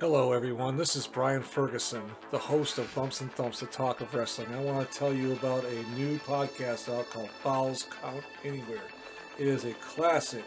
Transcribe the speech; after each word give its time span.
Hello, 0.00 0.32
everyone. 0.32 0.78
This 0.78 0.96
is 0.96 1.06
Brian 1.06 1.42
Ferguson, 1.42 2.02
the 2.30 2.38
host 2.38 2.78
of 2.78 2.92
Bumps 2.94 3.20
and 3.20 3.30
Thumps, 3.32 3.60
the 3.60 3.66
talk 3.66 4.00
of 4.00 4.14
wrestling. 4.14 4.48
I 4.54 4.60
want 4.60 4.90
to 4.90 4.98
tell 4.98 5.12
you 5.12 5.32
about 5.32 5.62
a 5.66 5.82
new 5.90 6.18
podcast 6.20 6.90
out 6.90 7.10
called 7.10 7.28
Falls 7.42 7.86
Count 8.00 8.24
Anywhere. 8.42 8.80
It 9.38 9.46
is 9.46 9.66
a 9.66 9.74
classic 9.74 10.44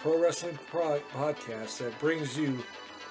pro 0.00 0.20
wrestling 0.20 0.58
pro- 0.68 0.98
podcast 1.14 1.78
that 1.78 1.96
brings 2.00 2.36
you 2.36 2.58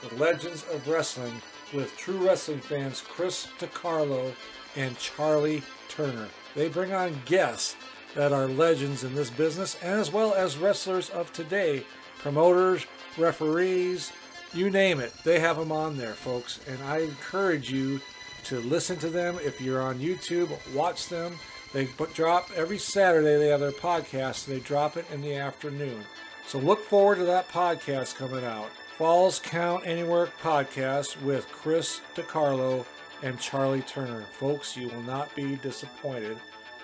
the 0.02 0.14
legends 0.16 0.66
of 0.74 0.86
wrestling 0.86 1.42
with 1.74 1.96
true 1.96 2.18
wrestling 2.18 2.60
fans 2.60 3.00
Chris 3.00 3.48
DiCarlo 3.58 4.34
and 4.76 4.98
Charlie 4.98 5.64
Turner. 5.88 6.28
They 6.56 6.68
bring 6.68 6.92
on 6.92 7.22
guests 7.24 7.78
that 8.16 8.34
are 8.34 8.50
legends 8.50 9.06
in 9.06 9.16
this 9.16 9.30
business, 9.30 9.76
as 9.82 10.12
well 10.12 10.34
as 10.34 10.58
wrestlers 10.58 11.10
of 11.12 11.32
today, 11.32 11.86
promoters, 12.18 12.86
referees, 13.18 14.12
you 14.56 14.70
name 14.70 15.00
it. 15.00 15.14
They 15.24 15.40
have 15.40 15.58
them 15.58 15.72
on 15.72 15.98
there, 15.98 16.14
folks. 16.14 16.60
And 16.68 16.82
I 16.84 17.00
encourage 17.00 17.72
you 17.72 18.00
to 18.46 18.60
listen 18.60 18.98
to 18.98 19.10
them. 19.10 19.38
If 19.44 19.60
you're 19.60 19.82
on 19.82 20.00
YouTube, 20.00 20.50
watch 20.74 21.10
them. 21.10 21.38
They 21.74 21.90
drop 22.14 22.50
every 22.56 22.78
Saturday. 22.78 23.38
They 23.38 23.50
have 23.50 23.60
their 23.60 23.72
podcast. 23.72 24.46
They 24.46 24.60
drop 24.60 24.98
it 24.98 25.06
in 25.12 25.22
the 25.22 25.36
afternoon. 25.36 26.04
So 26.48 26.60
look 26.60 26.80
forward 26.80 27.18
to 27.18 27.26
that 27.26 27.50
podcast 27.50 28.16
coming 28.16 28.46
out. 28.46 28.70
Falls 28.98 29.40
Count 29.40 29.86
Anywhere 29.86 30.28
podcast 30.42 31.22
with 31.22 31.48
Chris 31.50 32.02
DiCarlo 32.16 32.86
and 33.24 33.40
Charlie 33.40 33.82
Turner. 33.82 34.26
Folks, 34.32 34.78
you 34.78 34.88
will 34.88 35.04
not 35.04 35.36
be 35.36 35.56
disappointed. 35.58 36.38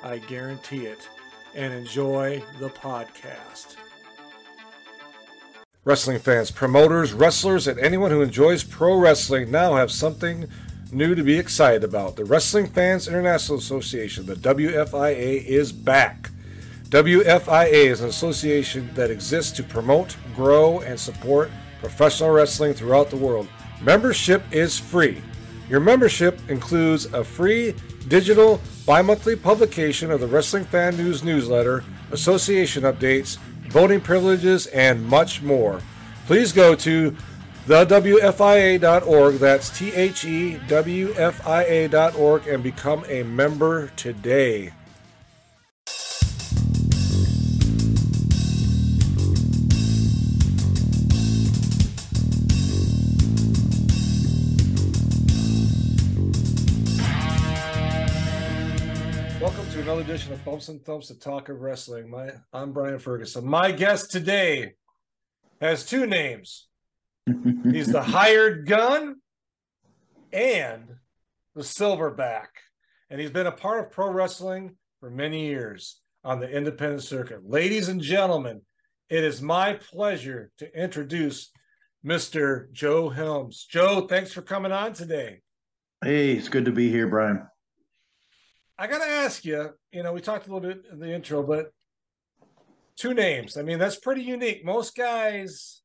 I 0.03 0.17
guarantee 0.17 0.87
it. 0.87 1.07
And 1.55 1.73
enjoy 1.73 2.43
the 2.59 2.69
podcast. 2.69 3.75
Wrestling 5.83 6.19
fans, 6.19 6.51
promoters, 6.51 7.11
wrestlers, 7.11 7.65
and 7.67 7.79
anyone 7.79 8.11
who 8.11 8.21
enjoys 8.21 8.63
pro 8.63 8.99
wrestling 8.99 9.49
now 9.49 9.73
have 9.73 9.91
something 9.91 10.47
new 10.91 11.15
to 11.15 11.23
be 11.23 11.39
excited 11.39 11.83
about. 11.83 12.15
The 12.15 12.23
Wrestling 12.23 12.67
Fans 12.67 13.07
International 13.07 13.57
Association, 13.57 14.27
the 14.27 14.35
WFIA, 14.35 15.43
is 15.43 15.71
back. 15.71 16.29
WFIA 16.89 17.85
is 17.85 18.01
an 18.01 18.09
association 18.09 18.91
that 18.93 19.09
exists 19.09 19.53
to 19.53 19.63
promote, 19.63 20.15
grow, 20.35 20.81
and 20.81 20.99
support 20.99 21.49
professional 21.79 22.29
wrestling 22.29 22.75
throughout 22.75 23.09
the 23.09 23.17
world. 23.17 23.47
Membership 23.81 24.43
is 24.51 24.77
free. 24.77 25.19
Your 25.67 25.79
membership 25.79 26.39
includes 26.47 27.05
a 27.05 27.23
free 27.23 27.73
digital 28.07 28.61
bi 28.85 29.01
monthly 29.01 29.35
publication 29.35 30.11
of 30.11 30.19
the 30.19 30.27
Wrestling 30.27 30.65
Fan 30.65 30.95
News 30.95 31.23
newsletter, 31.23 31.83
association 32.11 32.83
updates, 32.83 33.39
voting 33.71 34.01
privileges, 34.01 34.67
and 34.67 35.05
much 35.05 35.41
more. 35.41 35.81
Please 36.27 36.51
go 36.51 36.75
to 36.75 37.15
thewfia.org, 37.65 39.35
that's 39.35 39.69
T 39.77 39.93
H 39.93 40.25
E 40.25 40.59
W 40.67 41.13
F 41.15 41.47
I 41.47 41.63
A.org, 41.63 42.47
and 42.47 42.61
become 42.61 43.05
a 43.07 43.23
member 43.23 43.87
today. 43.95 44.73
Edition 60.21 60.33
of 60.33 60.45
Bumps 60.45 60.69
and 60.69 60.85
Thumps, 60.85 61.07
the 61.07 61.15
talk 61.15 61.49
of 61.49 61.61
wrestling. 61.61 62.07
My, 62.07 62.29
I'm 62.53 62.73
Brian 62.73 62.99
Ferguson. 62.99 63.43
My 63.43 63.71
guest 63.71 64.11
today 64.11 64.73
has 65.59 65.83
two 65.83 66.05
names. 66.05 66.67
He's 67.63 67.87
the 67.87 68.03
hired 68.03 68.67
gun 68.67 69.15
and 70.31 70.83
the 71.55 71.63
silverback. 71.63 72.49
And 73.09 73.19
he's 73.19 73.31
been 73.31 73.47
a 73.47 73.51
part 73.51 73.83
of 73.83 73.91
pro 73.91 74.11
wrestling 74.11 74.75
for 74.99 75.09
many 75.09 75.47
years 75.47 75.99
on 76.23 76.39
the 76.39 76.49
independent 76.49 77.01
circuit. 77.01 77.41
Ladies 77.43 77.87
and 77.87 77.99
gentlemen, 77.99 78.61
it 79.09 79.23
is 79.23 79.41
my 79.41 79.73
pleasure 79.73 80.51
to 80.59 80.79
introduce 80.79 81.51
Mr. 82.05 82.71
Joe 82.71 83.09
Helms. 83.09 83.65
Joe, 83.67 84.07
thanks 84.07 84.31
for 84.31 84.43
coming 84.43 84.71
on 84.71 84.93
today. 84.93 85.41
Hey, 86.03 86.33
it's 86.33 86.47
good 86.47 86.65
to 86.65 86.71
be 86.71 86.89
here, 86.89 87.07
Brian. 87.07 87.47
I 88.81 88.87
got 88.87 88.97
to 88.97 89.07
ask 89.07 89.45
you, 89.45 89.69
you 89.91 90.01
know, 90.01 90.11
we 90.11 90.21
talked 90.21 90.47
a 90.47 90.51
little 90.51 90.67
bit 90.67 90.85
in 90.91 90.99
the 90.99 91.13
intro, 91.13 91.43
but 91.43 91.71
two 92.95 93.13
names. 93.13 93.55
I 93.55 93.61
mean, 93.61 93.77
that's 93.77 93.97
pretty 93.97 94.23
unique. 94.23 94.65
Most 94.65 94.97
guys 94.97 95.83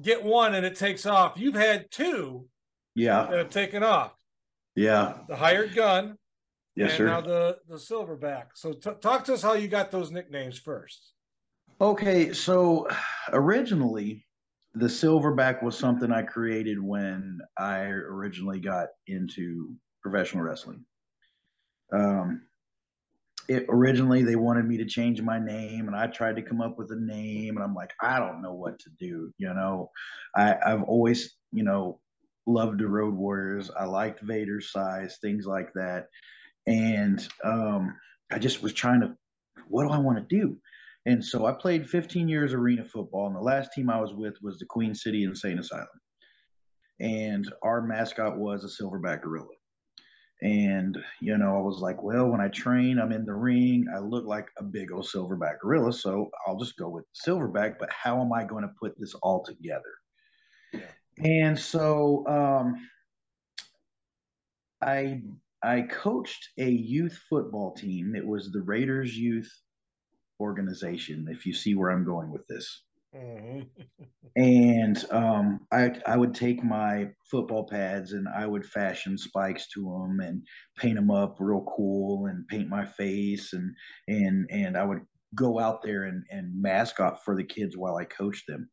get 0.00 0.22
one 0.22 0.54
and 0.54 0.64
it 0.64 0.76
takes 0.76 1.06
off. 1.06 1.32
You've 1.34 1.56
had 1.56 1.90
two 1.90 2.46
yeah 2.94 3.26
that 3.28 3.36
have 3.36 3.50
taken 3.50 3.82
off. 3.82 4.12
Yeah. 4.76 5.14
The 5.28 5.34
hired 5.34 5.74
gun. 5.74 6.18
Yes, 6.76 6.90
and 6.90 6.98
sir. 6.98 7.06
Now 7.06 7.20
the 7.20 7.58
the 7.68 7.78
silverback. 7.78 8.44
So 8.54 8.74
t- 8.74 8.90
talk 9.00 9.24
to 9.24 9.34
us 9.34 9.42
how 9.42 9.54
you 9.54 9.66
got 9.66 9.90
those 9.90 10.12
nicknames 10.12 10.60
first. 10.60 11.14
Okay, 11.80 12.32
so 12.32 12.86
originally 13.32 14.24
the 14.74 14.86
silverback 14.86 15.64
was 15.64 15.76
something 15.76 16.12
I 16.12 16.22
created 16.22 16.80
when 16.80 17.40
I 17.58 17.80
originally 17.86 18.60
got 18.60 18.90
into 19.08 19.74
professional 20.00 20.44
wrestling. 20.44 20.84
Um, 21.92 22.42
it 23.48 23.66
originally 23.68 24.22
they 24.22 24.36
wanted 24.36 24.66
me 24.66 24.76
to 24.78 24.84
change 24.84 25.20
my 25.20 25.38
name, 25.38 25.88
and 25.88 25.96
I 25.96 26.06
tried 26.06 26.36
to 26.36 26.42
come 26.42 26.60
up 26.60 26.78
with 26.78 26.90
a 26.90 26.96
name, 26.96 27.56
and 27.56 27.64
I'm 27.64 27.74
like, 27.74 27.92
I 28.00 28.18
don't 28.18 28.42
know 28.42 28.54
what 28.54 28.78
to 28.80 28.90
do. 28.98 29.32
You 29.38 29.52
know, 29.54 29.90
I, 30.36 30.54
I've 30.64 30.82
always, 30.84 31.36
you 31.50 31.64
know, 31.64 32.00
loved 32.46 32.80
the 32.80 32.88
Road 32.88 33.14
Warriors. 33.14 33.70
I 33.78 33.84
liked 33.84 34.22
Vader's 34.22 34.70
size, 34.70 35.18
things 35.20 35.46
like 35.46 35.72
that, 35.74 36.06
and 36.66 37.26
um, 37.44 37.96
I 38.30 38.38
just 38.38 38.62
was 38.62 38.72
trying 38.72 39.00
to, 39.00 39.14
what 39.68 39.84
do 39.84 39.90
I 39.90 39.98
want 39.98 40.18
to 40.18 40.36
do? 40.36 40.56
And 41.04 41.24
so 41.24 41.46
I 41.46 41.52
played 41.52 41.90
15 41.90 42.28
years 42.28 42.54
arena 42.54 42.84
football, 42.84 43.26
and 43.26 43.34
the 43.34 43.40
last 43.40 43.72
team 43.72 43.90
I 43.90 44.00
was 44.00 44.14
with 44.14 44.34
was 44.40 44.58
the 44.58 44.66
Queen 44.66 44.94
City 44.94 45.24
Insane 45.24 45.58
Asylum. 45.58 45.88
And 47.00 47.52
our 47.62 47.82
mascot 47.82 48.38
was 48.38 48.62
a 48.64 48.82
silverback 48.82 49.22
gorilla. 49.22 49.48
And, 50.42 50.98
you 51.20 51.38
know, 51.38 51.56
I 51.56 51.60
was 51.60 51.78
like, 51.78 52.02
well, 52.02 52.28
when 52.28 52.40
I 52.40 52.48
train, 52.48 52.98
I'm 52.98 53.12
in 53.12 53.24
the 53.24 53.32
ring, 53.34 53.86
I 53.94 54.00
look 54.00 54.26
like 54.26 54.48
a 54.58 54.64
big 54.64 54.90
old 54.90 55.06
silverback 55.06 55.60
gorilla. 55.60 55.92
So 55.92 56.30
I'll 56.46 56.58
just 56.58 56.76
go 56.76 56.88
with 56.88 57.04
silverback. 57.26 57.76
But 57.78 57.90
how 57.92 58.20
am 58.20 58.32
I 58.32 58.42
going 58.42 58.64
to 58.64 58.74
put 58.80 58.98
this 58.98 59.14
all 59.22 59.44
together? 59.44 59.82
Yeah. 60.72 60.80
And 61.18 61.56
so 61.56 62.26
um, 62.26 62.88
I 64.82 65.22
I 65.62 65.82
coached 65.82 66.48
a 66.58 66.68
youth 66.68 67.16
football 67.30 67.72
team. 67.72 68.16
It 68.16 68.26
was 68.26 68.50
the 68.50 68.62
Raiders 68.62 69.16
Youth 69.16 69.50
Organization, 70.40 71.28
if 71.30 71.46
you 71.46 71.54
see 71.54 71.76
where 71.76 71.90
I'm 71.90 72.04
going 72.04 72.32
with 72.32 72.44
this. 72.48 72.82
Mm-hmm. 73.14 73.60
and 74.36 75.04
um, 75.10 75.60
I 75.70 76.00
I 76.06 76.16
would 76.16 76.34
take 76.34 76.64
my 76.64 77.10
football 77.30 77.66
pads 77.66 78.12
and 78.12 78.26
I 78.28 78.46
would 78.46 78.64
fashion 78.64 79.18
spikes 79.18 79.68
to 79.74 79.82
them 79.82 80.20
and 80.20 80.42
paint 80.78 80.96
them 80.96 81.10
up 81.10 81.36
real 81.38 81.64
cool 81.76 82.26
and 82.26 82.48
paint 82.48 82.68
my 82.68 82.84
face 82.86 83.52
and 83.52 83.74
and 84.08 84.46
and 84.50 84.76
I 84.76 84.84
would 84.84 85.02
go 85.34 85.58
out 85.58 85.82
there 85.82 86.04
and 86.04 86.24
and 86.30 86.60
mascot 86.60 87.22
for 87.24 87.36
the 87.36 87.44
kids 87.44 87.76
while 87.76 87.96
I 87.96 88.04
coached 88.04 88.46
them, 88.48 88.70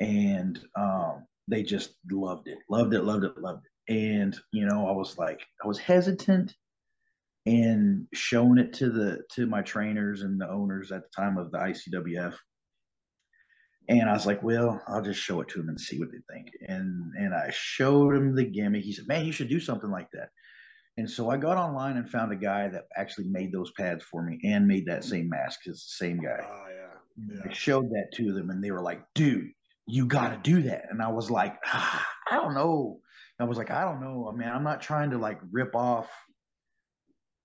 and 0.00 0.58
um, 0.78 1.26
they 1.48 1.62
just 1.62 1.94
loved 2.10 2.48
it, 2.48 2.58
loved 2.70 2.94
it, 2.94 3.04
loved 3.04 3.24
it, 3.24 3.38
loved 3.38 3.66
it. 3.66 3.94
And 3.94 4.36
you 4.52 4.66
know, 4.66 4.88
I 4.88 4.92
was 4.92 5.18
like, 5.18 5.40
I 5.62 5.68
was 5.68 5.78
hesitant 5.78 6.54
and 7.44 8.06
showing 8.14 8.58
it 8.58 8.72
to 8.74 8.90
the 8.90 9.22
to 9.34 9.46
my 9.46 9.62
trainers 9.62 10.22
and 10.22 10.40
the 10.40 10.50
owners 10.50 10.92
at 10.92 11.02
the 11.02 11.22
time 11.22 11.38
of 11.38 11.50
the 11.52 11.58
ICWF 11.58 12.34
and 13.88 14.08
I 14.08 14.12
was 14.12 14.26
like, 14.26 14.42
well, 14.42 14.82
I'll 14.88 15.02
just 15.02 15.20
show 15.20 15.40
it 15.40 15.48
to 15.48 15.58
them 15.58 15.68
and 15.68 15.80
see 15.80 15.98
what 15.98 16.08
they 16.10 16.18
think. 16.32 16.48
And 16.68 17.12
and 17.16 17.34
I 17.34 17.50
showed 17.52 18.14
him 18.14 18.34
the 18.34 18.44
gimmick. 18.44 18.84
He 18.84 18.92
said, 18.92 19.06
man, 19.06 19.24
you 19.24 19.32
should 19.32 19.48
do 19.48 19.60
something 19.60 19.90
like 19.90 20.10
that. 20.12 20.30
And 20.98 21.08
so 21.08 21.30
I 21.30 21.36
got 21.36 21.58
online 21.58 21.98
and 21.98 22.08
found 22.08 22.32
a 22.32 22.36
guy 22.36 22.68
that 22.68 22.84
actually 22.96 23.28
made 23.28 23.52
those 23.52 23.70
pads 23.72 24.02
for 24.02 24.22
me 24.22 24.40
and 24.44 24.66
made 24.66 24.86
that 24.86 25.04
same 25.04 25.28
mask. 25.28 25.60
It's 25.66 25.84
the 25.84 26.04
same 26.04 26.18
guy. 26.18 26.40
Oh 26.42 26.64
yeah. 26.70 27.34
yeah. 27.34 27.50
I 27.50 27.52
showed 27.52 27.90
that 27.90 28.08
to 28.14 28.32
them 28.32 28.50
and 28.50 28.64
they 28.64 28.70
were 28.70 28.82
like, 28.82 29.02
dude, 29.14 29.50
you 29.86 30.06
got 30.06 30.30
to 30.30 30.50
do 30.50 30.62
that. 30.62 30.84
And 30.90 31.02
I 31.02 31.08
was 31.08 31.30
like, 31.30 31.56
ah, 31.66 32.06
I 32.30 32.36
don't 32.36 32.54
know. 32.54 33.00
I 33.38 33.44
was 33.44 33.58
like, 33.58 33.70
I 33.70 33.84
don't 33.84 34.00
know. 34.00 34.30
I 34.32 34.36
mean, 34.36 34.48
I'm 34.48 34.64
not 34.64 34.80
trying 34.80 35.10
to 35.10 35.18
like 35.18 35.38
rip 35.52 35.76
off 35.76 36.08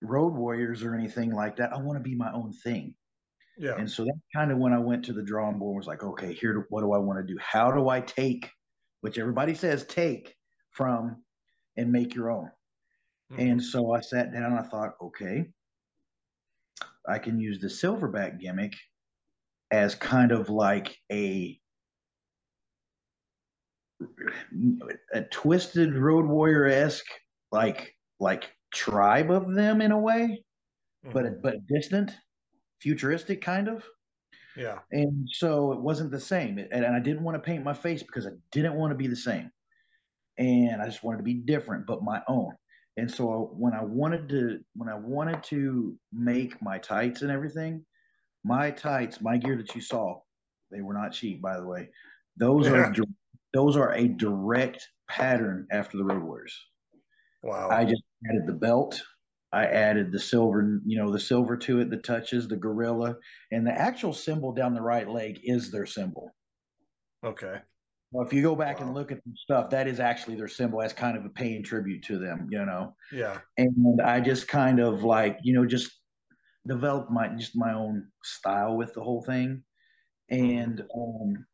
Road 0.01 0.33
Warriors 0.33 0.83
or 0.83 0.95
anything 0.95 1.31
like 1.31 1.57
that. 1.57 1.73
I 1.73 1.77
want 1.77 1.97
to 1.97 2.03
be 2.03 2.15
my 2.15 2.31
own 2.31 2.53
thing. 2.53 2.95
Yeah. 3.57 3.75
And 3.77 3.89
so 3.89 4.05
that's 4.05 4.17
kind 4.35 4.51
of 4.51 4.57
when 4.57 4.73
I 4.73 4.79
went 4.79 5.05
to 5.05 5.13
the 5.13 5.23
drawing 5.23 5.59
board 5.59 5.77
was 5.77 5.87
like, 5.87 6.03
okay, 6.03 6.33
here, 6.33 6.65
what 6.69 6.81
do 6.81 6.93
I 6.93 6.97
want 6.97 7.19
to 7.19 7.33
do? 7.33 7.39
How 7.39 7.71
do 7.71 7.89
I 7.89 8.01
take, 8.01 8.49
which 9.01 9.17
everybody 9.17 9.53
says 9.53 9.85
take 9.85 10.35
from 10.71 11.23
and 11.77 11.91
make 11.91 12.15
your 12.15 12.31
own? 12.31 12.49
Mm-hmm. 13.31 13.41
And 13.41 13.63
so 13.63 13.93
I 13.93 14.01
sat 14.01 14.33
down 14.33 14.45
and 14.45 14.59
I 14.59 14.63
thought, 14.63 14.95
okay, 15.01 15.45
I 17.07 17.19
can 17.19 17.39
use 17.39 17.59
the 17.59 17.67
silverback 17.67 18.39
gimmick 18.39 18.73
as 19.71 19.95
kind 19.95 20.31
of 20.31 20.49
like 20.49 20.97
a 21.11 21.57
a 25.13 25.21
twisted 25.29 25.95
road 25.95 26.25
warrior 26.25 26.65
esque 26.65 27.05
like 27.51 27.95
like 28.19 28.51
tribe 28.73 29.31
of 29.31 29.53
them 29.53 29.81
in 29.81 29.91
a 29.91 29.99
way, 29.99 30.43
mm-hmm. 31.05 31.13
but 31.13 31.41
but 31.41 31.65
distant, 31.67 32.11
futuristic 32.81 33.41
kind 33.41 33.67
of. 33.67 33.83
Yeah. 34.57 34.79
And 34.91 35.27
so 35.31 35.71
it 35.71 35.79
wasn't 35.79 36.11
the 36.11 36.19
same, 36.19 36.59
and 36.71 36.85
I 36.85 36.99
didn't 36.99 37.23
want 37.23 37.35
to 37.35 37.39
paint 37.39 37.63
my 37.63 37.73
face 37.73 38.03
because 38.03 38.27
I 38.27 38.31
didn't 38.51 38.75
want 38.75 38.91
to 38.91 38.97
be 38.97 39.07
the 39.07 39.15
same, 39.15 39.49
and 40.37 40.81
I 40.81 40.85
just 40.85 41.03
wanted 41.03 41.17
to 41.17 41.23
be 41.23 41.35
different, 41.35 41.87
but 41.87 42.03
my 42.03 42.21
own. 42.27 42.53
And 42.97 43.09
so 43.09 43.53
when 43.53 43.73
I 43.73 43.83
wanted 43.83 44.27
to 44.29 44.59
when 44.75 44.89
I 44.89 44.95
wanted 44.95 45.41
to 45.43 45.97
make 46.11 46.61
my 46.61 46.77
tights 46.77 47.21
and 47.21 47.31
everything, 47.31 47.85
my 48.43 48.71
tights, 48.71 49.21
my 49.21 49.37
gear 49.37 49.55
that 49.55 49.73
you 49.73 49.81
saw, 49.81 50.19
they 50.69 50.81
were 50.81 50.93
not 50.93 51.13
cheap, 51.13 51.41
by 51.41 51.57
the 51.57 51.65
way. 51.65 51.89
Those 52.35 52.67
yeah. 52.67 52.73
are 52.73 52.93
those 53.53 53.77
are 53.77 53.93
a 53.93 54.07
direct 54.07 54.87
pattern 55.07 55.67
after 55.71 55.97
the 55.97 56.03
Road 56.03 56.23
Warriors. 56.23 56.57
Wow. 57.43 57.69
I 57.69 57.85
just 57.85 58.03
added 58.29 58.47
the 58.47 58.53
belt. 58.53 59.01
I 59.53 59.65
added 59.65 60.11
the 60.11 60.19
silver, 60.19 60.79
you 60.85 60.97
know, 60.97 61.11
the 61.11 61.19
silver 61.19 61.57
to 61.57 61.79
it, 61.81 61.89
the 61.89 61.97
touches, 61.97 62.47
the 62.47 62.55
gorilla, 62.55 63.17
and 63.51 63.67
the 63.67 63.71
actual 63.71 64.13
symbol 64.13 64.53
down 64.53 64.73
the 64.73 64.81
right 64.81 65.09
leg 65.09 65.39
is 65.43 65.71
their 65.71 65.85
symbol. 65.85 66.33
Okay. 67.23 67.57
Well, 68.11 68.25
if 68.25 68.33
you 68.33 68.41
go 68.41 68.55
back 68.55 68.79
wow. 68.79 68.87
and 68.87 68.95
look 68.95 69.11
at 69.11 69.23
the 69.23 69.31
stuff, 69.35 69.69
that 69.69 69.87
is 69.87 69.99
actually 69.99 70.35
their 70.35 70.47
symbol 70.47 70.81
as 70.81 70.93
kind 70.93 71.17
of 71.17 71.25
a 71.25 71.29
paying 71.29 71.63
tribute 71.63 72.03
to 72.03 72.17
them, 72.17 72.47
you 72.49 72.65
know. 72.65 72.95
Yeah. 73.11 73.39
And 73.57 74.01
I 74.01 74.19
just 74.19 74.47
kind 74.47 74.79
of 74.79 75.03
like, 75.03 75.37
you 75.43 75.53
know, 75.53 75.65
just 75.65 75.91
developed 76.67 77.11
my 77.11 77.29
just 77.29 77.55
my 77.55 77.73
own 77.73 78.07
style 78.23 78.75
with 78.75 78.93
the 78.93 79.01
whole 79.01 79.21
thing. 79.21 79.63
And 80.29 80.81
um, 80.95 81.45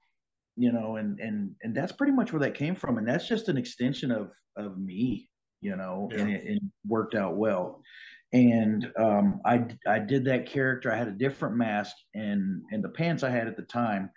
you 0.56 0.72
know, 0.72 0.96
and 0.96 1.20
and 1.20 1.52
and 1.62 1.76
that's 1.76 1.92
pretty 1.92 2.14
much 2.14 2.34
where 2.34 2.42
that 2.42 2.56
came 2.56 2.76
from. 2.76 2.98
And 2.98 3.08
that's 3.08 3.28
just 3.28 3.50
an 3.50 3.58
extension 3.58 4.12
of 4.12 4.32
of 4.56 4.80
me, 4.80 5.30
you 5.62 5.76
know, 5.76 6.10
yeah. 6.12 6.20
and 6.20 6.32
it, 6.32 6.44
it, 6.46 6.64
worked 6.88 7.16
out 7.16 7.36
well. 7.36 7.82
And 8.34 8.92
um, 8.98 9.40
I 9.46 9.66
I 9.88 10.00
did 10.00 10.26
that 10.26 10.48
character. 10.48 10.92
I 10.92 10.98
had 10.98 11.08
a 11.08 11.12
different 11.12 11.56
mask, 11.56 11.96
and 12.14 12.62
and 12.72 12.84
the 12.84 12.90
pants 12.90 13.24
I 13.24 13.30
had 13.30 13.48
at 13.48 13.56
the 13.56 13.64
time 13.64 14.10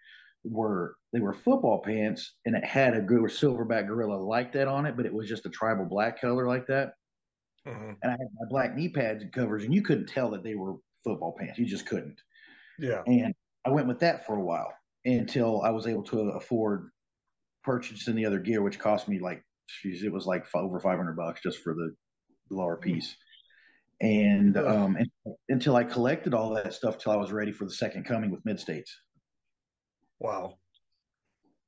were 0.45 0.97
they 1.13 1.21
were 1.21 1.33
football 1.33 1.81
pants, 1.81 2.35
and 2.45 2.57
it 2.57 2.65
had 2.65 2.95
a 2.95 3.01
good 3.01 3.23
silverback 3.23 3.87
gorilla 3.87 4.17
like 4.17 4.53
that 4.53 4.69
on 4.69 4.87
it, 4.87 4.97
but 4.97 5.07
it 5.07 5.15
was 5.15 5.29
just 5.29 5.47
a 5.47 5.51
tribal 5.51 5.85
black 5.85 6.21
color 6.21 6.47
like 6.47 6.67
that. 6.67 6.95
Mm-hmm. 7.67 7.93
And 8.03 8.05
I 8.05 8.11
had 8.11 8.29
my 8.39 8.49
black 8.49 8.75
knee 8.75 8.89
pads 8.89 9.23
and 9.23 9.33
covers, 9.33 9.65
and 9.65 9.75
you 9.75 9.83
couldn't 9.83 10.07
tell 10.07 10.31
that 10.31 10.43
they 10.43 10.55
were 10.55 10.75
football 11.05 11.37
pants. 11.39 11.59
You 11.59 11.67
just 11.67 11.87
couldn't. 11.87 12.21
Yeah. 12.79 13.03
And 13.07 13.35
I 13.67 13.71
went 13.71 13.89
with 13.89 14.01
that 14.01 14.27
for 14.27 14.37
a 14.37 14.43
while 14.43 14.73
until 15.05 15.63
I 15.63 15.71
was 15.71 15.87
able 15.87 16.03
to 16.05 16.19
afford 16.31 16.91
purchasing 17.63 18.15
the 18.15 18.27
other 18.27 18.39
gear, 18.39 18.63
which 18.63 18.79
cost 18.79 19.09
me 19.09 19.19
like, 19.19 19.43
geez, 19.83 20.03
it 20.03 20.13
was 20.13 20.27
like 20.27 20.47
over 20.55 20.81
500 20.81 21.17
bucks 21.17 21.41
just 21.43 21.59
for 21.59 21.75
the 21.75 21.95
lower 22.51 22.77
hmm. 22.77 22.83
piece. 22.83 23.17
And, 24.03 24.57
um, 24.57 24.97
and 24.97 25.11
until 25.51 25.77
I 25.77 25.85
collected 25.85 26.33
all 26.33 26.55
that 26.55 26.73
stuff 26.73 26.97
till 26.97 27.13
I 27.13 27.17
was 27.17 27.33
ready 27.33 27.53
for 27.53 27.67
the 27.67 27.71
second 27.71 28.05
coming 28.05 28.31
with 28.31 28.45
mid 28.47 28.59
states. 28.59 28.99
Wow. 30.19 30.55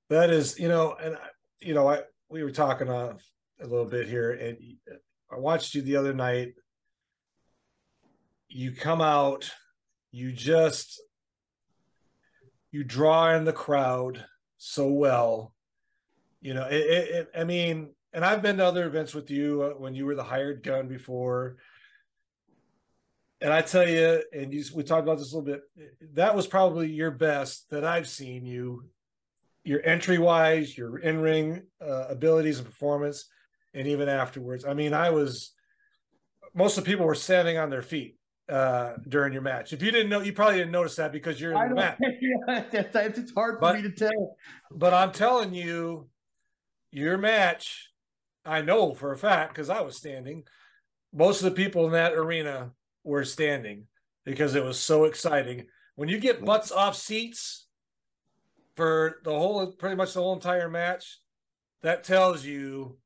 That 0.09 0.31
is, 0.31 0.59
you 0.59 0.69
know, 0.69 0.95
and 1.03 1.17
you 1.61 1.75
know, 1.75 1.89
I 1.89 2.03
we 2.29 2.43
were 2.43 2.51
talking 2.51 2.89
uh, 2.89 3.15
a 3.61 3.67
little 3.67 3.87
bit 3.87 4.09
here, 4.09 4.33
and 4.33 4.59
I 5.31 5.39
watched 5.39 5.75
you 5.75 5.83
the 5.83 5.97
other 5.97 6.13
night. 6.13 6.55
You 8.49 8.73
come 8.73 9.01
out, 9.01 9.51
you 10.11 10.33
just 10.33 11.01
you 12.71 12.85
draw 12.85 13.35
in 13.35 13.45
the 13.45 13.53
crowd 13.53 14.25
so 14.59 14.89
well. 14.89 15.55
You 16.43 16.55
know, 16.55 16.67
it, 16.67 16.75
it, 16.75 17.09
it, 17.11 17.31
I 17.37 17.45
mean, 17.45 17.91
and 18.13 18.25
I've 18.25 18.43
been 18.43 18.59
to 18.59 18.67
other 18.67 18.87
events 18.87 19.15
with 19.15 19.31
you 19.31 19.63
uh, 19.63 19.71
when 19.79 19.95
you 19.95 20.05
were 20.05 20.17
the 20.17 20.25
hired 20.25 20.63
gun 20.63 20.89
before. 20.89 21.57
And 23.41 23.53
I 23.53 23.63
tell 23.63 23.89
you, 23.89 24.23
and 24.33 24.53
you, 24.53 24.65
we 24.75 24.83
talked 24.83 25.03
about 25.03 25.19
this 25.19 25.33
a 25.33 25.39
little 25.39 25.53
bit. 25.53 25.63
That 26.15 26.35
was 26.35 26.47
probably 26.47 26.91
your 26.91 27.13
best 27.13 27.71
that 27.71 27.85
I've 27.85 28.09
seen 28.09 28.45
you, 28.45 28.85
your 29.65 29.81
entry 29.85 30.19
wise, 30.19 30.77
your 30.77 30.99
in 30.99 31.21
ring 31.21 31.63
uh, 31.81 32.07
abilities 32.09 32.59
and 32.59 32.67
performance, 32.67 33.27
and 33.73 33.87
even 33.87 34.09
afterwards. 34.09 34.65
I 34.65 34.75
mean, 34.75 34.95
I 34.95 35.11
was. 35.11 35.53
Most 36.55 36.77
of 36.77 36.85
the 36.85 36.91
people 36.91 37.07
were 37.07 37.15
standing 37.15 37.57
on 37.57 37.71
their 37.71 37.81
feet 37.81 38.19
uh, 38.49 38.95
during 39.09 39.33
your 39.33 39.43
match. 39.43 39.73
If 39.73 39.83
you 39.83 39.91
didn't 39.91 40.11
know, 40.11 40.21
you 40.21 40.35
probably 40.35 40.59
didn't 40.59 40.73
notice 40.73 40.97
that 40.97 41.13
because 41.13 41.41
you're 41.41 41.53
in 41.53 41.69
the 41.71 41.75
match. 41.75 41.97
it's 42.03 43.33
hard 43.33 43.55
for 43.55 43.61
but, 43.61 43.77
me 43.77 43.83
to 43.83 43.91
tell. 43.91 44.37
But 44.71 44.93
I'm 44.93 45.13
telling 45.13 45.55
you, 45.55 46.09
your 46.93 47.19
match, 47.19 47.91
I 48.45 48.61
know 48.61 48.95
for 48.95 49.13
a 49.13 49.19
fact 49.19 49.55
because 49.55 49.71
I 49.71 49.81
was 49.81 49.97
standing. 49.97 50.45
Most 51.13 51.43
of 51.43 51.45
the 51.45 51.63
people 51.63 51.87
in 51.87 51.93
that 51.93 52.13
arena 52.15 52.73
were 53.05 53.25
standing 53.25 53.87
because 54.25 54.55
it 54.55 54.65
was 54.65 54.79
so 54.79 55.05
exciting. 55.05 55.67
When 55.97 56.09
you 56.09 56.19
get 56.19 56.45
butts 56.45 56.71
off 56.71 56.97
seats 56.97 57.67
for 58.77 59.17
the 59.25 59.31
whole, 59.31 59.73
pretty 59.73 59.97
much 59.97 60.15
the 60.15 60.21
whole 60.21 60.33
entire 60.35 60.69
match, 60.69 61.19
that 61.83 62.05
tells 62.05 62.45
you 62.45 62.99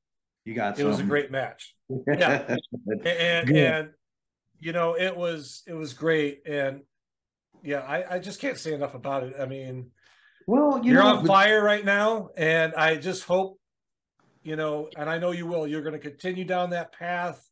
you 0.45 0.55
got 0.55 0.75
it 0.75 0.77
something. 0.77 0.87
was 0.87 1.01
a 1.01 1.05
great 1.05 1.31
match. 1.31 1.75
Yeah, 2.07 2.57
and, 3.05 3.57
and 3.57 3.91
you 4.59 4.73
know, 4.73 4.97
it 4.97 5.17
was 5.17 5.63
it 5.67 5.75
was 5.75 5.93
great, 5.93 6.43
and 6.47 6.81
yeah, 7.63 7.81
I, 7.81 8.17
I 8.17 8.19
just 8.19 8.41
can't 8.41 8.59
say 8.59 8.75
enough 8.75 8.95
about 8.95 9.23
it. 9.23 9.35
I 9.39 9.47
mean, 9.47 9.91
well, 10.47 10.81
you 10.85 10.99
are 10.99 11.03
on 11.03 11.27
fire 11.27 11.63
right 11.63 11.85
now, 11.85 12.31
and 12.37 12.75
I 12.75 12.97
just 12.97 13.25
hope, 13.25 13.61
you 14.47 14.55
know, 14.55 14.89
and 14.97 15.11
I 15.11 15.19
know 15.19 15.33
you 15.33 15.45
will. 15.45 15.67
You're 15.67 15.83
going 15.83 15.93
to 15.93 15.99
continue 15.99 16.45
down 16.45 16.71
that 16.71 16.93
path, 16.93 17.45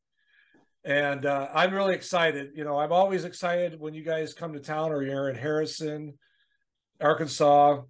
and 0.84 1.26
uh, 1.26 1.48
I'm 1.52 1.74
really 1.74 1.94
excited. 1.94 2.52
You 2.54 2.62
know, 2.62 2.78
I'm 2.78 2.92
always 2.92 3.24
excited 3.24 3.80
when 3.80 3.94
you 3.94 4.04
guys 4.04 4.32
come 4.32 4.52
to 4.52 4.60
town 4.60 4.92
or 4.92 5.02
you're 5.02 5.28
in 5.28 5.34
Harrison, 5.34 6.14
Arkansas. 7.00 7.82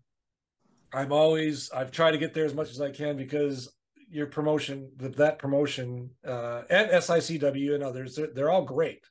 I'm 0.95 1.13
always 1.13 1.71
I've 1.71 1.91
tried 1.91 2.13
to 2.13 2.19
get 2.19 2.33
there 2.33 2.47
as 2.47 2.55
much 2.55 2.71
as 2.71 2.81
I 2.81 2.93
can 2.93 3.19
because 3.19 3.71
your 4.11 4.27
promotion, 4.27 4.91
that 4.97 5.39
promotion, 5.39 6.11
uh, 6.27 6.63
and 6.71 6.91
SICW 6.91 7.75
and 7.75 7.83
others, 7.83 8.17
they're, 8.17 8.29
they're 8.33 8.51
all 8.51 8.65
great. 8.65 9.05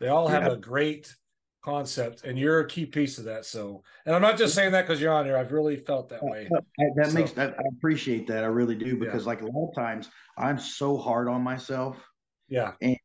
They 0.00 0.08
all 0.08 0.28
have 0.28 0.44
yeah. 0.44 0.52
a 0.52 0.56
great 0.56 1.14
concept, 1.66 2.22
and 2.22 2.38
you're 2.38 2.60
a 2.60 2.68
key 2.68 2.86
piece 2.86 3.18
of 3.18 3.24
that. 3.24 3.44
So, 3.44 3.82
and 4.06 4.14
I'm 4.14 4.22
not 4.22 4.38
just 4.38 4.54
saying 4.54 4.70
that 4.72 4.86
because 4.86 5.00
you're 5.00 5.12
on 5.12 5.24
here. 5.24 5.36
I've 5.36 5.50
really 5.50 5.76
felt 5.76 6.08
that 6.10 6.20
oh, 6.22 6.30
way. 6.30 6.48
that 6.96 7.08
so, 7.08 7.12
makes 7.12 7.32
that 7.32 7.56
I 7.58 7.62
appreciate 7.76 8.28
that. 8.28 8.44
I 8.44 8.46
really 8.46 8.76
do 8.76 8.96
because, 8.96 9.24
yeah. 9.24 9.28
like 9.28 9.42
a 9.42 9.46
lot 9.46 9.68
of 9.68 9.74
times, 9.74 10.08
I'm 10.38 10.58
so 10.60 10.96
hard 10.96 11.28
on 11.28 11.42
myself. 11.42 11.96
Yeah. 12.48 12.72
And 12.80 12.96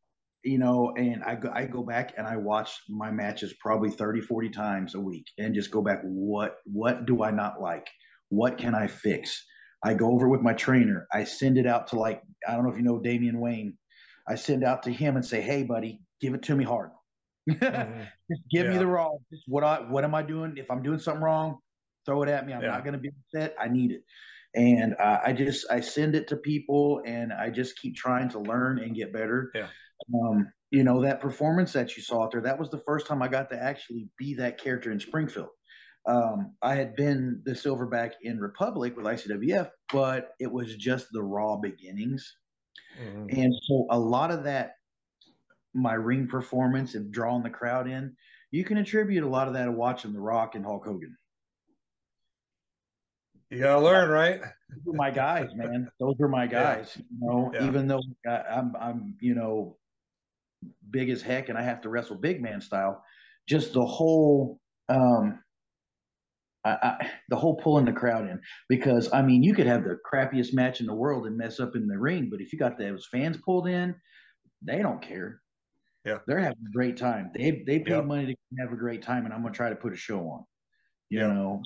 you 0.44 0.58
know, 0.58 0.92
and 0.96 1.24
I 1.24 1.34
go, 1.34 1.50
I 1.52 1.64
go 1.66 1.82
back 1.82 2.14
and 2.16 2.26
I 2.26 2.36
watch 2.36 2.70
my 2.88 3.10
matches 3.10 3.54
probably 3.60 3.90
30, 3.90 4.20
40 4.22 4.50
times 4.50 4.94
a 4.94 5.00
week 5.00 5.26
and 5.38 5.54
just 5.54 5.70
go 5.70 5.82
back. 5.82 6.00
What, 6.02 6.56
what 6.64 7.06
do 7.06 7.22
I 7.22 7.30
not 7.30 7.60
like? 7.60 7.86
What 8.28 8.58
can 8.58 8.74
I 8.74 8.88
fix? 8.88 9.44
I 9.84 9.94
go 9.94 10.12
over 10.12 10.28
with 10.28 10.40
my 10.40 10.52
trainer. 10.52 11.06
I 11.12 11.24
send 11.24 11.58
it 11.58 11.66
out 11.66 11.88
to 11.88 11.98
like, 11.98 12.22
I 12.48 12.54
don't 12.54 12.64
know 12.64 12.70
if 12.70 12.76
you 12.76 12.82
know 12.82 12.98
Damian 12.98 13.38
Wayne. 13.38 13.76
I 14.28 14.34
send 14.34 14.64
out 14.64 14.84
to 14.84 14.92
him 14.92 15.14
and 15.16 15.24
say, 15.24 15.40
Hey 15.40 15.62
buddy, 15.62 16.00
give 16.20 16.34
it 16.34 16.42
to 16.44 16.56
me 16.56 16.64
hard. 16.64 16.90
Mm-hmm. 17.50 18.02
just 18.30 18.42
give 18.50 18.66
yeah. 18.66 18.72
me 18.72 18.78
the 18.78 18.86
raw. 18.86 19.10
Just 19.32 19.44
what 19.46 19.64
I, 19.64 19.80
what 19.80 20.04
am 20.04 20.14
I 20.14 20.22
doing? 20.22 20.54
If 20.56 20.70
I'm 20.70 20.82
doing 20.82 20.98
something 20.98 21.22
wrong, 21.22 21.58
throw 22.06 22.22
it 22.22 22.28
at 22.28 22.46
me. 22.46 22.52
I'm 22.52 22.62
yeah. 22.62 22.68
not 22.68 22.84
going 22.84 22.94
to 22.94 23.00
be 23.00 23.10
upset. 23.10 23.54
I 23.60 23.68
need 23.68 23.92
it. 23.92 24.04
And 24.54 24.94
uh, 25.00 25.18
I 25.24 25.32
just, 25.32 25.66
I 25.70 25.80
send 25.80 26.14
it 26.14 26.28
to 26.28 26.36
people 26.36 27.02
and 27.06 27.32
I 27.32 27.48
just 27.48 27.78
keep 27.78 27.96
trying 27.96 28.28
to 28.30 28.38
learn 28.38 28.78
and 28.80 28.94
get 28.94 29.12
better. 29.12 29.50
Yeah. 29.54 29.68
Um, 30.14 30.52
you 30.70 30.84
know, 30.84 31.02
that 31.02 31.20
performance 31.20 31.72
that 31.72 31.96
you 31.96 32.02
saw 32.02 32.24
out 32.24 32.32
there, 32.32 32.42
that 32.42 32.58
was 32.58 32.70
the 32.70 32.82
first 32.86 33.06
time 33.06 33.22
I 33.22 33.28
got 33.28 33.50
to 33.50 33.62
actually 33.62 34.08
be 34.18 34.34
that 34.34 34.58
character 34.58 34.90
in 34.90 35.00
Springfield 35.00 35.48
um, 36.06 36.54
I 36.62 36.74
had 36.74 36.96
been 36.96 37.42
the 37.44 37.52
silverback 37.52 38.12
in 38.22 38.40
Republic 38.40 38.96
with 38.96 39.06
ICWF, 39.06 39.70
but 39.92 40.30
it 40.40 40.50
was 40.50 40.74
just 40.76 41.06
the 41.12 41.22
raw 41.22 41.56
beginnings. 41.56 42.36
Mm-hmm. 43.00 43.40
And 43.40 43.54
so 43.62 43.86
a 43.90 43.98
lot 43.98 44.30
of 44.30 44.44
that, 44.44 44.72
my 45.74 45.94
ring 45.94 46.26
performance 46.26 46.94
and 46.94 47.12
drawing 47.12 47.42
the 47.42 47.50
crowd 47.50 47.88
in, 47.88 48.14
you 48.50 48.64
can 48.64 48.76
attribute 48.76 49.24
a 49.24 49.28
lot 49.28 49.48
of 49.48 49.54
that 49.54 49.64
to 49.64 49.72
watching 49.72 50.12
The 50.12 50.20
Rock 50.20 50.54
and 50.54 50.64
Hulk 50.64 50.84
Hogan. 50.84 51.16
You 53.50 53.60
gotta 53.60 53.84
learn, 53.84 54.08
right? 54.08 54.40
My 54.86 55.10
guys, 55.10 55.50
man. 55.54 55.90
Those 56.00 56.14
were 56.18 56.28
my 56.28 56.46
guys. 56.46 56.92
Yeah. 56.96 57.02
You 57.10 57.26
know, 57.26 57.50
yeah. 57.54 57.66
even 57.66 57.86
though 57.86 58.00
I'm, 58.26 58.74
I'm, 58.80 59.16
you 59.20 59.34
know, 59.34 59.76
big 60.90 61.10
as 61.10 61.20
heck, 61.20 61.50
and 61.50 61.58
I 61.58 61.62
have 61.62 61.82
to 61.82 61.90
wrestle 61.90 62.16
big 62.16 62.40
man 62.40 62.62
style. 62.62 63.04
Just 63.46 63.74
the 63.74 63.84
whole 63.84 64.58
um, 64.88 65.38
I, 66.64 66.70
I, 66.70 67.10
the 67.28 67.36
whole 67.36 67.56
pulling 67.56 67.84
the 67.84 67.92
crowd 67.92 68.28
in 68.28 68.40
because 68.68 69.12
I 69.12 69.22
mean 69.22 69.42
you 69.42 69.54
could 69.54 69.66
have 69.66 69.84
the 69.84 69.98
crappiest 70.10 70.54
match 70.54 70.80
in 70.80 70.86
the 70.86 70.94
world 70.94 71.26
and 71.26 71.36
mess 71.36 71.60
up 71.60 71.74
in 71.74 71.86
the 71.86 71.98
ring, 71.98 72.28
but 72.30 72.40
if 72.40 72.52
you 72.52 72.58
got 72.58 72.78
those 72.78 73.06
fans 73.10 73.36
pulled 73.36 73.68
in, 73.68 73.94
they 74.62 74.78
don't 74.78 75.02
care. 75.02 75.41
Yeah, 76.04 76.18
they're 76.26 76.40
having 76.40 76.64
a 76.68 76.72
great 76.72 76.96
time. 76.96 77.30
They 77.34 77.62
they 77.66 77.78
paid 77.78 77.88
yep. 77.88 78.06
money 78.06 78.26
to 78.26 78.36
have 78.60 78.72
a 78.72 78.76
great 78.76 79.02
time, 79.02 79.24
and 79.24 79.32
I'm 79.32 79.42
gonna 79.42 79.54
try 79.54 79.68
to 79.68 79.76
put 79.76 79.92
a 79.92 79.96
show 79.96 80.20
on. 80.28 80.44
You 81.10 81.20
know, 81.20 81.62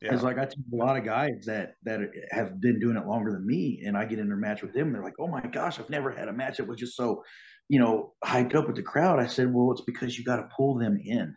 Because 0.00 0.20
yeah. 0.20 0.26
like 0.26 0.38
I 0.38 0.44
teach 0.44 0.64
a 0.72 0.76
lot 0.76 0.96
of 0.96 1.04
guys 1.04 1.44
that 1.46 1.74
that 1.84 2.00
have 2.30 2.60
been 2.60 2.78
doing 2.78 2.96
it 2.96 3.06
longer 3.06 3.32
than 3.32 3.46
me, 3.46 3.82
and 3.86 3.96
I 3.96 4.04
get 4.04 4.18
in 4.18 4.28
their 4.28 4.36
match 4.36 4.62
with 4.62 4.74
them, 4.74 4.92
they're 4.92 5.02
like, 5.02 5.18
"Oh 5.18 5.26
my 5.26 5.40
gosh, 5.40 5.78
I've 5.80 5.90
never 5.90 6.10
had 6.10 6.28
a 6.28 6.32
match 6.32 6.58
that 6.58 6.66
was 6.66 6.78
just 6.78 6.96
so, 6.96 7.24
you 7.68 7.80
know, 7.80 8.14
hyped 8.24 8.54
up 8.54 8.66
with 8.66 8.76
the 8.76 8.82
crowd." 8.82 9.18
I 9.18 9.26
said, 9.26 9.52
"Well, 9.52 9.72
it's 9.72 9.80
because 9.80 10.18
you 10.18 10.24
got 10.24 10.36
to 10.36 10.48
pull 10.56 10.76
them 10.78 10.98
in. 11.02 11.34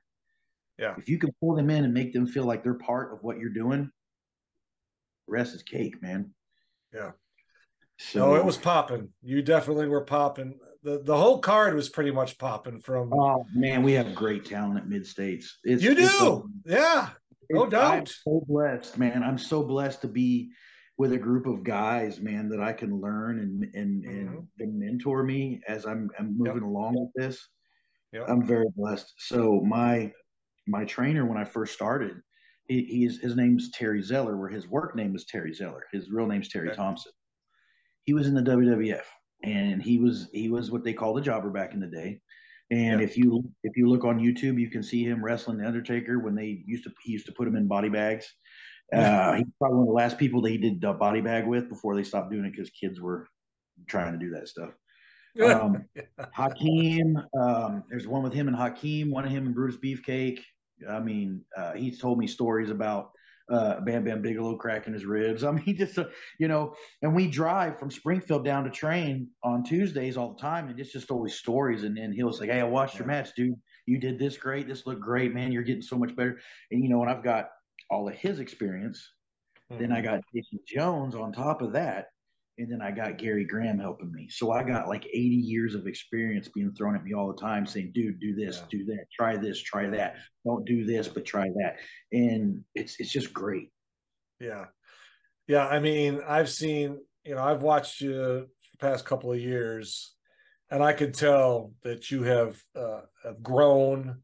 Yeah. 0.77 0.95
If 0.97 1.09
you 1.09 1.17
can 1.17 1.31
pull 1.39 1.55
them 1.55 1.69
in 1.69 1.85
and 1.85 1.93
make 1.93 2.13
them 2.13 2.27
feel 2.27 2.43
like 2.43 2.63
they're 2.63 2.75
part 2.75 3.13
of 3.13 3.23
what 3.23 3.39
you're 3.39 3.49
doing, 3.53 3.89
the 5.27 5.31
rest 5.31 5.55
is 5.55 5.63
cake, 5.63 6.01
man." 6.01 6.33
Yeah. 6.93 7.11
So 7.99 8.19
no, 8.19 8.35
it 8.35 8.45
was 8.45 8.57
popping. 8.57 9.09
You 9.23 9.41
definitely 9.41 9.87
were 9.87 10.03
popping. 10.03 10.59
The 10.87 10.99
the 11.03 11.17
whole 11.17 11.39
card 11.39 11.75
was 11.75 11.89
pretty 11.89 12.11
much 12.11 12.37
popping 12.37 12.79
from. 12.79 13.11
Oh 13.13 13.45
man, 13.53 13.83
we 13.83 13.91
have 13.91 14.15
great 14.15 14.45
talent 14.45 14.77
at 14.77 14.87
Mid 14.87 15.05
States. 15.05 15.57
You 15.65 15.93
do, 15.93 16.07
a, 16.07 16.41
yeah, 16.65 17.09
no 17.49 17.65
doubt. 17.65 17.93
I'm 17.93 18.05
so 18.05 18.41
blessed, 18.47 18.97
man. 18.97 19.21
I'm 19.21 19.37
so 19.37 19.63
blessed 19.63 19.99
to 20.03 20.07
be 20.07 20.49
with 20.97 21.11
a 21.11 21.17
group 21.17 21.45
of 21.45 21.65
guys, 21.65 22.21
man, 22.21 22.47
that 22.47 22.61
I 22.61 22.71
can 22.71 23.01
learn 23.01 23.39
and 23.39 23.75
and 23.75 24.05
mm-hmm. 24.05 24.37
and, 24.61 24.79
mentor 24.79 25.23
me 25.23 25.59
as 25.67 25.85
I'm 25.85 26.09
I'm 26.17 26.37
moving 26.37 26.63
yep. 26.63 26.63
along 26.63 26.93
with 26.95 27.11
this. 27.17 27.45
Yep. 28.13 28.23
I'm 28.29 28.45
very 28.45 28.67
blessed. 28.73 29.11
So 29.17 29.59
my 29.67 30.09
my 30.67 30.85
trainer 30.85 31.25
when 31.25 31.37
I 31.37 31.43
first 31.43 31.73
started, 31.73 32.21
he, 32.69 32.83
he's 32.83 33.19
his 33.19 33.35
name's 33.35 33.71
Terry 33.71 34.01
Zeller, 34.01 34.37
where 34.37 34.47
his 34.47 34.69
work 34.69 34.95
name 34.95 35.17
is 35.17 35.25
Terry 35.25 35.53
Zeller. 35.53 35.83
His 35.91 36.09
real 36.09 36.27
name's 36.27 36.47
Terry 36.47 36.69
okay. 36.69 36.77
Thompson 36.77 37.11
he 38.07 38.13
was 38.13 38.25
in 38.25 38.33
the 38.33 38.41
WWF 38.41 39.03
and 39.43 39.81
he 39.81 39.97
was 39.97 40.29
he 40.33 40.49
was 40.49 40.71
what 40.71 40.83
they 40.83 40.93
called 40.93 41.17
a 41.17 41.21
jobber 41.21 41.49
back 41.49 41.73
in 41.73 41.79
the 41.79 41.87
day. 41.87 42.19
And 42.69 42.99
yeah. 42.99 43.05
if 43.05 43.17
you 43.17 43.43
if 43.63 43.77
you 43.77 43.87
look 43.87 44.03
on 44.03 44.19
YouTube, 44.19 44.59
you 44.59 44.69
can 44.69 44.83
see 44.83 45.03
him 45.03 45.23
wrestling 45.23 45.57
the 45.57 45.67
Undertaker 45.67 46.19
when 46.19 46.35
they 46.35 46.63
used 46.65 46.83
to 46.83 46.91
he 47.03 47.13
used 47.13 47.25
to 47.27 47.31
put 47.31 47.47
him 47.47 47.55
in 47.55 47.67
body 47.67 47.89
bags. 47.89 48.27
Uh, 48.93 49.33
he's 49.33 49.45
probably 49.59 49.79
one 49.79 49.83
of 49.83 49.87
the 49.87 49.93
last 49.93 50.17
people 50.17 50.41
that 50.41 50.49
he 50.49 50.57
did 50.57 50.79
the 50.79 50.93
body 50.93 51.19
bag 51.19 51.45
with 51.45 51.67
before 51.67 51.95
they 51.95 52.03
stopped 52.03 52.31
doing 52.31 52.45
it 52.45 52.51
because 52.51 52.69
kids 52.69 53.01
were 53.01 53.27
trying 53.87 54.13
to 54.13 54.19
do 54.19 54.31
that 54.31 54.47
stuff. 54.47 54.71
Um, 55.43 55.85
Hakeem, 56.31 57.21
um, 57.37 57.83
there's 57.89 58.07
one 58.07 58.23
with 58.23 58.33
him 58.33 58.47
and 58.47 58.55
Hakeem, 58.55 59.11
one 59.11 59.25
of 59.25 59.31
him 59.31 59.45
and 59.45 59.53
Brutus 59.53 59.77
Beefcake. 59.77 60.39
I 60.89 60.99
mean, 60.99 61.41
uh, 61.55 61.73
he's 61.73 61.99
told 61.99 62.17
me 62.17 62.27
stories 62.27 62.69
about 62.69 63.11
uh, 63.49 63.79
Bam 63.81 64.03
Bam 64.03 64.21
Bigelow 64.21 64.55
cracking 64.57 64.93
his 64.93 65.05
ribs. 65.05 65.43
I 65.45 65.51
mean, 65.51 65.77
just 65.77 65.97
uh, 65.97 66.05
you 66.39 66.47
know, 66.47 66.75
and 67.01 67.15
we 67.15 67.27
drive 67.27 67.79
from 67.79 67.91
Springfield 67.91 68.45
down 68.45 68.63
to 68.63 68.69
train 68.69 69.29
on 69.43 69.63
Tuesdays 69.63 70.17
all 70.17 70.33
the 70.33 70.41
time, 70.41 70.69
and 70.69 70.79
it's 70.79 70.91
just 70.91 71.11
always 71.11 71.35
stories. 71.35 71.83
And 71.83 71.97
then 71.97 72.11
he'll 72.11 72.33
say, 72.33 72.47
"Hey, 72.47 72.59
I 72.59 72.63
watched 72.63 72.95
yeah. 72.95 72.99
your 72.99 73.07
match, 73.07 73.29
dude. 73.35 73.55
You 73.85 73.99
did 73.99 74.19
this 74.19 74.37
great. 74.37 74.67
This 74.67 74.85
looked 74.85 75.01
great, 75.01 75.33
man. 75.33 75.51
You're 75.51 75.63
getting 75.63 75.81
so 75.81 75.97
much 75.97 76.15
better." 76.15 76.39
And 76.71 76.83
you 76.83 76.89
know, 76.89 77.01
and 77.01 77.09
I've 77.09 77.23
got 77.23 77.49
all 77.89 78.07
of 78.07 78.15
his 78.15 78.39
experience. 78.39 79.13
Mm-hmm. 79.71 79.81
Then 79.81 79.91
I 79.91 80.01
mm-hmm. 80.01 80.15
got 80.15 80.23
Jason 80.33 80.59
Jones 80.67 81.15
on 81.15 81.31
top 81.31 81.61
of 81.61 81.73
that 81.73 82.07
and 82.57 82.71
then 82.71 82.81
I 82.81 82.91
got 82.91 83.17
Gary 83.17 83.45
Graham 83.45 83.77
helping 83.77 84.11
me. 84.11 84.27
So 84.29 84.51
I 84.51 84.63
got 84.63 84.87
like 84.87 85.05
80 85.05 85.19
years 85.19 85.75
of 85.75 85.85
experience 85.85 86.47
being 86.47 86.73
thrown 86.73 86.95
at 86.95 87.03
me 87.03 87.13
all 87.13 87.27
the 87.27 87.39
time 87.39 87.67
saying, 87.67 87.91
dude, 87.93 88.19
do 88.19 88.33
this, 88.33 88.57
yeah. 88.57 88.65
do 88.79 88.85
that, 88.85 89.05
try 89.13 89.37
this, 89.37 89.61
try 89.61 89.87
that. 89.89 90.15
Don't 90.43 90.65
do 90.65 90.83
this, 90.83 91.07
but 91.07 91.25
try 91.25 91.49
that. 91.57 91.77
And 92.11 92.63
it's 92.73 92.99
it's 92.99 93.11
just 93.11 93.31
great. 93.31 93.71
Yeah. 94.39 94.65
Yeah. 95.47 95.67
I 95.67 95.79
mean, 95.79 96.21
I've 96.27 96.49
seen, 96.49 96.99
you 97.23 97.35
know, 97.35 97.43
I've 97.43 97.61
watched 97.61 98.01
you 98.01 98.13
the 98.13 98.47
past 98.79 99.05
couple 99.05 99.31
of 99.31 99.39
years, 99.39 100.15
and 100.71 100.83
I 100.83 100.93
could 100.93 101.13
tell 101.13 101.73
that 101.83 102.09
you 102.09 102.23
have, 102.23 102.59
uh, 102.75 103.01
have 103.23 103.43
grown. 103.43 104.21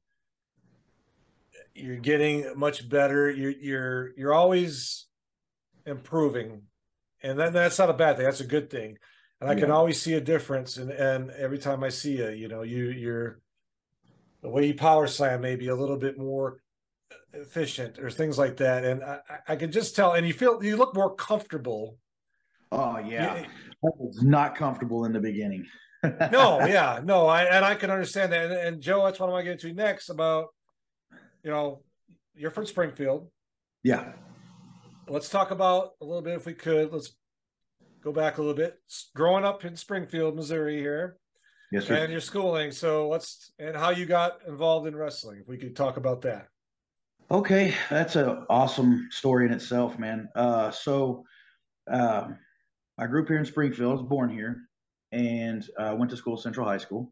You're 1.76 1.98
getting 1.98 2.58
much 2.58 2.88
better. 2.88 3.32
You're 3.32 3.52
you're 3.52 4.12
you're 4.16 4.34
always 4.34 5.08
improving 5.86 6.64
and 7.24 7.40
then 7.40 7.54
that's 7.54 7.80
not 7.80 7.90
a 7.90 7.94
bad 7.94 8.18
thing. 8.18 8.26
That's 8.26 8.42
a 8.42 8.48
good 8.48 8.70
thing. 8.70 8.98
And 9.40 9.50
I 9.50 9.54
yeah. 9.54 9.62
can 9.62 9.72
always 9.72 10.02
see 10.02 10.14
a 10.14 10.22
difference. 10.22 10.78
And 10.78 10.92
and 10.92 11.32
every 11.32 11.58
time 11.58 11.84
I 11.84 11.90
see 11.90 12.18
you, 12.18 12.30
you 12.30 12.48
know, 12.48 12.62
you 12.62 12.90
you're 12.90 13.40
the 14.42 14.50
way 14.50 14.68
you 14.68 14.76
power 14.76 15.08
slam 15.08 15.42
maybe 15.42 15.70
a 15.70 15.76
little 15.76 15.98
bit 15.98 16.18
more 16.18 16.60
efficient 17.34 17.98
or 17.98 18.12
things 18.12 18.38
like 18.38 18.58
that. 18.58 18.84
And 18.84 19.04
I, 19.04 19.20
I 19.48 19.56
can 19.56 19.72
just 19.72 19.96
tell. 19.96 20.14
And 20.14 20.28
you 20.28 20.34
feel 20.34 20.64
you 20.64 20.76
look 20.76 20.94
more 20.94 21.16
comfortable. 21.16 21.98
Oh 22.72 22.98
yeah, 23.00 23.38
you, 23.38 23.46
I 23.86 23.90
was 23.98 24.22
not 24.22 24.56
comfortable 24.56 25.06
in 25.06 25.14
the 25.14 25.20
beginning. 25.20 25.66
no, 26.04 26.60
yeah, 26.66 27.00
no, 27.04 27.28
I 27.28 27.44
and 27.44 27.64
I 27.64 27.76
can 27.76 27.90
understand 27.90 28.34
that. 28.34 28.46
And, 28.46 28.54
and 28.54 28.82
Joe, 28.82 29.06
that's 29.06 29.20
what 29.20 29.30
I 29.30 29.32
want 29.32 29.46
to 29.46 29.52
get 29.52 29.62
to 29.62 29.74
next 29.74 30.10
about. 30.10 30.48
You 31.44 31.52
know, 31.52 31.84
you're 32.36 32.52
from 32.52 32.66
Springfield. 32.66 33.30
Yeah 33.84 34.14
let's 35.08 35.30
talk 35.30 35.52
about 35.52 35.92
a 36.02 36.06
little 36.06 36.22
bit 36.22 36.36
if 36.36 36.46
we 36.46 36.54
could. 36.54 36.92
Let's 36.92 37.14
go 38.04 38.12
back 38.12 38.38
a 38.38 38.42
little 38.42 38.56
bit. 38.56 38.80
Growing 39.16 39.46
up 39.46 39.66
in 39.66 39.76
Springfield, 39.76 40.36
Missouri 40.36 40.78
here. 40.78 41.18
Yes, 41.72 41.88
sir. 41.88 41.96
And 41.96 42.12
your 42.12 42.22
schooling. 42.22 42.72
So 42.72 43.08
let's 43.08 43.52
and 43.58 43.76
how 43.76 43.90
you 43.90 44.06
got 44.06 44.40
involved 44.48 44.88
in 44.88 44.96
wrestling. 44.96 45.40
If 45.42 45.48
we 45.48 45.58
could 45.58 45.76
talk 45.76 45.98
about 45.98 46.22
that. 46.22 46.48
Okay, 47.32 47.74
that's 47.90 48.16
an 48.16 48.46
awesome 48.50 49.08
story 49.10 49.46
in 49.46 49.54
itself, 49.54 49.98
man. 49.98 50.28
Uh, 50.36 50.70
so 50.70 51.24
uh, 51.92 52.28
I 52.98 53.08
grew 53.08 53.24
up 53.24 53.28
here 53.28 53.38
in 53.38 53.46
Springfield. 53.46 53.90
I 53.90 53.94
was 53.94 54.04
born 54.04 54.30
here, 54.30 54.58
and 55.12 55.68
uh, 55.78 55.96
went 55.98 56.12
to 56.12 56.18
school 56.18 56.38
Central 56.38 56.68
High 56.68 56.78
School. 56.78 57.12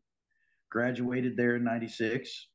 Graduated 0.70 1.36
there 1.38 1.56
in 1.56 1.64
'96. 1.64 2.50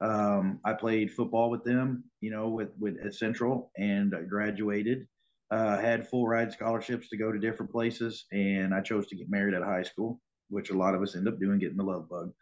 Um, 0.00 0.60
I 0.64 0.72
played 0.74 1.12
football 1.12 1.50
with 1.50 1.64
them, 1.64 2.04
you 2.20 2.30
know, 2.30 2.48
with 2.48 2.70
with 2.78 2.96
at 3.04 3.14
Central, 3.14 3.70
and 3.76 4.14
graduated. 4.28 5.06
Uh, 5.50 5.78
had 5.78 6.08
full 6.08 6.26
ride 6.26 6.52
scholarships 6.52 7.08
to 7.08 7.16
go 7.16 7.30
to 7.30 7.38
different 7.38 7.70
places, 7.70 8.26
and 8.32 8.74
I 8.74 8.80
chose 8.80 9.06
to 9.06 9.16
get 9.16 9.30
married 9.30 9.54
at 9.54 9.62
high 9.62 9.84
school, 9.84 10.20
which 10.50 10.70
a 10.70 10.76
lot 10.76 10.94
of 10.94 11.02
us 11.02 11.14
end 11.14 11.28
up 11.28 11.38
doing, 11.38 11.60
getting 11.60 11.76
the 11.76 11.84
love 11.84 12.08
bug. 12.08 12.32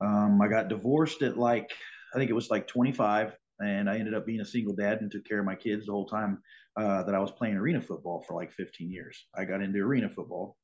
Um, 0.00 0.40
I 0.40 0.48
got 0.48 0.68
divorced 0.68 1.22
at 1.22 1.36
like 1.36 1.70
I 2.14 2.18
think 2.18 2.30
it 2.30 2.34
was 2.34 2.50
like 2.50 2.66
25, 2.66 3.36
and 3.60 3.88
I 3.88 3.98
ended 3.98 4.14
up 4.14 4.26
being 4.26 4.40
a 4.40 4.46
single 4.46 4.74
dad 4.74 5.00
and 5.00 5.10
took 5.10 5.26
care 5.26 5.40
of 5.40 5.44
my 5.44 5.54
kids 5.54 5.86
the 5.86 5.92
whole 5.92 6.06
time 6.06 6.42
uh, 6.78 7.02
that 7.02 7.14
I 7.14 7.18
was 7.18 7.30
playing 7.32 7.56
arena 7.56 7.80
football 7.80 8.24
for 8.26 8.34
like 8.34 8.52
15 8.52 8.90
years. 8.90 9.26
I 9.36 9.44
got 9.44 9.62
into 9.62 9.80
arena 9.80 10.08
football, 10.08 10.56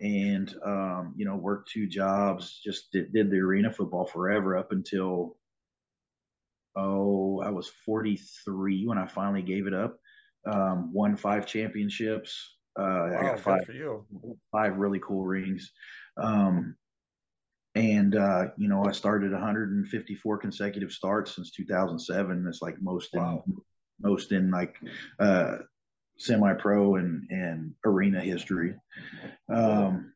and 0.00 0.54
um, 0.64 1.14
you 1.16 1.24
know 1.24 1.36
worked 1.36 1.70
two 1.70 1.86
jobs 1.86 2.60
just 2.64 2.90
did, 2.92 3.12
did, 3.12 3.30
the 3.30 3.38
arena 3.38 3.70
football 3.70 4.04
forever 4.04 4.56
up 4.56 4.72
until 4.72 5.36
oh 6.76 7.40
i 7.44 7.50
was 7.50 7.68
43 7.86 8.86
when 8.86 8.98
i 8.98 9.06
finally 9.06 9.42
gave 9.42 9.66
it 9.66 9.74
up 9.74 9.98
um, 10.46 10.92
won 10.92 11.16
five 11.16 11.46
championships 11.46 12.56
uh, 12.78 12.82
wow, 12.82 13.18
i 13.18 13.22
got 13.22 13.40
five 13.40 13.66
five 14.50 14.76
really 14.76 15.00
cool 15.00 15.24
rings 15.24 15.70
um, 16.16 16.74
and 17.76 18.16
uh, 18.16 18.46
you 18.56 18.68
know 18.68 18.84
i 18.84 18.92
started 18.92 19.30
154 19.30 20.38
consecutive 20.38 20.90
starts 20.90 21.36
since 21.36 21.52
2007 21.52 22.44
that's 22.44 22.62
like 22.62 22.76
most 22.80 23.10
wow. 23.14 23.44
in 23.46 23.56
most 24.00 24.32
in 24.32 24.50
like 24.50 24.76
uh, 25.20 25.58
semi-pro 26.18 26.96
and 26.96 27.26
and 27.30 27.74
arena 27.84 28.20
history. 28.20 28.74
Um, 29.48 30.12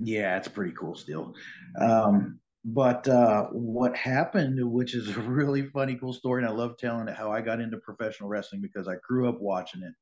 yeah, 0.00 0.36
it's 0.36 0.48
pretty 0.48 0.72
cool 0.72 0.94
still. 0.94 1.34
Um, 1.78 2.40
but 2.64 3.08
uh, 3.08 3.46
what 3.46 3.96
happened, 3.96 4.58
which 4.70 4.94
is 4.94 5.16
a 5.16 5.20
really 5.20 5.66
funny, 5.66 5.96
cool 5.96 6.12
story, 6.12 6.42
and 6.42 6.50
I 6.50 6.54
love 6.54 6.76
telling 6.78 7.08
it, 7.08 7.16
how 7.16 7.30
I 7.30 7.40
got 7.40 7.60
into 7.60 7.78
professional 7.78 8.28
wrestling 8.28 8.60
because 8.60 8.88
I 8.88 8.96
grew 9.06 9.28
up 9.28 9.40
watching 9.40 9.82
it, 9.82 9.94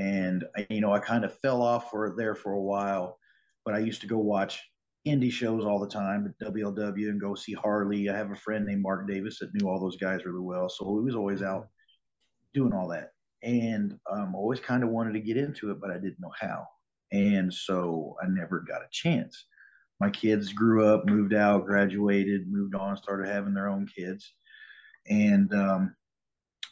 and 0.00 0.44
you 0.70 0.80
know 0.80 0.92
I 0.92 0.98
kind 0.98 1.24
of 1.24 1.38
fell 1.38 1.62
off 1.62 1.90
for 1.90 2.14
there 2.16 2.34
for 2.34 2.52
a 2.52 2.60
while, 2.60 3.18
but 3.64 3.74
I 3.74 3.78
used 3.78 4.00
to 4.02 4.06
go 4.06 4.18
watch 4.18 4.62
indie 5.06 5.32
shows 5.32 5.64
all 5.64 5.80
the 5.80 5.88
time 5.88 6.32
at 6.40 6.52
WLW 6.52 7.08
and 7.08 7.20
go 7.20 7.34
see 7.34 7.54
Harley. 7.54 8.08
I 8.08 8.16
have 8.16 8.30
a 8.30 8.36
friend 8.36 8.64
named 8.64 8.82
Mark 8.82 9.08
Davis 9.08 9.40
that 9.40 9.52
knew 9.54 9.68
all 9.68 9.80
those 9.80 9.96
guys 9.96 10.24
really 10.24 10.40
well, 10.40 10.68
so 10.68 10.84
he 10.84 11.04
was 11.04 11.16
always 11.16 11.42
out 11.42 11.68
doing 12.54 12.72
all 12.72 12.88
that 12.88 13.12
and 13.42 13.98
um, 14.10 14.34
always 14.34 14.60
kind 14.60 14.82
of 14.82 14.90
wanted 14.90 15.12
to 15.14 15.20
get 15.20 15.36
into 15.36 15.70
it, 15.70 15.80
but 15.80 15.90
I 15.90 15.94
didn't 15.94 16.20
know 16.20 16.32
how. 16.40 16.66
And 17.10 17.52
so 17.52 18.16
I 18.22 18.26
never 18.28 18.60
got 18.60 18.82
a 18.82 18.88
chance. 18.90 19.46
My 20.00 20.10
kids 20.10 20.52
grew 20.52 20.86
up, 20.86 21.06
moved 21.06 21.34
out, 21.34 21.66
graduated, 21.66 22.50
moved 22.50 22.74
on, 22.74 22.96
started 22.96 23.28
having 23.28 23.54
their 23.54 23.68
own 23.68 23.86
kids. 23.86 24.32
And 25.08 25.52
um, 25.54 25.94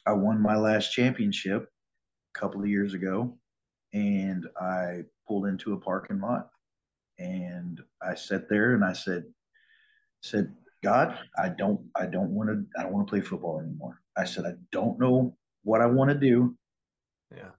I 0.06 0.12
won 0.12 0.40
my 0.40 0.56
last 0.56 0.92
championship 0.92 1.68
a 2.34 2.38
couple 2.38 2.60
of 2.60 2.68
years 2.68 2.94
ago. 2.94 3.36
And 3.92 4.46
I 4.60 5.02
pulled 5.26 5.46
into 5.46 5.74
a 5.74 5.80
parking 5.80 6.20
lot 6.20 6.48
and 7.18 7.80
I 8.02 8.14
sat 8.14 8.48
there 8.48 8.74
and 8.74 8.84
I 8.84 8.92
said, 8.92 9.24
said, 10.22 10.54
God, 10.82 11.18
I 11.36 11.50
don't, 11.50 11.80
I 11.94 12.06
don't 12.06 12.30
want 12.30 12.50
to, 12.50 12.64
I 12.78 12.84
don't 12.84 12.92
want 12.92 13.06
to 13.06 13.10
play 13.10 13.20
football 13.20 13.60
anymore. 13.60 14.00
I 14.16 14.24
said, 14.24 14.46
I 14.46 14.52
don't 14.72 14.98
know 14.98 15.36
what 15.62 15.80
I 15.80 15.86
want 15.86 16.10
to 16.10 16.16
do. 16.16 16.56
Yeah. 17.34 17.50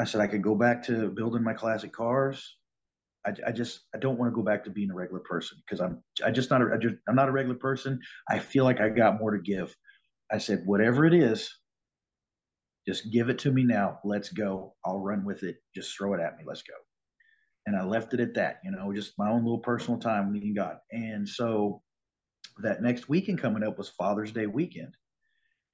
I 0.00 0.04
said 0.04 0.20
I 0.22 0.28
could 0.28 0.42
go 0.42 0.54
back 0.56 0.84
to 0.84 1.10
building 1.10 1.44
my 1.44 1.54
classic 1.54 1.92
cars. 1.92 2.56
I, 3.26 3.32
I 3.48 3.52
just 3.52 3.80
I 3.94 3.98
don't 3.98 4.18
want 4.18 4.32
to 4.32 4.36
go 4.36 4.42
back 4.42 4.64
to 4.64 4.70
being 4.70 4.90
a 4.90 4.94
regular 4.94 5.20
person 5.20 5.58
because 5.66 5.80
I'm 5.80 6.02
I 6.24 6.30
just 6.32 6.50
not 6.50 6.62
a, 6.62 6.66
I 6.74 6.78
just, 6.78 6.96
I'm 7.08 7.16
not 7.16 7.28
a 7.28 7.32
regular 7.32 7.58
person. 7.58 8.00
I 8.30 8.38
feel 8.40 8.64
like 8.64 8.80
I 8.80 8.90
got 8.90 9.20
more 9.20 9.32
to 9.32 9.42
give. 9.42 9.76
I 10.32 10.38
said 10.38 10.62
whatever 10.66 11.06
it 11.06 11.14
is, 11.14 11.50
Just 12.86 13.12
give 13.12 13.28
it 13.30 13.38
to 13.40 13.52
me 13.52 13.64
now. 13.64 14.00
Let's 14.04 14.30
go. 14.30 14.74
I'll 14.84 15.00
run 15.00 15.24
with 15.24 15.42
it. 15.44 15.56
Just 15.74 15.96
throw 15.96 16.14
it 16.14 16.20
at 16.20 16.36
me. 16.38 16.44
Let's 16.46 16.62
go. 16.62 16.74
And 17.66 17.76
I 17.76 17.84
left 17.84 18.14
it 18.14 18.20
at 18.20 18.34
that, 18.34 18.58
you 18.64 18.72
know, 18.72 18.92
just 18.94 19.14
my 19.18 19.30
own 19.30 19.44
little 19.44 19.60
personal 19.60 20.00
time 20.00 20.32
with 20.32 20.56
God. 20.56 20.78
And 20.92 21.28
so 21.28 21.82
that 22.62 22.82
next 22.82 23.08
weekend 23.08 23.40
coming 23.40 23.64
up 23.64 23.78
was 23.78 23.90
Father's 23.90 24.32
Day 24.32 24.46
weekend. 24.46 24.94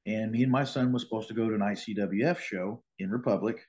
And 0.07 0.33
me 0.33 0.43
and 0.43 0.51
my 0.51 0.65
son 0.65 0.93
was 0.93 1.03
supposed 1.03 1.29
to 1.29 1.35
go 1.35 1.49
to 1.49 1.55
an 1.55 1.61
ICWF 1.61 2.39
show 2.39 2.83
in 2.99 3.11
Republic. 3.11 3.61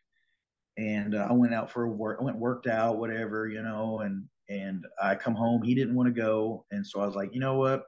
And 0.78 1.14
uh, 1.14 1.28
I 1.30 1.34
went 1.34 1.54
out 1.54 1.72
for 1.72 1.84
a 1.84 1.90
work, 1.90 2.18
I 2.20 2.24
went 2.24 2.40
worked 2.40 2.66
out, 2.66 2.98
whatever, 2.98 3.48
you 3.48 3.62
know, 3.62 4.00
and 4.00 4.26
and 4.50 4.86
I 5.02 5.16
come 5.16 5.36
home. 5.36 5.62
He 5.62 5.76
didn't 5.76 5.96
want 5.96 6.14
to 6.14 6.22
go. 6.22 6.66
And 6.72 6.86
so 6.86 7.00
I 7.00 7.06
was 7.06 7.16
like, 7.16 7.34
you 7.34 7.40
know 7.40 7.56
what? 7.56 7.84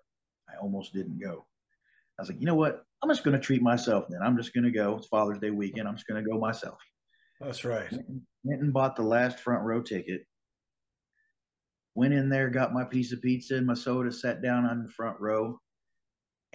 I 0.49 0.57
almost 0.61 0.93
didn't 0.93 1.19
go. 1.19 1.45
I 2.17 2.21
was 2.21 2.29
like, 2.29 2.39
you 2.39 2.45
know 2.45 2.55
what? 2.55 2.85
I'm 3.03 3.09
just 3.09 3.23
going 3.23 3.37
to 3.37 3.43
treat 3.43 3.61
myself 3.61 4.05
then. 4.09 4.21
I'm 4.23 4.37
just 4.37 4.53
going 4.53 4.63
to 4.63 4.71
go. 4.71 4.95
It's 4.97 5.07
Father's 5.07 5.39
Day 5.39 5.51
weekend. 5.51 5.87
I'm 5.87 5.95
just 5.95 6.07
going 6.07 6.23
to 6.23 6.29
go 6.29 6.39
myself. 6.39 6.79
That's 7.41 7.65
right. 7.65 7.91
Went 8.43 8.61
and 8.61 8.73
bought 8.73 8.95
the 8.95 9.03
last 9.03 9.39
front 9.39 9.63
row 9.63 9.81
ticket. 9.81 10.25
Went 11.93 12.13
in 12.13 12.29
there, 12.29 12.49
got 12.49 12.73
my 12.73 12.83
piece 12.83 13.11
of 13.11 13.21
pizza 13.21 13.55
and 13.55 13.67
my 13.67 13.73
soda, 13.73 14.11
sat 14.11 14.41
down 14.41 14.65
on 14.65 14.83
the 14.83 14.91
front 14.91 15.19
row. 15.19 15.59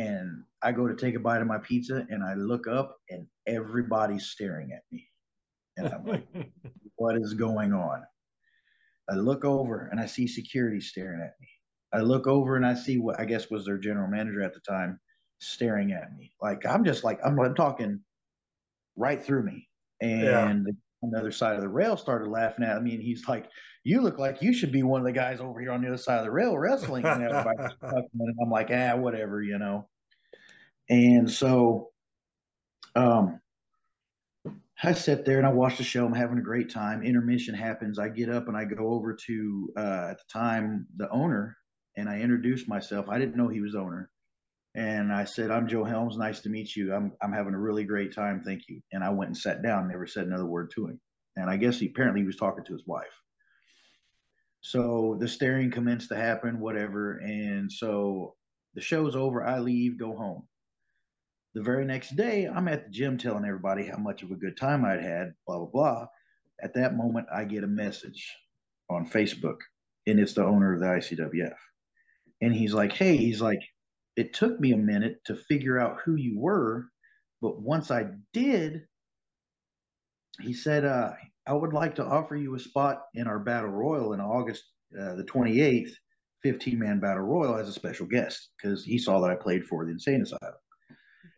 And 0.01 0.45
I 0.63 0.73
go 0.73 0.89
to 0.89 0.95
take 0.95 1.15
a 1.15 1.21
bite 1.21 1.43
of 1.43 1.47
my 1.47 1.59
pizza 1.59 2.07
and 2.09 2.25
I 2.25 2.33
look 2.33 2.67
up 2.67 2.97
and 3.11 3.27
everybody's 3.47 4.27
staring 4.27 4.73
at 4.73 4.83
me. 4.91 5.07
And 5.77 5.89
I'm 5.89 6.07
like, 6.07 6.27
what 6.97 7.17
is 7.17 7.35
going 7.35 7.75
on? 7.75 8.03
I 9.11 9.17
look 9.17 9.45
over 9.45 9.89
and 9.91 10.01
I 10.01 10.07
see 10.07 10.27
security 10.27 10.81
staring 10.81 11.21
at 11.21 11.35
me. 11.39 11.49
I 11.93 12.01
look 12.01 12.27
over 12.27 12.57
and 12.57 12.65
I 12.65 12.75
see 12.75 12.99
what 12.99 13.21
I 13.21 13.27
guess 13.27 13.51
was 13.51 13.67
their 13.67 13.77
general 13.77 14.09
manager 14.09 14.43
at 14.43 14.55
the 14.55 14.61
time 14.61 14.99
staring 15.41 15.93
at 15.93 16.17
me. 16.17 16.33
Like 16.41 16.65
I'm 16.65 16.85
just 16.85 17.05
like 17.05 17.19
I'm, 17.23 17.39
I'm 17.39 17.55
talking 17.55 18.01
right 18.97 19.23
through 19.23 19.43
me. 19.43 19.69
And 20.01 20.23
yeah. 20.23 20.47
on 21.03 21.11
the 21.11 21.19
other 21.19 21.33
side 21.33 21.57
of 21.57 21.61
the 21.61 21.69
rail 21.69 21.99
started 21.99 22.31
laughing 22.31 22.65
at 22.65 22.83
me 22.83 22.95
and 22.95 23.03
he's 23.03 23.29
like, 23.29 23.51
You 23.83 24.03
look 24.03 24.19
like 24.19 24.43
you 24.43 24.53
should 24.53 24.73
be 24.73 24.83
one 24.83 25.01
of 25.01 25.07
the 25.07 25.13
guys 25.13 25.41
over 25.41 25.61
here 25.61 25.73
on 25.73 25.81
the 25.81 25.89
other 25.89 25.97
side 25.97 26.19
of 26.19 26.25
the 26.25 26.31
rail 26.31 26.57
wrestling. 26.57 27.05
And 27.05 27.25
I'm 28.43 28.51
like, 28.51 28.71
ah, 28.73 28.97
whatever, 28.97 29.43
you 29.43 29.59
know. 29.59 29.89
And 30.89 31.31
so 31.31 31.91
um 32.95 33.41
I 34.83 34.93
sit 34.93 35.27
there 35.27 35.39
and 35.39 35.47
I 35.47 35.53
watch 35.53 35.77
the 35.77 35.85
show. 35.85 36.07
I'm 36.07 36.15
having 36.15 36.39
a 36.39 36.43
great 36.43 36.71
time. 36.71 37.03
Intermission 37.03 37.55
happens. 37.55 37.99
I 37.99 38.09
get 38.09 38.31
up 38.31 38.49
and 38.49 38.57
I 38.57 38.65
go 38.65 38.95
over 38.95 39.15
to 39.27 39.73
uh, 39.77 40.09
at 40.11 40.19
the 40.19 40.25
time 40.33 40.87
the 40.97 41.11
owner 41.11 41.57
and 41.97 42.09
I 42.09 42.21
introduce 42.21 42.67
myself. 42.67 43.07
I 43.09 43.19
didn't 43.19 43.37
know 43.37 43.49
he 43.49 43.61
was 43.61 43.75
owner, 43.75 44.11
and 44.75 45.13
I 45.13 45.25
said, 45.25 45.51
"I'm 45.51 45.69
Joe 45.69 45.85
Helms. 45.85 46.17
Nice 46.17 46.41
to 46.43 46.49
meet 46.49 46.75
you. 46.77 46.95
I'm 46.95 47.13
I'm 47.23 47.33
having 47.33 47.55
a 47.55 47.59
really 47.59 47.85
great 47.85 48.15
time. 48.15 48.43
Thank 48.43 48.69
you." 48.69 48.81
And 48.93 49.05
I 49.05 49.11
went 49.11 49.29
and 49.29 49.37
sat 49.37 49.63
down. 49.63 49.89
Never 49.89 50.07
said 50.07 50.27
another 50.27 50.47
word 50.47 50.71
to 50.77 50.87
him. 50.87 51.01
And 51.37 51.51
I 51.51 51.57
guess 51.57 51.79
he 51.79 51.87
apparently 51.89 52.23
he 52.23 52.27
was 52.27 52.37
talking 52.37 52.65
to 52.65 52.73
his 52.73 52.87
wife. 52.87 53.20
So 54.61 55.17
the 55.19 55.29
staring 55.29 55.71
commenced 55.71 56.09
to 56.11 56.17
happen, 56.17 56.61
whatever. 56.61 57.19
And 57.19 57.73
so 57.73 58.37
the 58.75 58.81
show's 58.81 59.17
over. 59.17 59.43
I 59.43 59.59
leave, 59.59 59.99
go 59.99 60.17
home. 60.17 60.47
The 61.55 61.63
very 61.63 61.85
next 61.85 62.15
day, 62.15 62.47
I'm 62.47 62.69
at 62.69 62.85
the 62.85 62.91
gym 62.91 63.19
telling 63.19 63.45
everybody 63.45 63.87
how 63.87 63.97
much 63.97 64.23
of 64.23 64.31
a 64.31 64.37
good 64.37 64.57
time 64.57 64.85
I'd 64.85 65.03
had, 65.03 65.33
blah, 65.47 65.59
blah, 65.59 65.67
blah. 65.67 66.07
At 66.63 66.75
that 66.75 66.97
moment, 66.97 67.27
I 67.35 67.45
get 67.45 67.65
a 67.65 67.69
message 67.69 68.33
on 68.89 69.09
Facebook, 69.09 69.59
and 70.07 70.21
it's 70.21 70.35
the 70.35 70.45
owner 70.45 70.75
of 70.75 70.81
the 70.81 70.87
ICWF. 70.87 71.57
And 72.41 72.55
he's 72.55 72.73
like, 72.73 72.93
Hey, 72.93 73.17
he's 73.17 73.41
like, 73.41 73.61
it 74.17 74.35
took 74.35 74.61
me 74.61 74.73
a 74.73 74.77
minute 74.77 75.21
to 75.27 75.35
figure 75.35 75.79
out 75.79 76.01
who 76.05 76.15
you 76.15 76.39
were. 76.39 76.87
But 77.41 77.61
once 77.61 77.91
I 77.91 78.11
did, 78.33 78.83
he 80.41 80.53
said, 80.53 80.85
uh, 80.85 81.13
I 81.47 81.55
would 81.55 81.73
like 81.73 81.95
to 81.97 82.05
offer 82.05 82.37
you 82.37 82.55
a 82.55 82.61
spot 82.61 83.03
in 83.15 83.27
our 83.27 83.39
battle 83.39 83.71
royal 83.71 84.13
in 84.13 84.21
August 84.21 84.65
uh, 84.99 85.15
the 85.15 85.25
28th, 85.25 85.93
15 86.43 86.79
man 86.79 87.01
battle 87.01 87.23
royal 87.23 87.57
as 87.57 87.69
a 87.69 87.73
special 87.73 88.07
guest 88.07 88.51
because 88.57 88.85
he 88.85 88.99
saw 88.99 89.21
that 89.21 89.31
I 89.31 89.35
played 89.35 89.65
for 89.65 89.85
the 89.85 89.93
insane 89.93 90.23
asylum. 90.23 90.55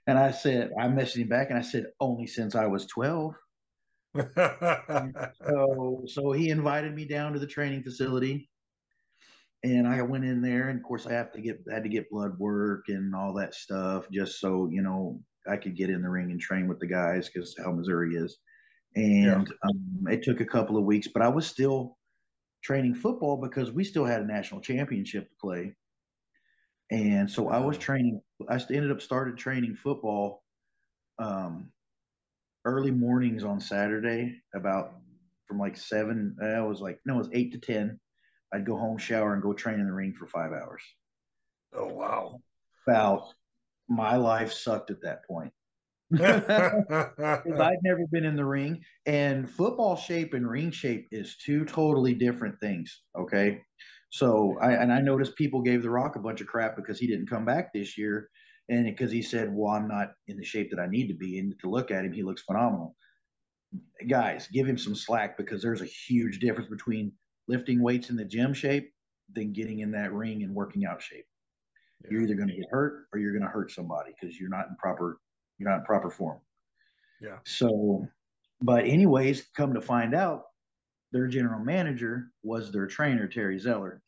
And 0.06 0.18
I 0.18 0.32
said, 0.32 0.72
I 0.78 0.86
messaged 0.86 1.22
him 1.22 1.28
back 1.28 1.50
and 1.50 1.58
I 1.58 1.62
said, 1.62 1.86
only 2.00 2.26
since 2.26 2.54
I 2.54 2.66
was 2.66 2.86
12. 2.86 3.34
so, 4.36 6.04
so 6.06 6.32
he 6.32 6.50
invited 6.50 6.94
me 6.94 7.04
down 7.06 7.32
to 7.32 7.38
the 7.38 7.46
training 7.46 7.82
facility 7.82 8.50
and 9.64 9.86
I 9.86 10.02
went 10.02 10.24
in 10.24 10.42
there, 10.42 10.68
and 10.68 10.78
of 10.78 10.84
course, 10.84 11.06
I 11.06 11.12
have 11.12 11.32
to 11.32 11.40
get 11.40 11.60
had 11.70 11.84
to 11.84 11.88
get 11.88 12.10
blood 12.10 12.38
work 12.38 12.86
and 12.88 13.14
all 13.14 13.32
that 13.34 13.54
stuff, 13.54 14.06
just 14.10 14.40
so 14.40 14.68
you 14.70 14.82
know 14.82 15.20
I 15.48 15.56
could 15.56 15.76
get 15.76 15.90
in 15.90 16.02
the 16.02 16.08
ring 16.08 16.30
and 16.30 16.40
train 16.40 16.68
with 16.68 16.80
the 16.80 16.86
guys 16.86 17.28
because 17.28 17.54
how 17.62 17.72
Missouri 17.72 18.14
is. 18.16 18.38
And 18.94 19.48
yeah. 19.48 19.68
um, 19.68 20.06
it 20.10 20.22
took 20.22 20.40
a 20.40 20.46
couple 20.46 20.76
of 20.76 20.84
weeks, 20.84 21.08
but 21.08 21.22
I 21.22 21.28
was 21.28 21.46
still 21.46 21.96
training 22.62 22.94
football 22.94 23.36
because 23.36 23.72
we 23.72 23.84
still 23.84 24.04
had 24.04 24.20
a 24.20 24.26
national 24.26 24.60
championship 24.60 25.28
to 25.28 25.34
play. 25.40 25.74
And 26.90 27.30
so 27.30 27.48
I 27.48 27.58
was 27.58 27.78
training. 27.78 28.20
I 28.48 28.60
ended 28.70 28.90
up 28.90 29.00
started 29.00 29.38
training 29.38 29.76
football 29.76 30.42
um, 31.18 31.72
early 32.66 32.90
mornings 32.90 33.44
on 33.44 33.60
Saturday, 33.60 34.42
about 34.54 34.94
from 35.48 35.58
like 35.58 35.76
seven. 35.78 36.36
I 36.42 36.60
was 36.60 36.80
like 36.80 37.00
no, 37.06 37.14
it 37.14 37.18
was 37.18 37.30
eight 37.32 37.52
to 37.52 37.58
ten 37.58 37.98
I'd 38.52 38.66
go 38.66 38.76
home, 38.76 38.98
shower, 38.98 39.32
and 39.32 39.42
go 39.42 39.52
train 39.52 39.80
in 39.80 39.86
the 39.86 39.92
ring 39.92 40.12
for 40.12 40.26
five 40.26 40.52
hours. 40.52 40.82
Oh 41.74 41.86
wow! 41.86 42.40
About 42.86 43.32
my 43.88 44.16
life 44.16 44.52
sucked 44.52 44.90
at 44.90 45.02
that 45.02 45.26
point. 45.26 45.52
I'd 46.20 47.78
never 47.82 48.06
been 48.10 48.24
in 48.24 48.36
the 48.36 48.44
ring, 48.44 48.82
and 49.06 49.48
football 49.48 49.96
shape 49.96 50.34
and 50.34 50.48
ring 50.48 50.70
shape 50.70 51.08
is 51.10 51.36
two 51.36 51.64
totally 51.64 52.14
different 52.14 52.60
things. 52.60 53.02
Okay, 53.18 53.60
so 54.10 54.56
I 54.60 54.72
and 54.72 54.92
I 54.92 55.00
noticed 55.00 55.36
people 55.36 55.62
gave 55.62 55.82
The 55.82 55.90
Rock 55.90 56.16
a 56.16 56.20
bunch 56.20 56.40
of 56.40 56.46
crap 56.46 56.76
because 56.76 56.98
he 56.98 57.06
didn't 57.06 57.30
come 57.30 57.44
back 57.44 57.72
this 57.72 57.96
year, 57.96 58.28
and 58.68 58.84
because 58.84 59.10
he 59.10 59.22
said, 59.22 59.48
"Well, 59.52 59.72
I'm 59.72 59.88
not 59.88 60.12
in 60.28 60.36
the 60.36 60.44
shape 60.44 60.70
that 60.70 60.80
I 60.80 60.86
need 60.86 61.08
to 61.08 61.14
be," 61.14 61.38
and 61.38 61.54
to 61.60 61.70
look 61.70 61.90
at 61.90 62.04
him, 62.04 62.12
he 62.12 62.22
looks 62.22 62.42
phenomenal. 62.42 62.94
Guys, 64.08 64.48
give 64.52 64.66
him 64.66 64.76
some 64.76 64.94
slack 64.94 65.38
because 65.38 65.62
there's 65.62 65.80
a 65.80 65.86
huge 65.86 66.40
difference 66.40 66.68
between 66.68 67.12
lifting 67.48 67.82
weights 67.82 68.10
in 68.10 68.16
the 68.16 68.24
gym 68.24 68.52
shape 68.52 68.92
than 69.34 69.52
getting 69.52 69.80
in 69.80 69.92
that 69.92 70.12
ring 70.12 70.42
and 70.42 70.54
working 70.54 70.84
out 70.84 71.00
shape. 71.00 71.24
Yeah. 72.02 72.10
You're 72.10 72.22
either 72.22 72.34
going 72.34 72.48
to 72.48 72.56
get 72.56 72.66
hurt 72.70 73.06
or 73.12 73.18
you're 73.18 73.32
going 73.32 73.44
to 73.44 73.48
hurt 73.48 73.70
somebody 73.70 74.12
because 74.20 74.38
you're 74.38 74.50
not 74.50 74.66
in 74.68 74.76
proper 74.76 75.18
you're 75.58 75.70
not 75.70 75.80
in 75.80 75.84
proper 75.84 76.10
form. 76.10 76.38
Yeah. 77.20 77.38
So, 77.44 78.06
but 78.60 78.84
anyways, 78.84 79.48
come 79.56 79.74
to 79.74 79.80
find 79.80 80.14
out, 80.14 80.44
their 81.12 81.26
general 81.26 81.62
manager 81.62 82.30
was 82.42 82.72
their 82.72 82.86
trainer 82.86 83.28
Terry 83.28 83.58
Zeller, 83.58 84.02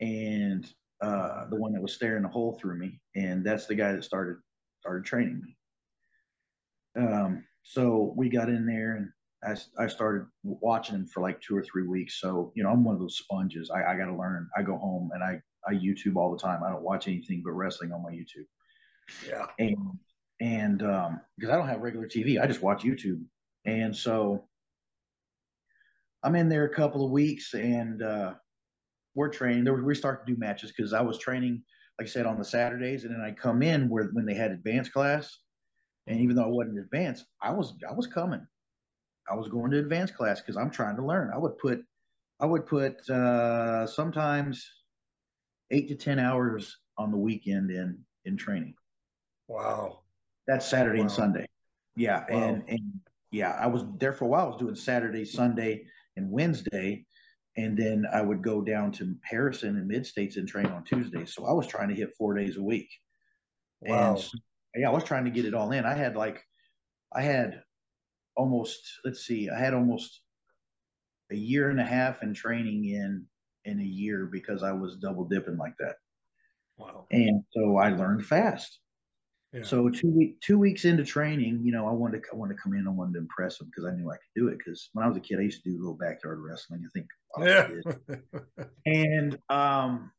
and 0.00 0.66
uh, 1.00 1.46
the 1.48 1.56
one 1.56 1.72
that 1.72 1.82
was 1.82 1.94
staring 1.94 2.24
a 2.24 2.28
hole 2.28 2.58
through 2.60 2.78
me, 2.78 3.00
and 3.16 3.44
that's 3.44 3.66
the 3.66 3.74
guy 3.74 3.92
that 3.92 4.04
started 4.04 4.36
started 4.80 5.04
training 5.04 5.40
me. 5.42 5.56
Um, 6.96 7.44
so 7.62 8.12
we 8.16 8.28
got 8.28 8.48
in 8.48 8.66
there 8.66 8.96
and 8.96 9.08
I, 9.44 9.82
I 9.82 9.86
started 9.88 10.26
watching 10.42 10.94
him 10.94 11.06
for 11.06 11.20
like 11.20 11.40
two 11.40 11.56
or 11.56 11.62
three 11.62 11.86
weeks. 11.86 12.20
So, 12.20 12.52
you 12.54 12.62
know, 12.62 12.70
I'm 12.70 12.84
one 12.84 12.94
of 12.94 13.00
those 13.00 13.18
sponges. 13.18 13.70
I, 13.70 13.92
I 13.92 13.96
got 13.96 14.06
to 14.06 14.16
learn. 14.16 14.48
I 14.56 14.62
go 14.62 14.76
home 14.76 15.10
and 15.14 15.22
I, 15.22 15.40
I 15.66 15.74
YouTube 15.74 16.16
all 16.16 16.32
the 16.32 16.38
time. 16.38 16.62
I 16.62 16.70
don't 16.70 16.82
watch 16.82 17.08
anything 17.08 17.42
but 17.44 17.52
wrestling 17.52 17.92
on 17.92 18.02
my 18.02 18.10
YouTube. 18.10 18.46
Yeah. 19.26 19.46
And, 19.58 19.76
and, 20.42 20.82
um, 20.82 21.20
because 21.38 21.52
I 21.52 21.56
don't 21.56 21.68
have 21.68 21.80
regular 21.80 22.06
TV, 22.06 22.40
I 22.40 22.46
just 22.46 22.62
watch 22.62 22.82
YouTube. 22.82 23.22
And 23.64 23.96
so 23.96 24.48
I'm 26.22 26.34
in 26.34 26.48
there 26.48 26.64
a 26.64 26.74
couple 26.74 27.04
of 27.04 27.10
weeks 27.10 27.54
and, 27.54 28.02
uh, 28.02 28.34
we're 29.14 29.28
training. 29.28 29.64
There, 29.64 29.74
we 29.74 29.94
start 29.94 30.26
to 30.26 30.32
do 30.32 30.38
matches 30.38 30.72
because 30.74 30.92
I 30.92 31.00
was 31.00 31.18
training, 31.18 31.62
like 31.98 32.08
I 32.08 32.10
said, 32.10 32.26
on 32.26 32.38
the 32.38 32.44
Saturdays, 32.44 33.04
and 33.04 33.14
then 33.14 33.20
I 33.20 33.32
come 33.32 33.62
in 33.62 33.88
where 33.88 34.04
when 34.12 34.24
they 34.24 34.34
had 34.34 34.50
advanced 34.50 34.92
class, 34.92 35.38
and 36.06 36.20
even 36.20 36.36
though 36.36 36.44
I 36.44 36.48
wasn't 36.48 36.78
advanced, 36.78 37.26
I 37.40 37.52
was 37.52 37.74
I 37.88 37.92
was 37.92 38.06
coming. 38.06 38.46
I 39.30 39.34
was 39.34 39.48
going 39.48 39.70
to 39.70 39.78
advanced 39.78 40.14
class 40.14 40.40
because 40.40 40.56
I'm 40.56 40.70
trying 40.70 40.96
to 40.96 41.06
learn. 41.06 41.30
I 41.32 41.38
would 41.38 41.56
put, 41.58 41.84
I 42.40 42.46
would 42.46 42.66
put 42.66 43.08
uh, 43.08 43.86
sometimes 43.86 44.68
eight 45.70 45.88
to 45.88 45.94
ten 45.94 46.18
hours 46.18 46.78
on 46.98 47.10
the 47.10 47.18
weekend 47.18 47.70
in 47.70 47.98
in 48.24 48.36
training. 48.36 48.74
Wow. 49.46 50.01
That's 50.52 50.66
Saturday 50.66 50.98
wow. 50.98 51.04
and 51.04 51.10
Sunday. 51.10 51.46
Yeah, 51.96 52.24
wow. 52.28 52.42
and 52.42 52.62
and 52.68 53.00
yeah, 53.30 53.56
I 53.58 53.66
was 53.68 53.84
there 53.98 54.12
for 54.12 54.26
a 54.26 54.28
while. 54.28 54.44
I 54.44 54.48
was 54.48 54.58
doing 54.58 54.74
Saturday, 54.74 55.24
Sunday, 55.24 55.86
and 56.18 56.30
Wednesday, 56.30 57.06
and 57.56 57.74
then 57.74 58.04
I 58.12 58.20
would 58.20 58.42
go 58.42 58.60
down 58.60 58.92
to 58.92 59.16
Harrison 59.24 59.78
and 59.78 59.88
Mid 59.88 60.04
States 60.04 60.36
and 60.36 60.46
train 60.46 60.66
on 60.66 60.84
Tuesday. 60.84 61.24
So 61.24 61.46
I 61.46 61.52
was 61.52 61.66
trying 61.66 61.88
to 61.88 61.94
hit 61.94 62.14
four 62.18 62.34
days 62.34 62.58
a 62.58 62.62
week. 62.62 62.90
Wow. 63.80 64.16
And 64.16 64.82
yeah, 64.82 64.90
I 64.90 64.92
was 64.92 65.04
trying 65.04 65.24
to 65.24 65.30
get 65.30 65.46
it 65.46 65.54
all 65.54 65.72
in. 65.72 65.86
I 65.86 65.94
had 65.94 66.16
like, 66.16 66.42
I 67.10 67.22
had 67.22 67.62
almost 68.36 68.78
let's 69.06 69.24
see, 69.24 69.48
I 69.48 69.58
had 69.58 69.72
almost 69.72 70.20
a 71.30 71.36
year 71.36 71.70
and 71.70 71.80
a 71.80 71.84
half 71.84 72.22
in 72.22 72.34
training 72.34 72.84
in 72.84 73.24
in 73.64 73.80
a 73.80 73.84
year 73.84 74.28
because 74.30 74.62
I 74.62 74.72
was 74.72 74.96
double 74.96 75.24
dipping 75.24 75.56
like 75.56 75.78
that. 75.78 75.96
Wow. 76.76 77.06
And 77.10 77.42
so 77.52 77.78
I 77.78 77.88
learned 77.88 78.26
fast. 78.26 78.80
Yeah. 79.52 79.64
So 79.64 79.90
two 79.90 80.08
week 80.08 80.40
two 80.40 80.58
weeks 80.58 80.86
into 80.86 81.04
training, 81.04 81.60
you 81.62 81.72
know, 81.72 81.86
I 81.86 81.92
wanted 81.92 82.22
to 82.22 82.28
I 82.32 82.36
wanted 82.36 82.56
to 82.56 82.62
come 82.62 82.72
in. 82.72 82.86
I 82.86 82.90
wanted 82.90 83.14
to 83.14 83.18
impress 83.18 83.58
them 83.58 83.68
because 83.68 83.90
I 83.90 83.94
knew 83.94 84.10
I 84.10 84.14
could 84.14 84.40
do 84.40 84.48
it. 84.48 84.56
Because 84.58 84.88
when 84.94 85.04
I 85.04 85.08
was 85.08 85.16
a 85.16 85.20
kid, 85.20 85.38
I 85.38 85.42
used 85.42 85.62
to 85.62 85.70
do 85.70 85.76
a 85.76 85.80
little 85.80 85.98
backyard 85.98 86.40
wrestling. 86.40 86.82
I 86.86 86.90
think. 86.94 87.06
Yeah. 87.38 88.64
and 88.86 89.38
um, 89.50 90.10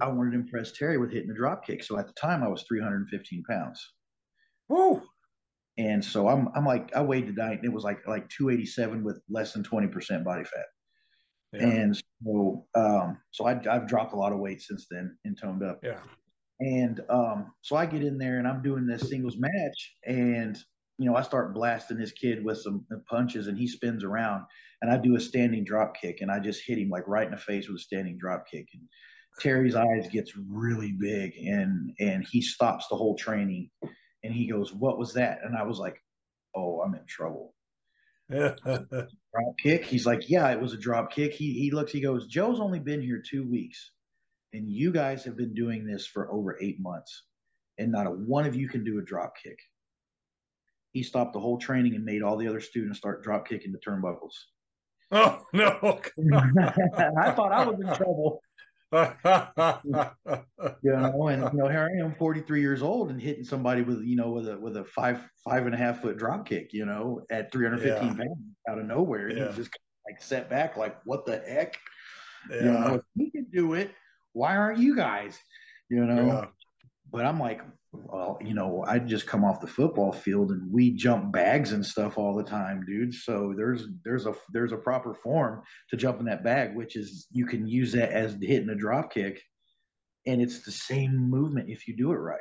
I 0.00 0.08
wanted 0.08 0.30
to 0.30 0.36
impress 0.36 0.72
Terry 0.72 0.96
with 0.96 1.12
hitting 1.12 1.28
the 1.28 1.34
drop 1.34 1.66
kick. 1.66 1.84
So 1.84 1.98
at 1.98 2.06
the 2.06 2.14
time, 2.14 2.42
I 2.42 2.48
was 2.48 2.64
315 2.66 3.42
pounds. 3.48 3.92
Woo! 4.70 5.02
And 5.76 6.02
so 6.02 6.28
I'm 6.28 6.48
I'm 6.54 6.64
like 6.64 6.94
I 6.96 7.02
weighed 7.02 7.26
tonight, 7.26 7.58
and 7.58 7.64
it 7.64 7.72
was 7.72 7.84
like 7.84 8.06
like 8.06 8.28
287 8.30 9.04
with 9.04 9.20
less 9.28 9.52
than 9.52 9.62
20 9.62 9.88
percent 9.88 10.24
body 10.24 10.44
fat. 10.44 10.66
Yeah. 11.52 11.66
And 11.66 12.02
so 12.24 12.66
um, 12.74 13.18
so 13.32 13.46
I, 13.46 13.60
I've 13.70 13.86
dropped 13.86 14.14
a 14.14 14.16
lot 14.16 14.32
of 14.32 14.38
weight 14.38 14.62
since 14.62 14.86
then 14.90 15.16
and 15.26 15.36
toned 15.38 15.62
up. 15.62 15.80
Yeah. 15.82 16.00
And 16.60 17.00
um, 17.08 17.52
so 17.62 17.76
I 17.76 17.86
get 17.86 18.04
in 18.04 18.18
there 18.18 18.38
and 18.38 18.46
I'm 18.46 18.62
doing 18.62 18.86
this 18.86 19.08
singles 19.08 19.36
match, 19.38 19.96
and 20.04 20.58
you 20.98 21.06
know 21.06 21.16
I 21.16 21.22
start 21.22 21.54
blasting 21.54 21.96
this 21.96 22.12
kid 22.12 22.44
with 22.44 22.58
some 22.58 22.86
punches, 23.08 23.46
and 23.46 23.56
he 23.58 23.66
spins 23.66 24.04
around, 24.04 24.44
and 24.82 24.90
I 24.90 24.98
do 24.98 25.16
a 25.16 25.20
standing 25.20 25.64
drop 25.64 25.96
kick, 26.00 26.20
and 26.20 26.30
I 26.30 26.38
just 26.38 26.62
hit 26.66 26.78
him 26.78 26.90
like 26.90 27.08
right 27.08 27.24
in 27.24 27.32
the 27.32 27.38
face 27.38 27.66
with 27.66 27.78
a 27.78 27.80
standing 27.82 28.18
drop 28.18 28.44
kick, 28.50 28.66
and 28.74 28.82
Terry's 29.40 29.74
eyes 29.74 30.08
gets 30.12 30.32
really 30.36 30.92
big, 30.92 31.32
and 31.38 31.92
and 31.98 32.26
he 32.30 32.42
stops 32.42 32.88
the 32.88 32.96
whole 32.96 33.16
training, 33.16 33.70
and 34.22 34.34
he 34.34 34.46
goes, 34.46 34.74
"What 34.74 34.98
was 34.98 35.14
that?" 35.14 35.38
And 35.42 35.56
I 35.56 35.62
was 35.62 35.78
like, 35.78 35.96
"Oh, 36.54 36.82
I'm 36.82 36.94
in 36.94 37.06
trouble." 37.06 37.54
drop 38.30 39.58
kick. 39.62 39.84
He's 39.84 40.06
like, 40.06 40.28
"Yeah, 40.28 40.50
it 40.50 40.60
was 40.60 40.74
a 40.74 40.78
drop 40.78 41.10
kick." 41.10 41.32
He 41.32 41.54
he 41.54 41.70
looks, 41.70 41.92
he 41.92 42.00
goes, 42.02 42.26
"Joe's 42.26 42.60
only 42.60 42.80
been 42.80 43.00
here 43.00 43.22
two 43.26 43.48
weeks." 43.48 43.92
And 44.52 44.70
you 44.70 44.92
guys 44.92 45.24
have 45.24 45.36
been 45.36 45.54
doing 45.54 45.86
this 45.86 46.06
for 46.06 46.30
over 46.32 46.58
eight 46.60 46.80
months, 46.80 47.24
and 47.78 47.92
not 47.92 48.06
a 48.06 48.10
one 48.10 48.46
of 48.46 48.54
you 48.54 48.68
can 48.68 48.84
do 48.84 48.98
a 48.98 49.02
drop 49.02 49.34
kick. 49.42 49.58
He 50.92 51.02
stopped 51.02 51.32
the 51.32 51.40
whole 51.40 51.58
training 51.58 51.94
and 51.94 52.04
made 52.04 52.22
all 52.22 52.36
the 52.36 52.48
other 52.48 52.60
students 52.60 52.98
start 52.98 53.22
drop 53.22 53.48
kicking 53.48 53.72
the 53.72 53.78
turnbuckles. 53.78 54.34
Oh 55.12 55.42
no! 55.52 55.78
I 57.18 57.30
thought 57.32 57.52
I 57.52 57.66
was 57.66 57.80
in 57.80 57.94
trouble. 57.94 58.42
you 58.92 60.90
know, 60.90 61.28
and 61.28 61.42
you 61.52 61.58
know, 61.58 61.68
here 61.68 61.88
I 61.88 62.04
am, 62.04 62.12
43 62.16 62.60
years 62.60 62.82
old, 62.82 63.10
and 63.10 63.22
hitting 63.22 63.44
somebody 63.44 63.82
with 63.82 64.02
you 64.02 64.16
know 64.16 64.30
with 64.30 64.48
a 64.48 64.58
with 64.58 64.76
a 64.76 64.84
five 64.84 65.20
five 65.44 65.66
and 65.66 65.74
a 65.74 65.78
half 65.78 66.02
foot 66.02 66.16
drop 66.18 66.44
kick, 66.44 66.72
you 66.72 66.86
know, 66.86 67.22
at 67.30 67.52
315 67.52 68.08
yeah. 68.08 68.14
pounds 68.14 68.38
out 68.68 68.78
of 68.78 68.86
nowhere. 68.86 69.28
And 69.28 69.38
yeah. 69.38 69.52
just 69.54 69.70
like 70.04 70.20
set 70.20 70.50
back, 70.50 70.76
like 70.76 70.96
what 71.04 71.24
the 71.24 71.38
heck? 71.38 71.78
Yeah. 72.50 72.56
You 72.56 72.70
know, 72.72 72.94
if 72.94 73.02
he 73.16 73.30
can 73.30 73.46
do 73.52 73.74
it, 73.74 73.92
why 74.32 74.56
aren't 74.56 74.78
you 74.78 74.96
guys? 74.96 75.38
You 75.88 76.04
know. 76.04 76.26
Yeah. 76.26 76.44
But 77.12 77.26
I'm 77.26 77.40
like, 77.40 77.62
well, 77.92 78.38
you 78.40 78.54
know, 78.54 78.84
I 78.86 79.00
just 79.00 79.26
come 79.26 79.44
off 79.44 79.60
the 79.60 79.66
football 79.66 80.12
field 80.12 80.52
and 80.52 80.72
we 80.72 80.92
jump 80.92 81.32
bags 81.32 81.72
and 81.72 81.84
stuff 81.84 82.18
all 82.18 82.36
the 82.36 82.44
time, 82.44 82.84
dude. 82.86 83.12
So 83.12 83.52
there's 83.56 83.88
there's 84.04 84.26
a 84.26 84.34
there's 84.52 84.72
a 84.72 84.76
proper 84.76 85.14
form 85.14 85.62
to 85.90 85.96
jump 85.96 86.20
in 86.20 86.26
that 86.26 86.44
bag, 86.44 86.76
which 86.76 86.94
is 86.94 87.26
you 87.32 87.46
can 87.46 87.66
use 87.66 87.92
that 87.92 88.12
as 88.12 88.36
hitting 88.40 88.68
a 88.68 88.76
drop 88.76 89.12
kick, 89.12 89.42
and 90.26 90.40
it's 90.40 90.60
the 90.60 90.70
same 90.70 91.16
movement 91.16 91.68
if 91.68 91.88
you 91.88 91.96
do 91.96 92.12
it 92.12 92.16
right. 92.16 92.38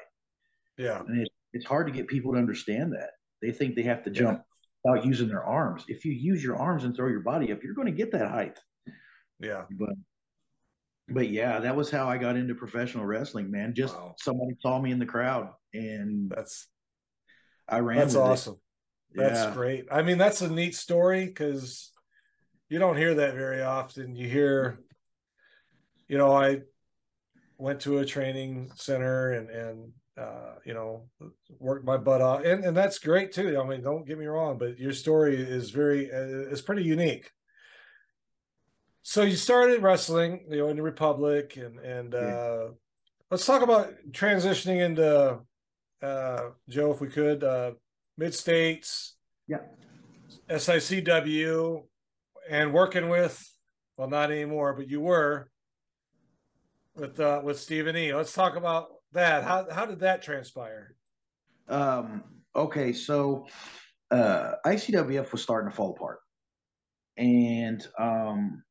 Yeah, 0.78 1.00
and 1.00 1.22
it's 1.22 1.36
it's 1.54 1.66
hard 1.66 1.88
to 1.88 1.94
get 1.94 2.08
people 2.08 2.34
to 2.34 2.40
understand 2.40 2.94
that. 2.94 3.12
They 3.42 3.52
think 3.52 3.76
they 3.76 3.84
have 3.84 4.04
to 4.04 4.12
jump 4.12 4.44
yeah. 4.86 4.92
without 4.92 5.06
using 5.08 5.30
their 5.30 5.44
arms. 5.44 5.84
If 5.88 6.06
you 6.06 6.12
use 6.12 6.44
your 6.44 6.58
arms 6.58 6.84
and 6.84 6.96
throw 6.96 7.08
your 7.08 7.22
body 7.22 7.52
up, 7.52 7.64
you're 7.64 7.74
going 7.74 7.88
to 7.88 7.92
get 7.92 8.12
that 8.12 8.30
height. 8.30 8.60
Yeah, 9.40 9.64
but 9.72 9.90
but 11.12 11.30
yeah, 11.30 11.60
that 11.60 11.76
was 11.76 11.90
how 11.90 12.08
I 12.08 12.18
got 12.18 12.36
into 12.36 12.56
professional 12.56 13.06
wrestling, 13.06 13.52
man. 13.52 13.74
Just 13.74 13.96
wow. 13.96 14.16
somebody 14.18 14.56
saw 14.62 14.80
me 14.80 14.92
in 14.92 15.00
the 15.00 15.06
crowd 15.06 15.50
and 15.74 16.30
that's 16.30 16.68
I 17.68 17.80
ran. 17.80 17.98
That's 18.00 18.16
awesome. 18.16 18.58
That's 19.14 19.54
great. 19.56 19.86
I 19.92 20.02
mean, 20.02 20.18
that's 20.18 20.42
a 20.42 20.50
neat 20.50 20.76
story 20.76 21.26
because 21.26 21.92
you 22.70 22.80
don't 22.80 22.98
hear 22.98 23.16
that 23.16 23.34
very 23.34 23.62
often. 23.62 24.16
You 24.16 24.28
hear, 24.28 24.80
you 26.08 26.18
know, 26.18 26.32
I 26.32 26.62
went 27.58 27.82
to 27.82 28.00
a 28.00 28.06
training 28.06 28.72
center 28.76 29.32
and 29.32 29.50
and 29.50 29.92
uh, 30.18 30.56
you 30.64 30.74
know 30.74 31.10
worked 31.60 31.86
my 31.86 31.98
butt 31.98 32.22
off, 32.22 32.44
and 32.44 32.64
and 32.64 32.78
that's 32.78 33.00
great 33.00 33.32
too. 33.32 33.60
I 33.60 33.68
mean, 33.68 33.82
don't 33.82 34.06
get 34.06 34.20
me 34.20 34.26
wrong, 34.26 34.58
but 34.58 34.78
your 34.78 34.94
story 34.94 35.36
is 35.36 35.72
very 35.72 36.12
uh, 36.12 36.52
it's 36.52 36.62
pretty 36.62 36.84
unique 36.84 37.32
so 39.02 39.24
you 39.24 39.36
started 39.36 39.82
wrestling, 39.82 40.46
you 40.50 40.58
know, 40.58 40.70
in 40.70 40.78
the 40.78 40.84
Republic, 40.84 41.58
and 41.58 41.80
and 41.80 42.14
yeah. 42.14 42.20
uh, 42.20 42.68
let's 43.32 43.46
talk 43.46 43.62
about 43.62 43.94
transitioning 44.12 44.84
into 44.84 45.40
uh, 46.02 46.50
Joe, 46.68 46.92
if 46.92 47.02
we 47.02 47.08
could, 47.08 47.44
uh, 47.44 47.72
mid 48.18 48.34
states, 48.34 49.16
yeah, 49.48 49.60
SICW, 50.50 51.84
and 52.50 52.74
working 52.74 53.10
with, 53.10 53.42
well, 53.98 54.10
not 54.10 54.32
anymore, 54.32 54.74
but 54.74 54.90
you 54.90 55.02
were 55.02 55.50
with 56.96 57.20
uh, 57.20 57.42
with 57.44 57.60
Stephen 57.60 57.96
E. 57.96 58.14
Let's 58.14 58.34
talk 58.34 58.56
about 58.56 58.88
that. 59.14 59.44
How 59.44 59.68
how 59.72 59.86
did 59.86 60.00
that 60.00 60.22
transpire? 60.22 60.96
Um. 61.68 62.24
Okay, 62.56 62.94
so 62.94 63.46
uh, 64.12 64.54
ICWF 64.66 65.32
was 65.32 65.42
starting 65.42 65.70
to 65.70 65.76
fall 65.76 65.92
apart, 65.92 66.20
and 67.18 67.86
um, 67.98 68.64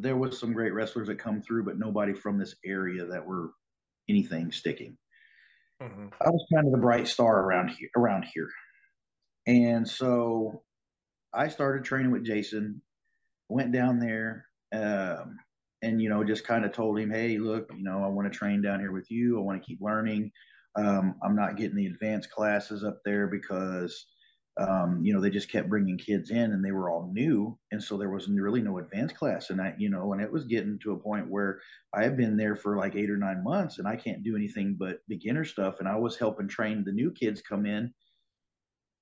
there 0.00 0.16
was 0.16 0.38
some 0.38 0.52
great 0.52 0.72
wrestlers 0.72 1.08
that 1.08 1.18
come 1.18 1.42
through, 1.42 1.64
but 1.64 1.78
nobody 1.78 2.12
from 2.14 2.38
this 2.38 2.54
area 2.64 3.06
that 3.06 3.26
were 3.26 3.50
anything 4.08 4.52
sticking. 4.52 4.96
Mm-hmm. 5.82 6.06
I 6.20 6.30
was 6.30 6.46
kind 6.54 6.66
of 6.66 6.72
the 6.72 6.78
bright 6.78 7.08
star 7.08 7.40
around 7.40 7.68
here. 7.70 7.88
Around 7.96 8.26
here, 8.32 8.48
and 9.46 9.86
so 9.86 10.62
I 11.34 11.48
started 11.48 11.84
training 11.84 12.12
with 12.12 12.24
Jason. 12.24 12.82
Went 13.48 13.72
down 13.72 13.98
there, 13.98 14.46
um, 14.72 15.36
and 15.82 16.00
you 16.00 16.08
know, 16.08 16.24
just 16.24 16.46
kind 16.46 16.64
of 16.64 16.72
told 16.72 16.98
him, 16.98 17.10
"Hey, 17.10 17.38
look, 17.38 17.70
you 17.76 17.84
know, 17.84 18.02
I 18.02 18.08
want 18.08 18.32
to 18.32 18.36
train 18.36 18.62
down 18.62 18.80
here 18.80 18.92
with 18.92 19.10
you. 19.10 19.38
I 19.38 19.42
want 19.42 19.62
to 19.62 19.66
keep 19.66 19.80
learning. 19.80 20.30
Um, 20.76 21.16
I'm 21.22 21.36
not 21.36 21.56
getting 21.56 21.76
the 21.76 21.86
advanced 21.86 22.30
classes 22.30 22.84
up 22.84 23.00
there 23.04 23.26
because." 23.26 24.06
Um, 24.58 25.00
you 25.02 25.12
know, 25.12 25.20
they 25.20 25.28
just 25.28 25.50
kept 25.50 25.68
bringing 25.68 25.98
kids 25.98 26.30
in 26.30 26.52
and 26.52 26.64
they 26.64 26.72
were 26.72 26.88
all 26.88 27.10
new. 27.12 27.58
And 27.72 27.82
so 27.82 27.98
there 27.98 28.08
was 28.08 28.28
really 28.28 28.62
no 28.62 28.78
advanced 28.78 29.14
class. 29.14 29.50
And 29.50 29.60
I, 29.60 29.74
you 29.76 29.90
know, 29.90 30.12
and 30.12 30.22
it 30.22 30.32
was 30.32 30.46
getting 30.46 30.78
to 30.80 30.92
a 30.92 30.98
point 30.98 31.28
where 31.28 31.60
I 31.94 32.02
had 32.02 32.16
been 32.16 32.36
there 32.36 32.56
for 32.56 32.76
like 32.76 32.96
eight 32.96 33.10
or 33.10 33.18
nine 33.18 33.44
months 33.44 33.78
and 33.78 33.86
I 33.86 33.96
can't 33.96 34.24
do 34.24 34.34
anything 34.34 34.76
but 34.78 35.00
beginner 35.08 35.44
stuff. 35.44 35.80
And 35.80 35.88
I 35.88 35.96
was 35.96 36.16
helping 36.16 36.48
train 36.48 36.84
the 36.84 36.92
new 36.92 37.12
kids 37.12 37.42
come 37.42 37.66
in. 37.66 37.92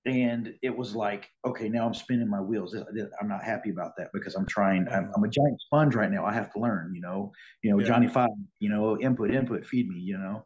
And 0.06 0.52
it 0.60 0.76
was 0.76 0.94
like, 0.94 1.30
okay, 1.46 1.68
now 1.68 1.86
I'm 1.86 1.94
spinning 1.94 2.28
my 2.28 2.40
wheels. 2.40 2.74
I'm 2.74 3.28
not 3.28 3.42
happy 3.42 3.70
about 3.70 3.92
that 3.96 4.08
because 4.12 4.34
I'm 4.34 4.44
trying. 4.44 4.86
I'm, 4.88 5.10
I'm 5.16 5.24
a 5.24 5.28
giant 5.28 5.60
sponge 5.62 5.94
right 5.94 6.10
now. 6.10 6.26
I 6.26 6.32
have 6.34 6.52
to 6.52 6.58
learn, 6.58 6.92
you 6.94 7.00
know, 7.00 7.32
you 7.62 7.70
know, 7.70 7.78
yeah. 7.78 7.86
Johnny 7.86 8.08
Five, 8.08 8.28
you 8.58 8.68
know, 8.68 9.00
input, 9.00 9.30
input, 9.30 9.64
feed 9.64 9.88
me, 9.88 10.00
you 10.00 10.18
know, 10.18 10.44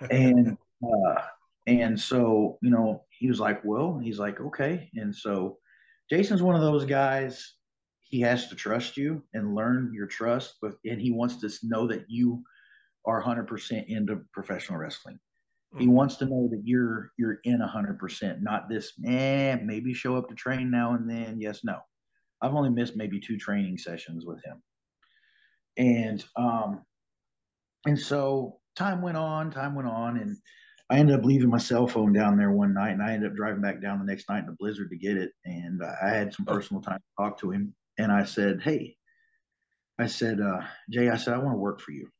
and 0.10 0.56
uh, 0.82 1.22
and 1.66 1.98
so, 1.98 2.58
you 2.62 2.70
know, 2.70 3.04
he 3.24 3.30
was 3.30 3.40
like, 3.40 3.64
well, 3.64 3.98
he's 4.02 4.18
like, 4.18 4.38
okay. 4.38 4.90
And 4.96 5.16
so 5.16 5.56
Jason's 6.10 6.42
one 6.42 6.56
of 6.56 6.60
those 6.60 6.84
guys, 6.84 7.54
he 8.02 8.20
has 8.20 8.48
to 8.48 8.54
trust 8.54 8.98
you 8.98 9.22
and 9.32 9.54
learn 9.54 9.94
your 9.94 10.06
trust, 10.06 10.56
but 10.60 10.74
and 10.84 11.00
he 11.00 11.10
wants 11.10 11.36
to 11.36 11.48
know 11.66 11.86
that 11.86 12.04
you 12.06 12.44
are 13.06 13.22
100% 13.22 13.86
into 13.88 14.20
professional 14.34 14.78
wrestling. 14.78 15.14
Mm-hmm. 15.72 15.80
He 15.80 15.88
wants 15.88 16.16
to 16.16 16.26
know 16.26 16.48
that 16.50 16.60
you're 16.66 17.12
you're 17.16 17.38
in 17.44 17.60
100%, 17.60 18.42
not 18.42 18.68
this, 18.68 18.92
eh, 19.06 19.56
maybe 19.64 19.94
show 19.94 20.16
up 20.16 20.28
to 20.28 20.34
train 20.34 20.70
now 20.70 20.92
and 20.92 21.08
then. 21.08 21.40
Yes, 21.40 21.60
no. 21.64 21.78
I've 22.42 22.52
only 22.52 22.68
missed 22.68 22.94
maybe 22.94 23.20
two 23.20 23.38
training 23.38 23.78
sessions 23.78 24.26
with 24.26 24.44
him. 24.44 24.62
And 25.78 26.22
um 26.36 26.82
and 27.86 27.98
so 27.98 28.60
time 28.76 29.00
went 29.00 29.16
on, 29.16 29.50
time 29.50 29.74
went 29.74 29.88
on 29.88 30.18
and 30.18 30.36
I 30.90 30.98
ended 30.98 31.18
up 31.18 31.24
leaving 31.24 31.48
my 31.48 31.58
cell 31.58 31.86
phone 31.86 32.12
down 32.12 32.36
there 32.36 32.50
one 32.50 32.74
night, 32.74 32.90
and 32.90 33.02
I 33.02 33.12
ended 33.12 33.30
up 33.30 33.36
driving 33.36 33.62
back 33.62 33.80
down 33.80 33.98
the 33.98 34.04
next 34.04 34.28
night 34.28 34.44
in 34.44 34.50
a 34.50 34.52
blizzard 34.52 34.90
to 34.90 34.96
get 34.96 35.16
it. 35.16 35.32
And 35.44 35.82
I 35.82 36.10
had 36.10 36.34
some 36.34 36.46
oh. 36.48 36.52
personal 36.52 36.82
time 36.82 36.98
to 36.98 37.22
talk 37.22 37.38
to 37.40 37.50
him, 37.50 37.74
and 37.98 38.12
I 38.12 38.24
said, 38.24 38.60
"Hey," 38.62 38.96
I 39.98 40.06
said, 40.06 40.40
uh, 40.40 40.60
"Jay," 40.90 41.08
I 41.08 41.16
said, 41.16 41.34
"I 41.34 41.38
want 41.38 41.54
to 41.54 41.58
work 41.58 41.80
for 41.80 41.92
you." 41.92 42.10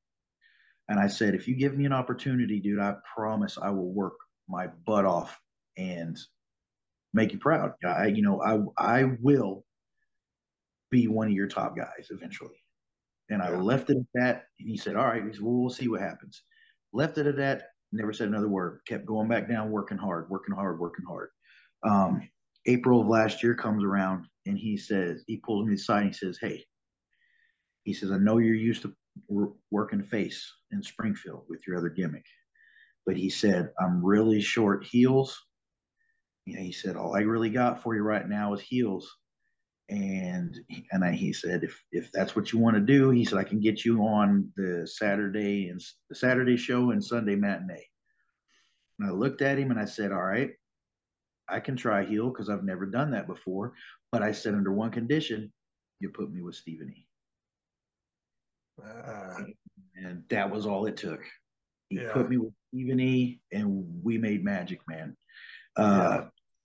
And 0.88 0.98
I 0.98 1.08
said, 1.08 1.34
"If 1.34 1.46
you 1.46 1.56
give 1.56 1.76
me 1.76 1.84
an 1.84 1.92
opportunity, 1.92 2.60
dude, 2.60 2.80
I 2.80 2.96
promise 3.14 3.58
I 3.58 3.70
will 3.70 3.92
work 3.92 4.14
my 4.48 4.68
butt 4.68 5.04
off 5.04 5.38
and 5.76 6.18
make 7.12 7.32
you 7.32 7.38
proud. 7.38 7.74
I, 7.84 8.06
you 8.06 8.22
know, 8.22 8.42
I 8.78 9.00
I 9.00 9.04
will 9.20 9.64
be 10.90 11.08
one 11.08 11.28
of 11.28 11.34
your 11.34 11.48
top 11.48 11.76
guys 11.76 12.08
eventually." 12.10 12.56
And 13.30 13.42
I 13.42 13.50
left 13.56 13.90
it 13.90 13.98
at 13.98 14.06
that. 14.14 14.46
And 14.58 14.68
he 14.68 14.76
said, 14.78 14.96
"All 14.96 15.06
right." 15.06 15.22
He 15.22 15.32
said, 15.32 15.42
"Well, 15.42 15.54
we'll 15.54 15.70
see 15.70 15.88
what 15.88 16.00
happens." 16.00 16.42
Left 16.92 17.18
it 17.18 17.26
at 17.26 17.36
that 17.36 17.73
never 17.94 18.14
said 18.14 18.28
another 18.28 18.48
word. 18.48 18.80
Kept 18.88 19.06
going 19.06 19.28
back 19.28 19.48
down, 19.48 19.70
working 19.72 19.98
hard, 19.98 20.30
working 20.30 20.56
hard, 20.56 20.80
working 20.80 21.06
hard. 21.08 21.30
Um, 21.84 22.28
April 22.66 23.02
of 23.02 23.08
last 23.08 23.42
year 23.42 23.54
comes 23.56 23.84
around 23.84 24.26
and 24.46 24.58
he 24.58 24.76
says, 24.78 25.24
he 25.28 25.38
pulls 25.38 25.66
me 25.68 25.74
aside 25.74 26.02
and 26.02 26.08
he 26.08 26.14
says, 26.14 26.38
Hey, 26.40 26.64
he 27.84 27.94
says, 27.94 28.12
I 28.12 28.18
know 28.18 28.38
you're 28.38 28.54
used 28.56 28.82
to 28.84 28.94
working 29.70 30.02
face 30.04 30.52
in 30.72 30.82
Springfield 30.82 31.44
with 31.48 31.66
your 31.66 31.78
other 31.78 31.90
gimmick. 31.90 32.24
but 33.06 33.16
he 33.16 33.30
said, 33.30 33.70
I'm 33.80 34.04
really 34.04 34.40
short 34.40 34.84
heels. 34.84 35.40
Know, 36.46 36.62
he 36.62 36.72
said, 36.72 36.96
all 36.96 37.16
I 37.16 37.20
really 37.20 37.50
got 37.50 37.82
for 37.82 37.94
you 37.94 38.02
right 38.02 38.28
now 38.28 38.54
is 38.54 38.60
heels. 38.60 39.10
And 39.90 40.58
and 40.92 41.04
I, 41.04 41.12
he 41.12 41.32
said, 41.32 41.62
if 41.62 41.82
if 41.92 42.10
that's 42.12 42.34
what 42.34 42.52
you 42.52 42.58
want 42.58 42.76
to 42.76 42.80
do, 42.80 43.10
he 43.10 43.24
said, 43.24 43.38
I 43.38 43.44
can 43.44 43.60
get 43.60 43.84
you 43.84 44.02
on 44.02 44.50
the 44.56 44.86
Saturday 44.86 45.68
and 45.68 45.80
the 46.08 46.16
Saturday 46.16 46.56
show 46.56 46.90
and 46.90 47.04
Sunday 47.04 47.36
matinee. 47.36 47.86
And 48.98 49.08
I 49.08 49.12
looked 49.12 49.42
at 49.42 49.58
him 49.58 49.70
and 49.70 49.78
I 49.78 49.84
said, 49.84 50.10
all 50.10 50.22
right, 50.22 50.52
I 51.48 51.60
can 51.60 51.76
try 51.76 52.04
heel 52.04 52.30
because 52.30 52.48
I've 52.48 52.64
never 52.64 52.86
done 52.86 53.10
that 53.10 53.26
before. 53.26 53.74
But 54.10 54.22
I 54.22 54.32
said, 54.32 54.54
under 54.54 54.72
one 54.72 54.90
condition, 54.90 55.52
you 56.00 56.08
put 56.10 56.32
me 56.32 56.40
with 56.40 56.54
Stephen 56.54 56.92
E. 56.96 57.06
Uh, 58.82 59.44
and 59.96 60.24
that 60.30 60.50
was 60.50 60.66
all 60.66 60.86
it 60.86 60.96
took. 60.96 61.20
He 61.88 61.96
yeah. 61.96 62.12
put 62.12 62.28
me 62.28 62.38
with 62.38 62.52
Stephen 62.68 63.00
E. 63.00 63.40
and 63.52 64.00
we 64.02 64.18
made 64.18 64.44
magic, 64.44 64.80
man. 64.88 65.16
Uh, 65.76 66.22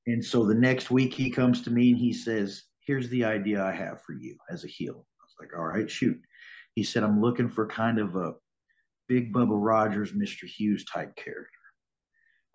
yeah. 0.08 0.13
And 0.13 0.23
so 0.23 0.45
the 0.45 0.55
next 0.55 0.89
week 0.89 1.13
he 1.13 1.29
comes 1.29 1.62
to 1.63 1.71
me 1.71 1.89
and 1.89 1.97
he 1.99 2.13
says, 2.13 2.63
Here's 2.89 3.10
the 3.10 3.23
idea 3.23 3.63
I 3.63 3.71
have 3.71 4.02
for 4.02 4.13
you 4.13 4.36
as 4.49 4.63
a 4.63 4.67
heel. 4.67 4.95
I 4.95 5.23
was 5.23 5.36
like, 5.39 5.56
All 5.56 5.67
right, 5.67 5.88
shoot. 5.88 6.19
He 6.73 6.82
said, 6.82 7.04
I'm 7.04 7.21
looking 7.21 7.47
for 7.47 7.67
kind 7.67 7.99
of 7.99 8.15
a 8.15 8.34
big 9.08 9.32
Bubba 9.32 9.49
Rogers, 9.52 10.13
Mr. 10.13 10.47
Hughes 10.47 10.84
type 10.86 11.15
character. 11.15 11.52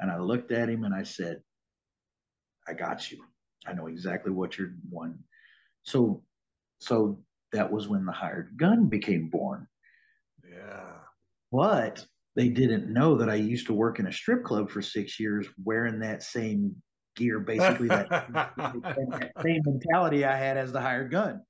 And 0.01 0.11
I 0.11 0.19
looked 0.19 0.51
at 0.51 0.69
him 0.69 0.83
and 0.83 0.93
I 0.93 1.05
said, 1.05 1.41
I 2.67 2.73
got 2.73 3.13
you. 3.13 3.23
I 3.65 3.75
know 3.75 3.87
exactly 3.87 4.33
what 4.33 4.59
you're 4.59 4.75
wanting. 4.91 5.23
So, 5.85 6.25
so 6.81 7.21
that 7.53 7.71
was 7.71 7.87
when 7.87 8.05
the 8.05 8.11
hired 8.11 8.57
gun 8.57 8.89
became 8.89 9.31
born. 9.31 9.69
Yeah. 10.53 10.95
But 11.53 12.05
they 12.35 12.49
didn't 12.49 12.93
know 12.93 13.19
that 13.19 13.31
I 13.31 13.37
used 13.37 13.69
to 13.69 13.73
work 13.73 14.01
in 14.01 14.09
a 14.09 14.13
strip 14.13 14.43
club 14.43 14.69
for 14.69 14.83
six 14.83 15.21
years 15.21 15.47
wearing 15.63 16.01
that 16.01 16.25
same 16.25 16.75
gear, 17.15 17.41
basically 17.41 17.89
that, 17.89 18.09
that 18.09 19.33
same 19.43 19.61
mentality 19.65 20.25
I 20.25 20.37
had 20.37 20.57
as 20.57 20.73
the 20.73 20.81
hired 20.81 21.11
gun. 21.11 21.43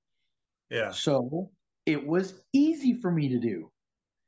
Yeah. 0.70 0.90
So 0.90 1.50
it 1.87 2.07
was 2.07 2.35
easy 2.53 3.00
for 3.00 3.11
me 3.11 3.29
to 3.31 3.38
do. 3.38 3.70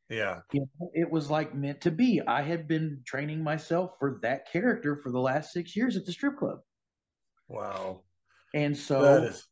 Yeah. 0.08 0.40
You 0.52 0.60
know, 0.60 0.90
it 0.94 1.10
was 1.10 1.30
like 1.30 1.54
meant 1.54 1.80
to 1.82 1.90
be. 1.90 2.20
I 2.26 2.42
had 2.42 2.68
been 2.68 3.00
training 3.04 3.42
myself 3.42 3.92
for 3.98 4.20
that 4.22 4.50
character 4.50 5.00
for 5.02 5.10
the 5.10 5.18
last 5.18 5.52
six 5.52 5.74
years 5.74 5.96
at 5.96 6.04
the 6.04 6.12
strip 6.12 6.38
club. 6.38 6.58
Wow. 7.48 8.02
And 8.54 8.76
so 8.76 9.24
is... 9.24 9.46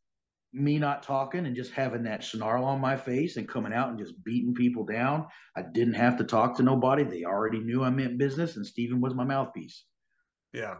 me 0.53 0.79
not 0.79 1.03
talking 1.03 1.45
and 1.45 1.55
just 1.55 1.71
having 1.71 2.03
that 2.03 2.23
snarl 2.23 2.63
on 2.63 2.79
my 2.79 2.95
face 2.95 3.35
and 3.35 3.47
coming 3.47 3.73
out 3.73 3.89
and 3.89 3.99
just 3.99 4.23
beating 4.23 4.53
people 4.53 4.85
down. 4.85 5.27
I 5.57 5.61
didn't 5.61 5.95
have 5.95 6.17
to 6.17 6.23
talk 6.23 6.55
to 6.57 6.63
nobody. 6.63 7.03
They 7.03 7.25
already 7.25 7.59
knew 7.59 7.83
I 7.83 7.89
meant 7.89 8.17
business 8.17 8.55
and 8.55 8.65
Stephen 8.65 9.01
was 9.01 9.13
my 9.13 9.25
mouthpiece. 9.25 9.83
Yeah. 10.53 10.75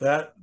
That 0.00 0.34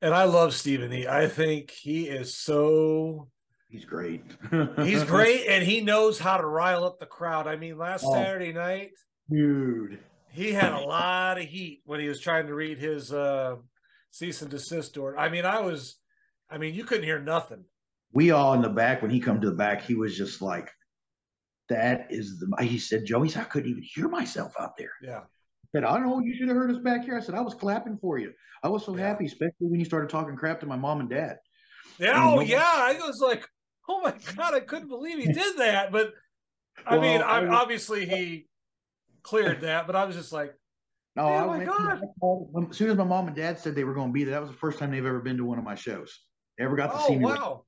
and 0.00 0.14
I 0.14 0.24
love 0.24 0.54
Stephen 0.54 0.92
E. 0.92 1.06
I 1.06 1.28
think 1.28 1.70
he 1.70 2.08
is 2.08 2.36
so 2.36 3.28
He's 3.68 3.84
great. 3.84 4.22
he's 4.82 5.04
great 5.04 5.46
and 5.48 5.64
he 5.64 5.80
knows 5.80 6.18
how 6.18 6.36
to 6.36 6.46
rile 6.46 6.84
up 6.84 6.98
the 6.98 7.06
crowd. 7.06 7.46
I 7.46 7.56
mean, 7.56 7.76
last 7.76 8.04
oh, 8.06 8.12
Saturday 8.12 8.52
night, 8.52 8.92
dude, 9.30 9.98
he 10.30 10.52
had 10.52 10.72
a 10.72 10.80
lot 10.80 11.38
of 11.38 11.44
heat 11.44 11.82
when 11.84 12.00
he 12.00 12.08
was 12.08 12.20
trying 12.20 12.46
to 12.46 12.54
read 12.54 12.78
his 12.78 13.12
uh 13.12 13.56
cease 14.10 14.42
and 14.42 14.50
desist 14.50 14.96
order. 14.96 15.18
I 15.18 15.28
mean, 15.28 15.44
I 15.44 15.60
was, 15.60 15.98
I 16.50 16.58
mean, 16.58 16.74
you 16.74 16.84
couldn't 16.84 17.04
hear 17.04 17.20
nothing. 17.20 17.64
We 18.12 18.30
all 18.30 18.54
in 18.54 18.62
the 18.62 18.68
back 18.68 19.02
when 19.02 19.10
he 19.10 19.20
come 19.20 19.40
to 19.40 19.50
the 19.50 19.56
back, 19.56 19.82
he 19.82 19.94
was 19.94 20.16
just 20.16 20.40
like, 20.40 20.70
"That 21.68 22.06
is 22.08 22.38
the." 22.38 22.64
He 22.64 22.78
said, 22.78 23.04
"Joey, 23.04 23.30
I 23.36 23.44
couldn't 23.44 23.70
even 23.70 23.82
hear 23.82 24.08
myself 24.08 24.54
out 24.58 24.76
there." 24.76 24.92
Yeah. 25.02 25.22
I 25.74 25.78
said, 25.78 25.84
"I 25.84 25.94
don't 25.94 26.08
know. 26.08 26.20
You 26.20 26.36
should 26.36 26.48
have 26.48 26.56
heard 26.56 26.70
us 26.70 26.78
back 26.78 27.04
here." 27.04 27.16
I 27.16 27.20
said, 27.20 27.34
"I 27.34 27.40
was 27.40 27.54
clapping 27.54 27.98
for 27.98 28.18
you. 28.18 28.32
I 28.62 28.68
was 28.68 28.84
so 28.84 28.96
yeah. 28.96 29.08
happy, 29.08 29.26
especially 29.26 29.54
when 29.68 29.80
you 29.80 29.84
started 29.84 30.10
talking 30.10 30.36
crap 30.36 30.60
to 30.60 30.66
my 30.66 30.76
mom 30.76 31.00
and 31.00 31.10
dad." 31.10 31.38
Yeah. 31.98 32.22
Oh, 32.22 32.40
yeah. 32.40 32.62
I 32.62 32.94
was 33.04 33.20
like, 33.20 33.46
"Oh 33.88 34.00
my 34.00 34.14
god, 34.36 34.54
I 34.54 34.60
couldn't 34.60 34.88
believe 34.88 35.18
he 35.18 35.32
did 35.32 35.58
that." 35.58 35.92
But 35.92 36.12
I 36.86 36.96
well, 36.96 37.00
mean, 37.02 37.20
I, 37.20 37.46
obviously 37.46 38.06
he 38.06 38.46
cleared 39.22 39.62
that, 39.62 39.86
but 39.86 39.96
I 39.96 40.04
was 40.04 40.14
just 40.14 40.32
like, 40.32 40.54
no, 41.16 41.28
oh 41.28 41.46
my 41.46 41.64
God. 41.64 42.68
As 42.70 42.76
soon 42.76 42.90
as 42.90 42.96
my 42.96 43.04
mom 43.04 43.26
and 43.26 43.34
dad 43.34 43.58
said 43.58 43.74
they 43.74 43.84
were 43.84 43.94
going 43.94 44.08
to 44.08 44.12
be 44.12 44.24
there, 44.24 44.34
that 44.34 44.42
was 44.42 44.50
the 44.50 44.56
first 44.56 44.78
time 44.78 44.90
they've 44.90 45.04
ever 45.04 45.20
been 45.20 45.38
to 45.38 45.44
one 45.44 45.58
of 45.58 45.64
my 45.64 45.74
shows. 45.74 46.20
They 46.58 46.64
ever 46.64 46.76
got 46.76 46.92
to 46.92 46.98
oh, 46.98 47.08
see 47.08 47.16
me. 47.16 47.24
Wow. 47.24 47.64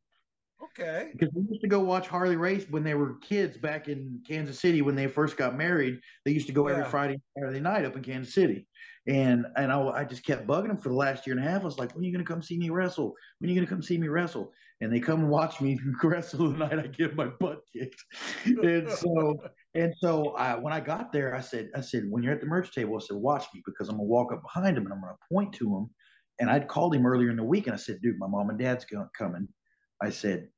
Okay. 0.62 1.10
Because 1.12 1.32
we 1.34 1.42
used 1.48 1.60
to 1.62 1.68
go 1.68 1.80
watch 1.80 2.08
Harley 2.08 2.36
Race 2.36 2.66
when 2.70 2.82
they 2.82 2.94
were 2.94 3.14
kids 3.20 3.56
back 3.56 3.88
in 3.88 4.20
Kansas 4.26 4.60
City 4.60 4.82
when 4.82 4.96
they 4.96 5.06
first 5.06 5.36
got 5.36 5.56
married. 5.56 6.00
They 6.24 6.32
used 6.32 6.48
to 6.48 6.52
go 6.52 6.68
yeah. 6.68 6.74
every 6.74 6.90
Friday, 6.90 7.20
Saturday 7.36 7.60
night 7.60 7.84
up 7.84 7.96
in 7.96 8.02
Kansas 8.02 8.34
City. 8.34 8.66
And 9.06 9.46
and 9.56 9.72
I, 9.72 9.80
I 9.88 10.04
just 10.04 10.26
kept 10.26 10.46
bugging 10.46 10.68
them 10.68 10.76
for 10.76 10.88
the 10.88 10.94
last 10.94 11.26
year 11.26 11.36
and 11.36 11.46
a 11.46 11.48
half. 11.48 11.62
I 11.62 11.64
was 11.64 11.78
like, 11.78 11.94
when 11.94 12.02
are 12.04 12.06
you 12.06 12.12
going 12.12 12.24
to 12.24 12.30
come 12.30 12.42
see 12.42 12.58
me 12.58 12.70
wrestle? 12.70 13.14
When 13.38 13.48
are 13.48 13.52
you 13.52 13.58
going 13.58 13.66
to 13.66 13.72
come 13.72 13.82
see 13.82 13.98
me 13.98 14.08
wrestle? 14.08 14.52
And 14.80 14.92
they 14.92 15.00
come 15.00 15.20
and 15.20 15.30
watch 15.30 15.60
me 15.60 15.78
wrestle 16.02 16.50
the 16.50 16.58
night 16.58 16.78
I 16.78 16.86
get 16.88 17.16
my 17.16 17.26
butt 17.26 17.60
kicked. 17.72 18.02
and 18.44 18.90
so 18.90 19.36
and 19.74 19.94
so 20.00 20.32
I, 20.32 20.56
when 20.56 20.72
I 20.72 20.80
got 20.80 21.12
there, 21.12 21.34
I 21.34 21.40
said, 21.40 21.70
I 21.74 21.80
said, 21.80 22.04
when 22.10 22.22
you're 22.22 22.34
at 22.34 22.40
the 22.40 22.46
merch 22.46 22.74
table, 22.74 22.96
I 22.96 23.04
said, 23.04 23.16
watch 23.16 23.46
me 23.54 23.62
because 23.64 23.88
I'm 23.88 23.96
gonna 23.96 24.04
walk 24.04 24.32
up 24.32 24.42
behind 24.42 24.76
him 24.76 24.84
and 24.84 24.92
I'm 24.92 25.00
gonna 25.00 25.16
point 25.32 25.52
to 25.54 25.76
him. 25.76 25.90
And 26.40 26.50
I'd 26.50 26.68
called 26.68 26.94
him 26.94 27.06
earlier 27.06 27.30
in 27.30 27.36
the 27.36 27.44
week 27.44 27.66
and 27.66 27.74
I 27.74 27.78
said, 27.78 28.00
dude, 28.02 28.18
my 28.18 28.28
mom 28.28 28.50
and 28.50 28.58
dad's 28.58 28.86
coming. 29.16 29.48
I 30.00 30.10
said, 30.10 30.48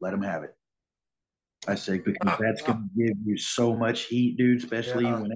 let 0.00 0.14
him 0.14 0.22
have 0.22 0.42
it. 0.42 0.54
I 1.66 1.76
said, 1.76 2.04
because 2.04 2.38
that's 2.40 2.62
gonna 2.62 2.88
give 2.96 3.16
you 3.24 3.36
so 3.36 3.74
much 3.74 4.04
heat, 4.04 4.36
dude, 4.36 4.58
especially 4.58 5.04
yeah. 5.04 5.20
when 5.20 5.32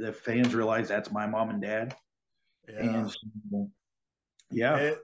the 0.00 0.12
fans 0.12 0.54
realize 0.54 0.88
that's 0.88 1.12
my 1.12 1.26
mom 1.26 1.50
and 1.50 1.62
dad. 1.62 1.94
Yeah. 2.68 2.80
And 2.80 3.10
so, 3.10 3.70
yeah. 4.50 4.76
It, 4.76 4.98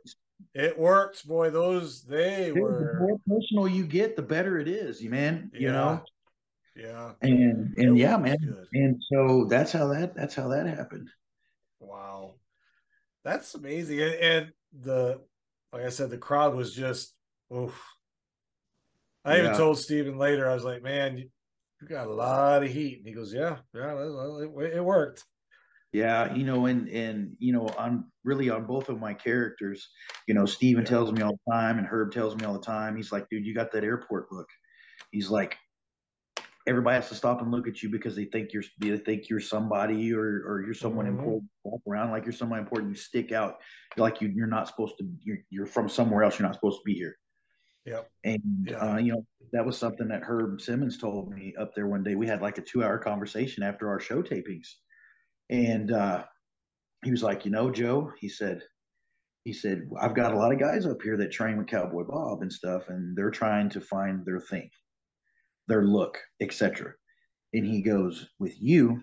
it 0.52 0.78
works, 0.78 1.22
boy. 1.22 1.50
Those 1.50 2.02
they 2.02 2.50
dude, 2.52 2.58
were 2.58 2.98
the 2.98 3.06
more 3.06 3.18
personal 3.26 3.68
you 3.68 3.86
get, 3.86 4.16
the 4.16 4.22
better 4.22 4.58
it 4.58 4.68
is, 4.68 5.00
you 5.00 5.10
man. 5.10 5.50
You 5.54 5.70
know, 5.70 6.02
yeah. 6.76 7.12
And 7.22 7.72
and 7.78 7.96
yeah, 7.96 8.16
man. 8.16 8.36
Good. 8.38 8.66
And 8.72 9.02
so 9.12 9.46
that's 9.48 9.70
how 9.70 9.86
that 9.88 10.16
that's 10.16 10.34
how 10.34 10.48
that 10.48 10.66
happened. 10.66 11.08
Wow. 11.78 12.34
That's 13.24 13.54
amazing. 13.54 14.00
And, 14.00 14.14
and 14.14 14.52
the 14.82 15.20
like 15.72 15.84
I 15.84 15.90
said, 15.90 16.10
the 16.10 16.18
crowd 16.18 16.54
was 16.54 16.74
just 16.74 17.13
oof. 17.52 17.82
I 19.24 19.36
yeah. 19.36 19.44
even 19.44 19.56
told 19.56 19.78
Stephen 19.78 20.18
later, 20.18 20.48
I 20.48 20.54
was 20.54 20.64
like, 20.64 20.82
man, 20.82 21.16
you, 21.16 21.28
you, 21.80 21.88
got 21.88 22.06
a 22.06 22.12
lot 22.12 22.62
of 22.62 22.70
heat. 22.70 22.98
And 22.98 23.06
he 23.06 23.14
goes, 23.14 23.32
Yeah, 23.32 23.56
yeah, 23.74 23.94
it, 23.94 24.76
it 24.76 24.84
worked. 24.84 25.24
Yeah, 25.92 26.34
you 26.34 26.44
know, 26.44 26.66
and 26.66 26.88
and 26.88 27.36
you 27.38 27.52
know, 27.52 27.68
on 27.78 28.06
really 28.24 28.50
on 28.50 28.66
both 28.66 28.88
of 28.88 28.98
my 28.98 29.14
characters, 29.14 29.88
you 30.26 30.34
know, 30.34 30.44
Stephen 30.44 30.82
yeah. 30.82 30.90
tells 30.90 31.12
me 31.12 31.22
all 31.22 31.38
the 31.46 31.52
time 31.52 31.78
and 31.78 31.86
Herb 31.86 32.12
tells 32.12 32.36
me 32.36 32.44
all 32.44 32.52
the 32.52 32.58
time. 32.58 32.96
He's 32.96 33.12
like, 33.12 33.28
dude, 33.30 33.46
you 33.46 33.54
got 33.54 33.70
that 33.72 33.84
airport 33.84 34.32
look. 34.32 34.48
He's 35.12 35.30
like, 35.30 35.56
everybody 36.66 36.96
has 36.96 37.08
to 37.10 37.14
stop 37.14 37.40
and 37.42 37.50
look 37.50 37.68
at 37.68 37.82
you 37.82 37.90
because 37.90 38.16
they 38.16 38.24
think 38.24 38.52
you're 38.52 38.64
they 38.80 38.96
think 38.96 39.28
you're 39.28 39.40
somebody 39.40 40.12
or 40.12 40.42
or 40.46 40.62
you're 40.64 40.74
someone 40.74 41.06
mm-hmm. 41.06 41.18
important. 41.18 41.44
Walk 41.62 41.82
around 41.88 42.10
like 42.10 42.24
you're 42.24 42.32
somebody 42.32 42.62
important. 42.62 42.90
You 42.90 42.96
stick 42.96 43.32
out 43.32 43.58
like 43.96 44.20
you 44.20 44.28
you're 44.34 44.46
not 44.46 44.66
supposed 44.66 44.98
to. 44.98 45.08
You're 45.22 45.38
you're 45.50 45.66
from 45.66 45.88
somewhere 45.88 46.24
else. 46.24 46.38
You're 46.38 46.48
not 46.48 46.56
supposed 46.56 46.78
to 46.78 46.84
be 46.84 46.94
here. 46.94 47.16
Yep. 47.86 48.10
And 48.24 48.68
yeah. 48.70 48.76
uh, 48.76 48.96
you 48.96 49.12
know 49.12 49.26
that 49.52 49.64
was 49.64 49.76
something 49.76 50.08
that 50.08 50.22
Herb 50.22 50.60
Simmons 50.60 50.98
told 50.98 51.30
me 51.30 51.54
up 51.58 51.74
there 51.74 51.86
one 51.86 52.02
day. 52.02 52.14
We 52.14 52.26
had 52.26 52.42
like 52.42 52.58
a 52.58 52.62
two 52.62 52.82
hour 52.82 52.98
conversation 52.98 53.62
after 53.62 53.88
our 53.88 54.00
show 54.00 54.22
tapings, 54.22 54.68
and 55.50 55.92
uh, 55.92 56.24
he 57.04 57.10
was 57.10 57.22
like, 57.22 57.44
you 57.44 57.50
know, 57.50 57.70
Joe, 57.70 58.12
he 58.18 58.28
said, 58.28 58.62
he 59.44 59.52
said, 59.52 59.88
I've 60.00 60.14
got 60.14 60.32
a 60.32 60.38
lot 60.38 60.52
of 60.52 60.58
guys 60.58 60.86
up 60.86 61.02
here 61.02 61.18
that 61.18 61.30
train 61.30 61.58
with 61.58 61.66
Cowboy 61.66 62.04
Bob 62.04 62.40
and 62.40 62.52
stuff, 62.52 62.88
and 62.88 63.16
they're 63.16 63.30
trying 63.30 63.68
to 63.70 63.80
find 63.80 64.24
their 64.24 64.40
thing 64.40 64.70
their 65.66 65.84
look, 65.84 66.18
etc. 66.40 66.92
And 67.52 67.66
he 67.66 67.82
goes, 67.82 68.28
with 68.38 68.60
you, 68.60 69.02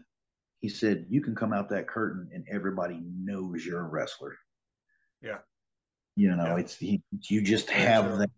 he 0.60 0.70
said, 0.70 1.06
you 1.10 1.22
can 1.22 1.36
come 1.36 1.54
out 1.54 1.70
that 1.70 1.88
curtain 1.88 2.30
and 2.34 2.46
everybody 2.52 3.02
knows 3.04 3.66
you're 3.66 3.86
a 3.86 3.90
wrestler. 3.90 4.38
Yeah. 5.22 5.40
You 6.16 6.36
know, 6.36 6.46
yeah. 6.46 6.58
it's 6.58 6.76
he, 6.76 7.02
you 7.30 7.42
just 7.42 7.70
have 7.70 8.06
sure. 8.06 8.18
the 8.18 8.30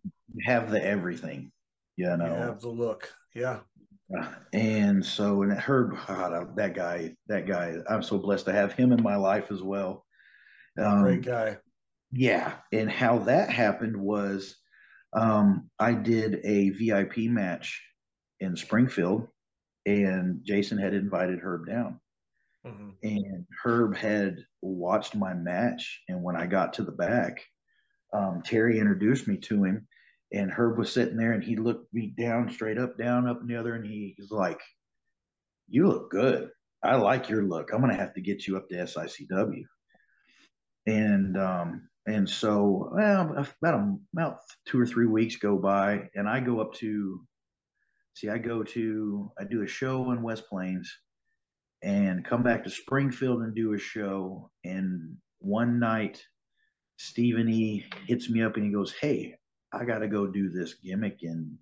have 0.45 0.71
the 0.71 0.83
everything. 0.83 1.51
You 1.95 2.15
know, 2.17 2.25
you 2.25 2.31
have 2.33 2.61
the 2.61 2.69
look. 2.69 3.11
Yeah. 3.35 3.59
Uh, 4.15 4.27
and 4.51 5.05
so, 5.05 5.41
and 5.41 5.53
Herb, 5.53 5.95
God, 6.07 6.55
that 6.55 6.75
guy, 6.75 7.15
that 7.27 7.47
guy, 7.47 7.75
I'm 7.89 8.03
so 8.03 8.17
blessed 8.17 8.45
to 8.45 8.53
have 8.53 8.73
him 8.73 8.91
in 8.91 9.01
my 9.01 9.15
life 9.15 9.51
as 9.51 9.61
well. 9.61 10.05
Um, 10.77 11.01
Great 11.01 11.23
guy. 11.23 11.57
Yeah. 12.11 12.53
And 12.71 12.91
how 12.91 13.19
that 13.19 13.49
happened 13.49 13.97
was 13.97 14.55
um, 15.13 15.69
I 15.79 15.93
did 15.93 16.41
a 16.43 16.69
VIP 16.69 17.29
match 17.29 17.81
in 18.39 18.55
Springfield, 18.55 19.27
and 19.85 20.41
Jason 20.43 20.77
had 20.77 20.93
invited 20.93 21.39
Herb 21.39 21.67
down. 21.67 21.99
Mm-hmm. 22.65 22.89
And 23.03 23.45
Herb 23.63 23.95
had 23.95 24.37
watched 24.61 25.15
my 25.15 25.33
match, 25.33 26.01
and 26.07 26.23
when 26.23 26.35
I 26.35 26.45
got 26.45 26.73
to 26.73 26.83
the 26.83 26.91
back, 26.91 27.43
um, 28.13 28.41
Terry 28.43 28.79
introduced 28.79 29.27
me 29.27 29.37
to 29.37 29.63
him, 29.63 29.87
and 30.31 30.51
Herb 30.51 30.77
was 30.77 30.91
sitting 30.91 31.17
there, 31.17 31.33
and 31.33 31.43
he 31.43 31.55
looked 31.55 31.93
me 31.93 32.13
down, 32.17 32.51
straight 32.51 32.77
up, 32.77 32.97
down, 32.97 33.27
up, 33.27 33.41
and 33.41 33.49
the 33.49 33.55
other, 33.55 33.75
and 33.75 33.85
he 33.85 34.15
was 34.19 34.31
like, 34.31 34.59
"You 35.67 35.87
look 35.87 36.11
good." 36.11 36.49
I 36.83 36.95
like 36.95 37.29
your 37.29 37.43
look. 37.43 37.71
I'm 37.71 37.79
gonna 37.79 37.95
have 37.95 38.13
to 38.15 38.21
get 38.21 38.45
you 38.45 38.57
up 38.57 38.67
to 38.69 38.75
SICW. 38.75 39.63
And 40.85 41.37
um, 41.37 41.89
and 42.05 42.29
so 42.29 42.91
well, 42.93 43.31
about 43.31 43.73
a, 43.73 43.95
about 44.13 44.39
two 44.65 44.79
or 44.79 44.85
three 44.85 45.05
weeks 45.07 45.37
go 45.37 45.57
by, 45.57 46.09
and 46.15 46.27
I 46.27 46.41
go 46.41 46.59
up 46.59 46.73
to 46.75 47.25
see, 48.15 48.29
I 48.29 48.37
go 48.37 48.63
to 48.63 49.31
I 49.39 49.45
do 49.45 49.63
a 49.63 49.67
show 49.67 50.11
in 50.11 50.21
West 50.21 50.47
Plains, 50.49 50.91
and 51.81 52.25
come 52.25 52.43
back 52.43 52.63
to 52.63 52.69
Springfield 52.69 53.43
and 53.43 53.55
do 53.55 53.73
a 53.73 53.79
show. 53.79 54.49
And 54.65 55.15
one 55.39 55.79
night, 55.79 56.21
Stephen 56.97 57.49
E 57.49 57.85
hits 58.07 58.29
me 58.29 58.41
up 58.41 58.55
and 58.55 58.65
he 58.65 58.71
goes, 58.71 58.93
"Hey, 58.93 59.35
I 59.71 59.85
got 59.85 59.99
to 59.99 60.07
go 60.07 60.27
do 60.27 60.49
this 60.49 60.75
gimmick 60.75 61.23
in 61.23 61.57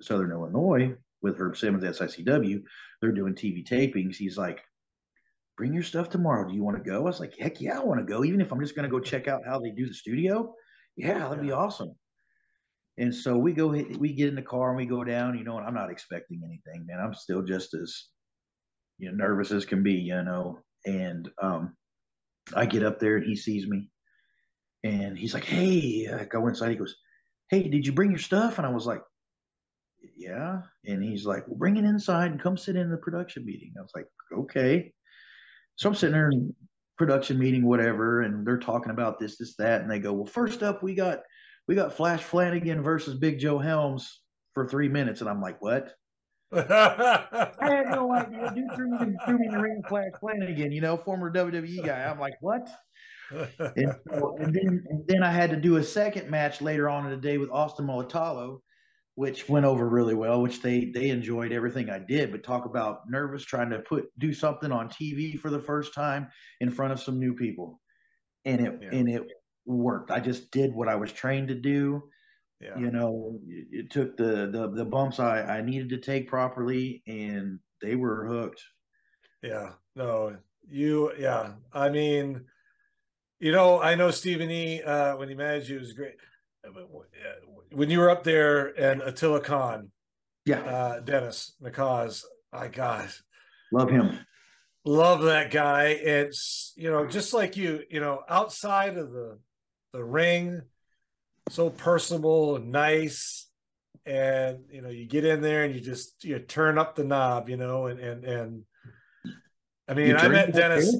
Southern 0.00 0.32
Illinois 0.32 0.94
with 1.22 1.38
Herb 1.38 1.56
Simmons 1.56 1.84
at 1.84 1.94
SICW. 1.94 2.62
They're 3.00 3.12
doing 3.12 3.34
TV 3.34 3.66
tapings. 3.66 4.16
He's 4.16 4.38
like, 4.38 4.60
bring 5.56 5.74
your 5.74 5.82
stuff 5.82 6.08
tomorrow. 6.08 6.48
Do 6.48 6.54
you 6.54 6.62
want 6.62 6.76
to 6.76 6.88
go? 6.88 6.96
I 6.96 7.00
was 7.00 7.20
like, 7.20 7.34
heck 7.38 7.60
yeah, 7.60 7.78
I 7.78 7.84
want 7.84 8.00
to 8.00 8.06
go. 8.06 8.24
Even 8.24 8.40
if 8.40 8.52
I'm 8.52 8.60
just 8.60 8.74
going 8.74 8.88
to 8.88 8.90
go 8.90 9.00
check 9.00 9.28
out 9.28 9.42
how 9.44 9.58
they 9.58 9.70
do 9.70 9.86
the 9.86 9.94
studio. 9.94 10.54
Yeah, 10.96 11.28
that'd 11.28 11.42
be 11.42 11.52
awesome. 11.52 11.94
And 12.96 13.14
so 13.14 13.36
we 13.36 13.52
go, 13.52 13.68
we 13.68 14.12
get 14.12 14.28
in 14.28 14.34
the 14.34 14.42
car 14.42 14.68
and 14.68 14.76
we 14.76 14.86
go 14.86 15.04
down. 15.04 15.38
You 15.38 15.44
know, 15.44 15.58
and 15.58 15.66
I'm 15.66 15.74
not 15.74 15.90
expecting 15.90 16.42
anything, 16.44 16.86
man. 16.86 17.00
I'm 17.00 17.14
still 17.14 17.42
just 17.42 17.74
as, 17.74 18.06
you 18.98 19.10
know, 19.10 19.16
nervous 19.16 19.52
as 19.52 19.64
can 19.64 19.82
be, 19.82 19.94
you 19.94 20.22
know. 20.22 20.60
And 20.86 21.28
um, 21.40 21.76
I 22.54 22.66
get 22.66 22.84
up 22.84 22.98
there 22.98 23.16
and 23.16 23.26
he 23.26 23.36
sees 23.36 23.66
me, 23.68 23.90
and 24.84 25.18
he's 25.18 25.34
like, 25.34 25.44
"Hey," 25.44 26.08
I 26.08 26.24
go 26.24 26.46
inside. 26.48 26.70
He 26.70 26.76
goes, 26.76 26.96
"Hey, 27.50 27.68
did 27.68 27.86
you 27.86 27.92
bring 27.92 28.10
your 28.10 28.18
stuff?" 28.18 28.58
And 28.58 28.66
I 28.66 28.70
was 28.70 28.86
like, 28.86 29.02
yeah. 30.16 30.62
And 30.84 31.02
he's 31.02 31.24
like, 31.24 31.46
well, 31.46 31.56
bring 31.56 31.76
it 31.76 31.84
inside 31.84 32.30
and 32.30 32.42
come 32.42 32.56
sit 32.56 32.76
in 32.76 32.90
the 32.90 32.96
production 32.96 33.44
meeting. 33.44 33.72
I 33.78 33.82
was 33.82 33.92
like, 33.94 34.06
okay. 34.36 34.92
So 35.76 35.88
I'm 35.88 35.94
sitting 35.94 36.14
there 36.14 36.30
in 36.30 36.54
production 36.96 37.38
meeting, 37.38 37.64
whatever, 37.64 38.22
and 38.22 38.46
they're 38.46 38.58
talking 38.58 38.90
about 38.90 39.18
this, 39.18 39.38
this, 39.38 39.54
that, 39.56 39.80
and 39.80 39.90
they 39.90 40.00
go, 40.00 40.12
well, 40.12 40.26
first 40.26 40.62
up, 40.62 40.82
we 40.82 40.94
got 40.94 41.20
we 41.68 41.74
got 41.74 41.92
Flash 41.92 42.22
Flanagan 42.22 42.82
versus 42.82 43.14
Big 43.14 43.38
Joe 43.38 43.58
Helms 43.58 44.22
for 44.54 44.66
three 44.66 44.88
minutes, 44.88 45.20
and 45.20 45.28
I'm 45.28 45.40
like, 45.40 45.60
what? 45.62 45.94
I 46.52 47.48
had 47.60 47.90
no 47.90 48.10
idea. 48.12 48.52
Dude 48.54 48.74
threw 48.74 48.90
me, 48.90 49.14
threw 49.26 49.38
me 49.38 49.46
in 49.46 49.52
the 49.52 49.60
ring, 49.60 49.82
Flash 49.86 50.12
Flanagan, 50.18 50.72
you 50.72 50.80
know, 50.80 50.96
former 50.96 51.30
WWE 51.30 51.84
guy. 51.84 52.04
I'm 52.04 52.18
like, 52.18 52.34
what? 52.40 52.68
And, 53.30 53.94
so, 54.10 54.36
and 54.38 54.54
then 54.54 54.84
and 54.88 55.04
then 55.06 55.22
I 55.22 55.30
had 55.30 55.50
to 55.50 55.56
do 55.56 55.76
a 55.76 55.82
second 55.82 56.30
match 56.30 56.60
later 56.60 56.88
on 56.88 57.04
in 57.04 57.10
the 57.10 57.16
day 57.16 57.38
with 57.38 57.50
Austin 57.50 57.86
Molatalo 57.86 58.60
which 59.18 59.48
went 59.48 59.66
over 59.66 59.88
really 59.88 60.14
well, 60.14 60.40
which 60.40 60.62
they 60.62 60.92
they 60.94 61.08
enjoyed 61.08 61.50
everything 61.50 61.90
I 61.90 61.98
did. 61.98 62.30
But 62.30 62.44
talk 62.44 62.66
about 62.66 63.10
nervous 63.10 63.44
trying 63.44 63.70
to 63.70 63.80
put 63.80 64.16
do 64.16 64.32
something 64.32 64.70
on 64.70 64.88
TV 64.88 65.36
for 65.36 65.50
the 65.50 65.58
first 65.58 65.92
time 65.92 66.28
in 66.60 66.70
front 66.70 66.92
of 66.92 67.00
some 67.00 67.18
new 67.18 67.34
people, 67.34 67.80
and 68.44 68.60
it 68.60 68.78
yeah. 68.80 68.90
and 68.92 69.08
it 69.08 69.26
worked. 69.66 70.12
I 70.12 70.20
just 70.20 70.52
did 70.52 70.72
what 70.72 70.86
I 70.86 70.94
was 70.94 71.10
trained 71.10 71.48
to 71.48 71.56
do. 71.56 72.04
Yeah. 72.60 72.78
You 72.78 72.92
know, 72.92 73.40
it, 73.48 73.66
it 73.72 73.90
took 73.90 74.16
the, 74.16 74.50
the 74.52 74.70
the 74.72 74.84
bumps 74.84 75.18
I 75.18 75.40
I 75.40 75.62
needed 75.62 75.88
to 75.88 75.98
take 75.98 76.28
properly, 76.28 77.02
and 77.08 77.58
they 77.82 77.96
were 77.96 78.24
hooked. 78.24 78.62
Yeah. 79.42 79.70
No, 79.96 80.36
you. 80.70 81.10
Yeah. 81.18 81.54
I 81.72 81.88
mean, 81.88 82.44
you 83.40 83.52
know, 83.52 83.80
I 83.80 83.94
know 83.94 84.10
Stephen 84.10 84.50
E. 84.50 84.82
Uh, 84.82 85.16
when 85.16 85.28
he 85.28 85.34
managed 85.34 85.68
you 85.68 85.78
was 85.78 85.92
great 85.92 86.14
when 87.72 87.90
you 87.90 87.98
were 87.98 88.10
up 88.10 88.24
there 88.24 88.66
and 88.78 89.02
Attila 89.02 89.40
Khan, 89.40 89.90
yeah, 90.44 90.60
uh, 90.60 91.00
Dennis 91.00 91.54
Nakaz, 91.62 92.24
my 92.52 92.68
God, 92.68 93.08
love 93.72 93.90
him, 93.90 94.18
love 94.84 95.22
that 95.22 95.50
guy. 95.50 95.88
It's 95.88 96.72
you 96.76 96.90
know 96.90 97.06
just 97.06 97.34
like 97.34 97.56
you, 97.56 97.82
you 97.90 98.00
know, 98.00 98.22
outside 98.28 98.96
of 98.96 99.12
the 99.12 99.38
the 99.92 100.04
ring, 100.04 100.62
so 101.50 101.70
personable 101.70 102.56
and 102.56 102.72
nice, 102.72 103.48
and 104.06 104.60
you 104.70 104.80
know 104.80 104.88
you 104.88 105.06
get 105.06 105.24
in 105.24 105.40
there 105.40 105.64
and 105.64 105.74
you 105.74 105.80
just 105.80 106.24
you 106.24 106.38
turn 106.38 106.78
up 106.78 106.94
the 106.94 107.04
knob, 107.04 107.48
you 107.48 107.56
know, 107.56 107.86
and 107.86 108.00
and 108.00 108.24
and 108.24 108.62
I 109.86 109.94
mean 109.94 110.16
I 110.16 110.28
met 110.28 110.54
Dennis. 110.54 110.96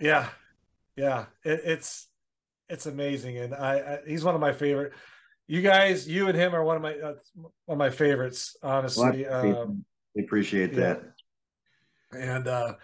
Yeah, 0.00 0.28
yeah, 0.96 1.26
it, 1.44 1.60
it's 1.64 2.08
it's 2.68 2.86
amazing, 2.86 3.38
and 3.38 3.54
I, 3.54 3.74
I, 3.74 3.98
he's 4.06 4.24
one 4.24 4.34
of 4.34 4.40
my 4.40 4.52
favorite. 4.52 4.92
You 5.46 5.60
guys, 5.60 6.08
you 6.08 6.28
and 6.28 6.36
him 6.36 6.54
are 6.54 6.64
one 6.64 6.76
of 6.76 6.82
my 6.82 6.94
uh, 6.94 7.14
one 7.66 7.76
of 7.76 7.78
my 7.78 7.90
favorites, 7.90 8.56
honestly. 8.62 9.26
Well, 9.28 9.62
um, 9.62 9.84
we 10.14 10.22
appreciate 10.22 10.72
yeah. 10.72 10.78
that. 10.80 11.02
And 12.12 12.48
uh, 12.48 12.74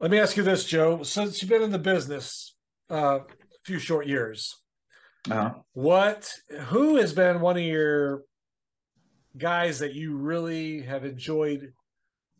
let 0.00 0.10
me 0.10 0.18
ask 0.18 0.36
you 0.36 0.42
this, 0.42 0.64
Joe: 0.64 1.02
since 1.02 1.42
you've 1.42 1.50
been 1.50 1.62
in 1.62 1.72
the 1.72 1.78
business 1.78 2.54
uh, 2.90 3.20
a 3.20 3.24
few 3.64 3.78
short 3.78 4.06
years, 4.06 4.54
uh-huh. 5.30 5.54
what 5.72 6.30
who 6.66 6.96
has 6.96 7.12
been 7.12 7.40
one 7.40 7.56
of 7.56 7.62
your 7.62 8.22
guys 9.36 9.80
that 9.80 9.94
you 9.94 10.16
really 10.16 10.82
have 10.82 11.04
enjoyed 11.04 11.72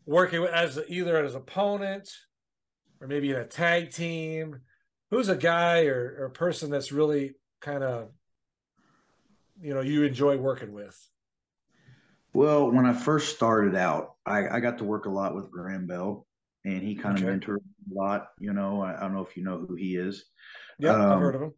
working 0.05 0.41
with 0.41 0.51
as 0.51 0.79
either 0.87 1.23
as 1.23 1.35
opponent 1.35 2.09
or 3.01 3.07
maybe 3.07 3.31
in 3.31 3.37
a 3.37 3.45
tag 3.45 3.91
team. 3.91 4.61
Who's 5.11 5.29
a 5.29 5.35
guy 5.35 5.85
or, 5.85 6.17
or 6.19 6.25
a 6.25 6.31
person 6.31 6.69
that's 6.69 6.91
really 6.91 7.35
kind 7.61 7.83
of 7.83 8.09
you 9.61 9.73
know 9.73 9.81
you 9.81 10.03
enjoy 10.03 10.37
working 10.37 10.73
with? 10.73 10.97
Well 12.33 12.71
when 12.71 12.85
i 12.85 12.93
first 12.93 13.35
started 13.35 13.75
out 13.75 14.15
i, 14.25 14.47
I 14.47 14.59
got 14.59 14.77
to 14.77 14.83
work 14.83 15.05
a 15.05 15.09
lot 15.09 15.33
with 15.33 15.49
graham 15.49 15.87
bell 15.87 16.27
and 16.65 16.83
he 16.83 16.93
kind 16.93 17.17
okay. 17.17 17.27
of 17.27 17.33
mentored 17.33 17.57
a 17.57 17.93
lot 17.93 18.27
you 18.39 18.53
know. 18.53 18.81
I, 18.81 18.95
I, 18.95 18.99
don't 19.01 19.15
know 19.15 19.25
if 19.25 19.35
you 19.35 19.43
know 19.43 19.57
who 19.57 19.75
he 19.75 19.95
is. 19.95 20.25
Yeah 20.77 20.91
um, 20.91 21.11
i've 21.11 21.19
heard 21.19 21.35
of 21.35 21.41
him. 21.41 21.53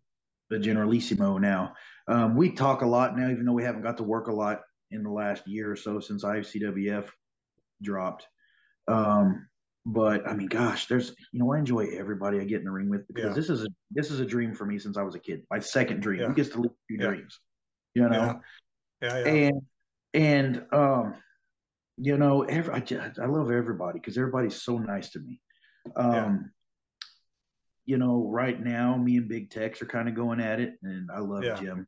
the 0.49 0.59
generalissimo 0.59 1.37
now. 1.37 1.73
Um, 2.07 2.35
we 2.35 2.51
talk 2.51 2.81
a 2.81 2.87
lot 2.87 3.17
now 3.17 3.29
even 3.29 3.45
though 3.45 3.53
we 3.53 3.63
haven't 3.63 3.81
got 3.81 3.97
to 3.97 4.03
work 4.03 4.27
a 4.27 4.33
lot 4.33 4.61
in 4.91 5.03
the 5.03 5.11
last 5.11 5.47
year 5.47 5.71
or 5.71 5.75
so 5.75 5.99
since 5.99 6.23
icwf 6.23 7.09
dropped. 7.81 8.27
Um, 8.87 9.47
but 9.85 10.27
I 10.27 10.33
mean, 10.33 10.47
gosh, 10.47 10.87
there's 10.87 11.15
you 11.31 11.39
know 11.39 11.51
I 11.53 11.59
enjoy 11.59 11.87
everybody 11.97 12.39
I 12.39 12.43
get 12.43 12.59
in 12.59 12.65
the 12.65 12.71
ring 12.71 12.89
with 12.89 13.07
because 13.07 13.29
yeah. 13.29 13.33
this 13.33 13.49
is 13.49 13.63
a 13.63 13.67
this 13.91 14.11
is 14.11 14.19
a 14.19 14.25
dream 14.25 14.53
for 14.53 14.65
me 14.65 14.77
since 14.77 14.97
I 14.97 15.03
was 15.03 15.15
a 15.15 15.19
kid. 15.19 15.43
My 15.49 15.59
second 15.59 16.01
dream. 16.01 16.21
Yeah. 16.21 16.27
Who 16.27 16.33
gets 16.33 16.49
to 16.49 16.61
live 16.61 16.71
two 16.89 16.97
yeah. 16.99 17.07
dreams? 17.07 17.39
You 17.93 18.09
know. 18.09 18.39
Yeah. 19.01 19.17
yeah. 19.17 19.27
And 19.27 19.61
and 20.13 20.65
um, 20.71 21.15
you 21.97 22.17
know, 22.17 22.43
every 22.43 22.73
I, 22.73 22.79
just, 22.79 23.19
I 23.19 23.25
love 23.25 23.51
everybody 23.51 23.99
because 23.99 24.17
everybody's 24.17 24.61
so 24.61 24.77
nice 24.77 25.09
to 25.11 25.19
me. 25.19 25.39
Um, 25.95 26.51
you 27.85 27.97
know, 27.97 28.27
right 28.29 28.59
now, 28.63 28.95
me 28.97 29.17
and 29.17 29.27
Big 29.27 29.49
Tex 29.49 29.81
are 29.81 29.87
kind 29.87 30.07
of 30.07 30.15
going 30.15 30.39
at 30.39 30.59
it, 30.59 30.75
and 30.83 31.09
I 31.11 31.19
love 31.19 31.43
Jim. 31.59 31.87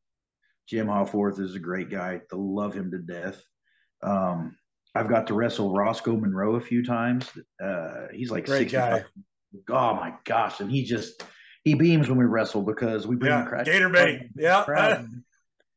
Jim 0.68 0.88
Hawforth 0.88 1.40
is 1.40 1.56
a 1.56 1.60
great 1.60 1.90
guy. 1.90 2.22
I 2.32 2.36
love 2.36 2.74
him 2.74 2.92
to 2.92 2.98
death. 2.98 3.42
Um, 4.02 4.56
I've 4.94 5.10
got 5.10 5.28
to 5.28 5.34
wrestle 5.34 5.74
Roscoe 5.74 6.18
Monroe 6.18 6.56
a 6.56 6.62
few 6.62 6.84
times. 6.84 7.30
Uh, 7.64 8.08
he's 8.14 8.32
like 8.32 8.46
great 8.46 8.72
guy. 8.72 9.04
Oh 9.70 9.96
my 9.96 10.14
gosh, 10.24 10.60
and 10.60 10.70
he 10.70 10.84
just 10.84 11.24
he 11.64 11.76
beams 11.76 12.10
when 12.10 12.18
we 12.18 12.26
wrestle 12.26 12.62
because 12.62 13.08
we 13.08 13.16
bring 13.16 13.32
yeah, 13.32 13.44
the 13.44 13.50
crowd. 13.50 13.66
Gator 13.66 13.90
bait, 13.90 14.30
yeah. 14.36 14.64
Crowd. 14.64 15.08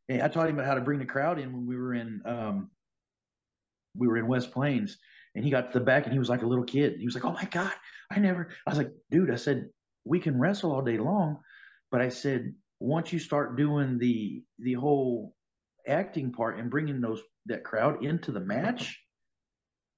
and 0.09 0.23
I 0.23 0.29
taught 0.29 0.49
him 0.49 0.59
how 0.59 0.75
to 0.75 0.81
bring 0.81 0.99
the 0.99 1.07
crowd 1.07 1.39
in 1.39 1.53
when 1.53 1.67
we 1.67 1.77
were 1.77 1.95
in 1.95 2.23
um, 2.25 2.71
we 3.97 4.09
were 4.09 4.17
in 4.17 4.27
West 4.27 4.53
Plains, 4.53 4.99
and 5.35 5.45
he 5.45 5.51
got 5.51 5.73
to 5.73 5.79
the 5.79 5.85
back 5.85 6.05
and 6.05 6.13
he 6.13 6.19
was 6.19 6.29
like 6.29 6.43
a 6.43 6.47
little 6.47 6.65
kid. 6.65 6.97
He 6.99 7.07
was 7.07 7.15
like, 7.15 7.25
"Oh 7.25 7.33
my 7.33 7.45
god, 7.45 7.73
I 8.11 8.19
never." 8.19 8.49
I 8.67 8.71
was 8.71 8.79
like, 8.79 8.93
"Dude," 9.11 9.31
I 9.31 9.37
said, 9.37 9.69
"We 10.05 10.19
can 10.19 10.39
wrestle 10.39 10.73
all 10.73 10.83
day 10.83 10.99
long," 10.99 11.41
but 11.91 12.01
I 12.01 12.09
said, 12.09 12.55
once 12.81 13.13
you 13.13 13.19
start 13.19 13.57
doing 13.57 13.99
the 13.99 14.43
the 14.59 14.75
whole 14.75 15.35
acting 15.87 16.33
part 16.33 16.59
and 16.59 16.71
bringing 16.71 17.01
those 17.01 17.21
that 17.47 17.65
crowd 17.65 18.05
into 18.05 18.33
the 18.33 18.41
match 18.41 18.99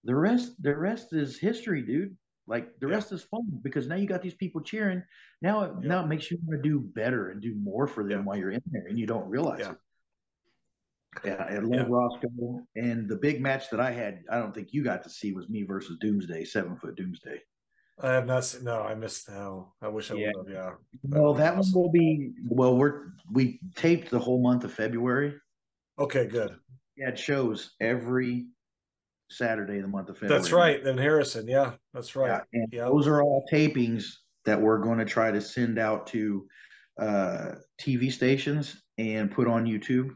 the 0.07 0.15
rest, 0.15 0.63
the 0.63 0.75
rest 0.75 1.13
is 1.13 1.39
history, 1.39 1.83
dude. 1.83 2.17
Like 2.47 2.79
the 2.79 2.87
yeah. 2.87 2.95
rest 2.95 3.13
is 3.13 3.23
fun 3.25 3.43
because 3.63 3.89
now 3.89 3.97
you 3.97 4.07
got 4.07 4.23
these 4.23 4.35
people 4.35 4.61
cheering. 4.61 5.03
Now, 5.43 5.63
it, 5.63 5.73
yeah. 5.83 5.89
now 5.89 6.05
it 6.05 6.07
makes 6.07 6.31
you 6.31 6.39
want 6.45 6.63
to 6.63 6.69
do 6.69 6.81
better 6.81 7.31
and 7.31 7.43
do 7.43 7.55
more 7.57 7.87
for 7.87 8.05
them 8.05 8.21
yeah. 8.21 8.25
while 8.25 8.37
you're 8.37 8.53
in 8.53 8.63
there, 8.71 8.87
and 8.87 8.99
you 8.99 9.07
don't 9.07 9.29
realize 9.29 9.67
it. 9.67 9.77
Yeah, 11.25 11.47
I 11.49 11.59
love 11.59 11.89
Roscoe. 11.89 12.63
And 12.77 13.09
the 13.09 13.17
big 13.17 13.41
match 13.41 13.71
that 13.71 13.81
I 13.81 13.91
had, 13.91 14.21
I 14.31 14.39
don't 14.39 14.55
think 14.55 14.69
you 14.73 14.85
got 14.85 15.03
to 15.05 15.11
see, 15.11 15.33
was 15.33 15.49
me 15.49 15.63
versus 15.65 15.97
Doomsday, 16.01 16.45
seven 16.45 16.77
foot 16.77 16.95
Doomsday. 16.95 17.41
I 18.01 18.13
have 18.13 18.27
not 18.27 18.45
seen. 18.45 18.65
No, 18.65 18.83
I 18.83 18.95
missed. 18.95 19.29
Now 19.29 19.73
I 19.81 19.89
wish 19.89 20.11
I 20.11 20.15
would 20.15 20.25
have. 20.25 20.35
Yeah. 20.49 20.71
That 21.05 21.23
well, 21.23 21.35
that 21.35 21.57
awesome. 21.57 21.73
one 21.73 21.83
will 21.83 21.93
be. 21.93 22.33
Well, 22.49 22.77
we're 22.77 23.09
we 23.33 23.61
taped 23.75 24.11
the 24.11 24.19
whole 24.19 24.43
month 24.43 24.65
of 24.65 24.73
February. 24.73 25.35
Okay, 25.99 26.27
good. 26.27 26.57
Yeah, 26.97 27.09
it 27.09 27.19
shows 27.19 27.73
every 27.81 28.49
Saturday, 29.31 29.81
the 29.81 29.89
month 29.89 30.09
of 30.09 30.19
February. 30.19 30.39
That's 30.41 30.53
right. 30.53 30.85
Then 30.85 30.99
Harrison. 30.99 31.49
Yeah, 31.49 31.73
that's 31.93 32.15
right. 32.17 32.43
Yeah, 32.73 32.85
those 32.85 33.07
are 33.07 33.23
all 33.23 33.45
tapings 33.53 34.05
that 34.45 34.61
we're 34.61 34.79
going 34.79 34.99
to 34.99 35.05
try 35.05 35.31
to 35.31 35.41
send 35.41 35.79
out 35.79 36.07
to 36.09 36.47
uh, 37.01 37.53
TV 37.81 38.13
stations 38.13 38.83
and 38.99 39.31
put 39.31 39.49
on 39.49 39.65
YouTube. 39.67 40.11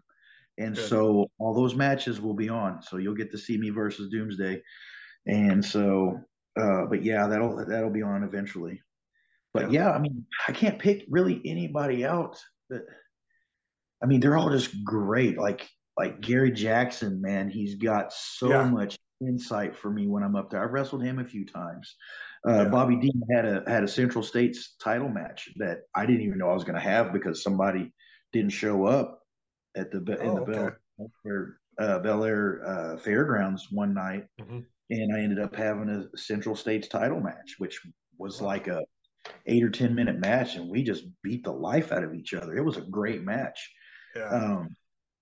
And 0.58 0.74
Good. 0.74 0.88
so 0.88 1.30
all 1.38 1.54
those 1.54 1.74
matches 1.74 2.20
will 2.20 2.34
be 2.34 2.48
on. 2.48 2.82
So 2.82 2.98
you'll 2.98 3.14
get 3.14 3.30
to 3.32 3.38
see 3.38 3.58
me 3.58 3.70
versus 3.70 4.10
Doomsday. 4.10 4.62
And 5.26 5.64
so 5.64 6.20
Uh, 6.58 6.86
but 6.90 7.02
yeah, 7.04 7.26
that'll 7.28 7.64
that'll 7.66 7.92
be 7.92 8.02
on 8.02 8.22
eventually. 8.24 8.82
But 9.54 9.70
yeah. 9.70 9.84
yeah, 9.84 9.90
I 9.92 9.98
mean, 9.98 10.26
I 10.48 10.52
can't 10.52 10.78
pick 10.78 11.06
really 11.08 11.40
anybody 11.44 12.04
out. 12.04 12.38
That 12.68 12.82
I 14.02 14.06
mean, 14.06 14.20
they're 14.20 14.36
all 14.36 14.50
just 14.50 14.84
great. 14.84 15.38
Like 15.38 15.68
like 16.00 16.22
Gary 16.22 16.50
Jackson, 16.50 17.20
man, 17.20 17.50
he's 17.50 17.74
got 17.74 18.10
so 18.10 18.48
yeah. 18.48 18.64
much 18.64 18.96
insight 19.20 19.76
for 19.76 19.90
me 19.90 20.06
when 20.06 20.22
I'm 20.22 20.34
up 20.34 20.48
there. 20.48 20.64
I've 20.64 20.72
wrestled 20.72 21.02
him 21.02 21.18
a 21.18 21.24
few 21.26 21.44
times. 21.44 21.94
Uh, 22.48 22.62
yeah. 22.62 22.64
Bobby 22.70 22.96
Dean 22.96 23.20
had 23.30 23.44
a 23.44 23.62
had 23.66 23.84
a 23.84 23.88
Central 23.88 24.24
States 24.24 24.76
title 24.82 25.10
match 25.10 25.50
that 25.56 25.80
I 25.94 26.06
didn't 26.06 26.22
even 26.22 26.38
know 26.38 26.48
I 26.48 26.54
was 26.54 26.64
going 26.64 26.76
to 26.76 26.80
have 26.80 27.12
because 27.12 27.42
somebody 27.42 27.92
didn't 28.32 28.52
show 28.52 28.86
up 28.86 29.20
at 29.76 29.90
the 29.90 29.98
in 29.98 30.30
oh, 30.30 30.36
the 30.36 30.40
okay. 30.40 30.74
Bell 30.96 31.10
Air, 31.26 31.58
uh, 31.78 31.98
Bel 31.98 32.24
Air 32.24 32.62
uh, 32.66 32.96
Fairgrounds 32.96 33.68
one 33.70 33.92
night, 33.92 34.24
mm-hmm. 34.40 34.60
and 34.88 35.14
I 35.14 35.20
ended 35.20 35.38
up 35.38 35.54
having 35.54 35.90
a 35.90 36.16
Central 36.16 36.56
States 36.56 36.88
title 36.88 37.20
match, 37.20 37.56
which 37.58 37.78
was 38.16 38.40
wow. 38.40 38.46
like 38.46 38.68
a 38.68 38.82
eight 39.44 39.62
or 39.62 39.70
ten 39.70 39.94
minute 39.94 40.18
match, 40.18 40.56
and 40.56 40.70
we 40.70 40.82
just 40.82 41.04
beat 41.22 41.44
the 41.44 41.52
life 41.52 41.92
out 41.92 42.04
of 42.04 42.14
each 42.14 42.32
other. 42.32 42.56
It 42.56 42.64
was 42.64 42.78
a 42.78 42.82
great 42.90 43.22
match. 43.22 43.70
Yeah. 44.16 44.30
Um, 44.30 44.76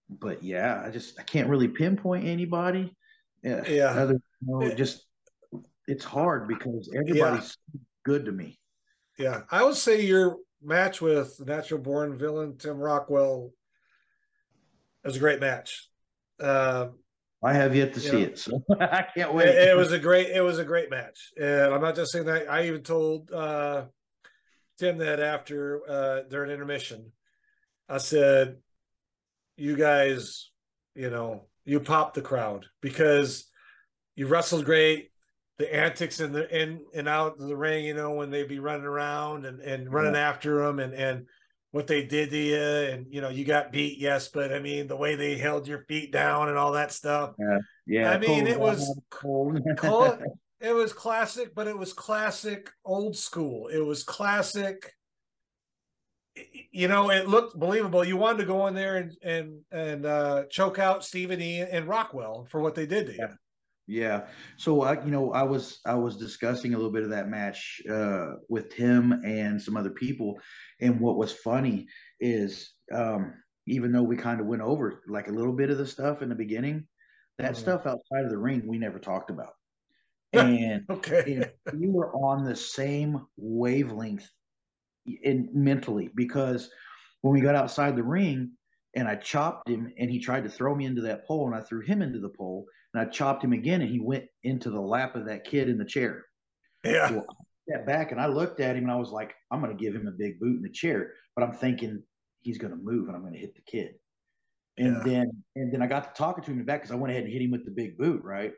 but 0.08 0.42
yeah, 0.42 0.82
I 0.84 0.90
just 0.90 1.18
I 1.18 1.22
can't 1.22 1.48
really 1.48 1.68
pinpoint 1.68 2.26
anybody. 2.26 2.94
Yeah. 3.42 3.62
Yeah. 3.68 3.90
Other, 3.90 4.20
you 4.46 4.58
know, 4.58 4.74
just 4.74 5.04
it's 5.86 6.04
hard 6.04 6.46
because 6.46 6.90
everybody's 6.94 7.56
yeah. 7.74 7.80
good 8.04 8.26
to 8.26 8.32
me. 8.32 8.58
Yeah, 9.18 9.42
I 9.50 9.64
would 9.64 9.74
say 9.74 10.02
your 10.02 10.36
match 10.62 11.00
with 11.00 11.40
natural 11.44 11.80
born 11.80 12.16
villain 12.16 12.56
Tim 12.56 12.78
Rockwell 12.78 13.50
was 15.04 15.16
a 15.16 15.20
great 15.20 15.40
match. 15.40 15.88
Uh, 16.38 16.88
I 17.42 17.54
have 17.54 17.74
yet 17.74 17.94
to 17.94 18.00
see 18.00 18.12
know, 18.12 18.18
it, 18.18 18.38
so 18.38 18.62
I 18.80 19.06
can't 19.16 19.34
wait. 19.34 19.48
It, 19.48 19.68
it, 19.68 19.76
was 19.76 19.92
a 19.92 19.98
great, 19.98 20.28
it 20.28 20.40
was 20.40 20.58
a 20.58 20.64
great 20.64 20.90
match, 20.90 21.32
and 21.40 21.74
I'm 21.74 21.80
not 21.80 21.96
just 21.96 22.12
saying 22.12 22.26
that. 22.26 22.50
I 22.50 22.66
even 22.66 22.82
told 22.82 23.32
uh, 23.32 23.86
Tim 24.78 24.98
that 24.98 25.20
after 25.20 25.80
uh, 25.88 26.20
during 26.28 26.50
intermission, 26.50 27.12
I 27.88 27.98
said, 27.98 28.58
"You 29.58 29.76
guys, 29.76 30.50
you 30.94 31.10
know, 31.10 31.46
you 31.64 31.80
popped 31.80 32.14
the 32.14 32.22
crowd 32.22 32.66
because 32.80 33.46
you 34.16 34.26
wrestled 34.26 34.64
great. 34.64 35.10
The 35.58 35.74
antics 35.74 36.20
in 36.20 36.32
the 36.32 36.48
in 36.56 36.84
and 36.94 37.08
out 37.08 37.40
of 37.40 37.48
the 37.48 37.56
ring, 37.56 37.84
you 37.84 37.94
know, 37.94 38.12
when 38.12 38.30
they'd 38.30 38.48
be 38.48 38.60
running 38.60 38.86
around 38.86 39.44
and, 39.44 39.60
and 39.60 39.92
running 39.92 40.14
yeah. 40.14 40.28
after 40.28 40.64
them 40.64 40.78
and 40.78 40.94
and 40.94 41.26
what 41.70 41.86
they 41.86 42.04
did 42.04 42.30
to 42.30 42.36
you 42.36 42.56
and 42.56 43.06
you 43.10 43.20
know 43.20 43.28
you 43.28 43.44
got 43.44 43.72
beat 43.72 43.98
yes 43.98 44.28
but 44.28 44.52
i 44.52 44.58
mean 44.58 44.86
the 44.86 44.96
way 44.96 45.16
they 45.16 45.36
held 45.36 45.68
your 45.68 45.84
feet 45.84 46.10
down 46.10 46.48
and 46.48 46.56
all 46.56 46.72
that 46.72 46.92
stuff 46.92 47.34
yeah 47.38 47.58
yeah 47.86 48.10
i 48.10 48.18
mean 48.18 48.46
it 48.46 48.58
was 48.58 48.98
cold. 49.10 49.60
it 50.60 50.74
was 50.74 50.92
classic 50.92 51.54
but 51.54 51.66
it 51.66 51.76
was 51.76 51.92
classic 51.92 52.70
old 52.84 53.16
school 53.16 53.68
it 53.68 53.80
was 53.80 54.02
classic 54.02 54.94
you 56.72 56.88
know, 56.88 57.10
it 57.10 57.28
looked 57.28 57.58
believable. 57.58 58.04
You 58.04 58.16
wanted 58.16 58.38
to 58.38 58.44
go 58.44 58.66
in 58.66 58.74
there 58.74 58.96
and 58.96 59.16
and 59.22 59.60
and 59.70 60.06
uh, 60.06 60.44
choke 60.50 60.78
out 60.78 61.04
Stephen 61.04 61.40
E. 61.40 61.60
and 61.60 61.88
Rockwell 61.88 62.46
for 62.50 62.60
what 62.60 62.74
they 62.74 62.86
did 62.86 63.06
to 63.06 63.12
you. 63.14 63.28
Yeah. 63.88 64.26
So 64.58 64.82
I, 64.82 65.02
you 65.02 65.10
know, 65.10 65.32
I 65.32 65.42
was 65.42 65.80
I 65.86 65.94
was 65.94 66.16
discussing 66.16 66.74
a 66.74 66.76
little 66.76 66.92
bit 66.92 67.04
of 67.04 67.10
that 67.10 67.28
match 67.28 67.80
uh, 67.90 68.32
with 68.48 68.74
Tim 68.74 69.12
and 69.24 69.60
some 69.60 69.76
other 69.76 69.90
people, 69.90 70.38
and 70.80 71.00
what 71.00 71.16
was 71.16 71.32
funny 71.32 71.86
is 72.20 72.70
um, 72.92 73.32
even 73.66 73.90
though 73.90 74.02
we 74.02 74.16
kind 74.16 74.40
of 74.40 74.46
went 74.46 74.62
over 74.62 75.02
like 75.08 75.28
a 75.28 75.32
little 75.32 75.54
bit 75.54 75.70
of 75.70 75.78
the 75.78 75.86
stuff 75.86 76.20
in 76.20 76.28
the 76.28 76.34
beginning, 76.34 76.86
that 77.38 77.52
mm-hmm. 77.52 77.60
stuff 77.60 77.86
outside 77.86 78.24
of 78.24 78.30
the 78.30 78.38
ring 78.38 78.66
we 78.66 78.78
never 78.78 78.98
talked 78.98 79.30
about. 79.30 79.52
And 80.34 80.84
okay, 80.90 81.50
and 81.66 81.80
we 81.80 81.88
were 81.88 82.12
on 82.12 82.44
the 82.44 82.54
same 82.54 83.26
wavelength 83.38 84.28
in 85.22 85.48
mentally 85.52 86.10
because 86.14 86.70
when 87.22 87.34
we 87.34 87.40
got 87.40 87.54
outside 87.54 87.96
the 87.96 88.02
ring 88.02 88.52
and 88.94 89.08
I 89.08 89.16
chopped 89.16 89.68
him 89.68 89.92
and 89.98 90.10
he 90.10 90.18
tried 90.18 90.44
to 90.44 90.50
throw 90.50 90.74
me 90.74 90.86
into 90.86 91.02
that 91.02 91.26
pole 91.26 91.46
and 91.46 91.54
I 91.54 91.60
threw 91.60 91.80
him 91.82 92.02
into 92.02 92.18
the 92.18 92.28
pole 92.28 92.66
and 92.94 93.02
I 93.02 93.10
chopped 93.10 93.44
him 93.44 93.52
again 93.52 93.80
and 93.80 93.90
he 93.90 94.00
went 94.00 94.24
into 94.44 94.70
the 94.70 94.80
lap 94.80 95.14
of 95.16 95.26
that 95.26 95.44
kid 95.44 95.68
in 95.68 95.78
the 95.78 95.84
chair. 95.84 96.24
Yeah. 96.84 97.08
So 97.08 97.18
I 97.18 97.34
stepped 97.68 97.86
back 97.86 98.12
and 98.12 98.20
I 98.20 98.26
looked 98.26 98.60
at 98.60 98.76
him 98.76 98.84
and 98.84 98.92
I 98.92 98.96
was 98.96 99.10
like, 99.10 99.34
I'm 99.50 99.60
going 99.60 99.76
to 99.76 99.82
give 99.82 99.94
him 99.94 100.06
a 100.06 100.12
big 100.12 100.40
boot 100.40 100.56
in 100.56 100.62
the 100.62 100.70
chair, 100.70 101.12
but 101.36 101.44
I'm 101.44 101.52
thinking 101.52 102.02
he's 102.40 102.58
going 102.58 102.72
to 102.72 102.78
move 102.78 103.08
and 103.08 103.16
I'm 103.16 103.22
going 103.22 103.34
to 103.34 103.40
hit 103.40 103.54
the 103.54 103.62
kid. 103.62 103.94
And 104.78 104.96
yeah. 104.98 105.02
then 105.04 105.30
and 105.56 105.72
then 105.72 105.82
I 105.82 105.86
got 105.86 106.14
to 106.14 106.18
talking 106.18 106.44
to 106.44 106.52
him 106.52 106.64
back 106.64 106.82
because 106.82 106.92
I 106.92 106.96
went 106.96 107.10
ahead 107.10 107.24
and 107.24 107.32
hit 107.32 107.42
him 107.42 107.50
with 107.50 107.64
the 107.64 107.72
big 107.72 107.98
boot, 107.98 108.22
right? 108.22 108.52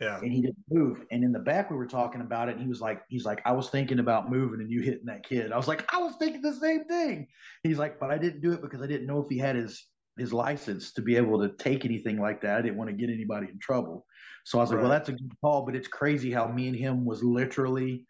Yeah. 0.00 0.18
And 0.18 0.32
he 0.32 0.40
didn't 0.40 0.64
move. 0.70 1.04
And 1.10 1.22
in 1.22 1.32
the 1.32 1.38
back, 1.38 1.70
we 1.70 1.76
were 1.76 1.86
talking 1.86 2.20
about 2.20 2.48
it. 2.48 2.52
And 2.52 2.62
he 2.62 2.68
was 2.68 2.80
like, 2.80 3.02
he's 3.08 3.24
like, 3.24 3.40
I 3.44 3.52
was 3.52 3.70
thinking 3.70 4.00
about 4.00 4.30
moving 4.30 4.60
and 4.60 4.70
you 4.70 4.80
hitting 4.80 5.06
that 5.06 5.26
kid. 5.26 5.52
I 5.52 5.56
was 5.56 5.68
like, 5.68 5.84
I 5.94 5.98
was 5.98 6.14
thinking 6.18 6.42
the 6.42 6.54
same 6.54 6.84
thing. 6.84 7.28
He's 7.62 7.78
like, 7.78 8.00
but 8.00 8.10
I 8.10 8.18
didn't 8.18 8.40
do 8.40 8.52
it 8.52 8.60
because 8.60 8.82
I 8.82 8.86
didn't 8.86 9.06
know 9.06 9.20
if 9.20 9.28
he 9.28 9.38
had 9.38 9.56
his 9.56 9.86
his 10.16 10.32
license 10.32 10.92
to 10.92 11.02
be 11.02 11.16
able 11.16 11.40
to 11.40 11.48
take 11.56 11.84
anything 11.84 12.20
like 12.20 12.40
that. 12.42 12.58
I 12.58 12.62
didn't 12.62 12.76
want 12.76 12.88
to 12.90 12.96
get 12.96 13.10
anybody 13.10 13.48
in 13.50 13.58
trouble. 13.58 14.06
So 14.44 14.58
I 14.58 14.62
was 14.62 14.70
right. 14.70 14.76
like, 14.76 14.82
well, 14.82 14.92
that's 14.92 15.08
a 15.08 15.12
good 15.12 15.32
call, 15.40 15.64
but 15.64 15.74
it's 15.74 15.88
crazy 15.88 16.30
how 16.30 16.46
me 16.46 16.68
and 16.68 16.76
him 16.76 17.04
was 17.04 17.24
literally 17.24 18.06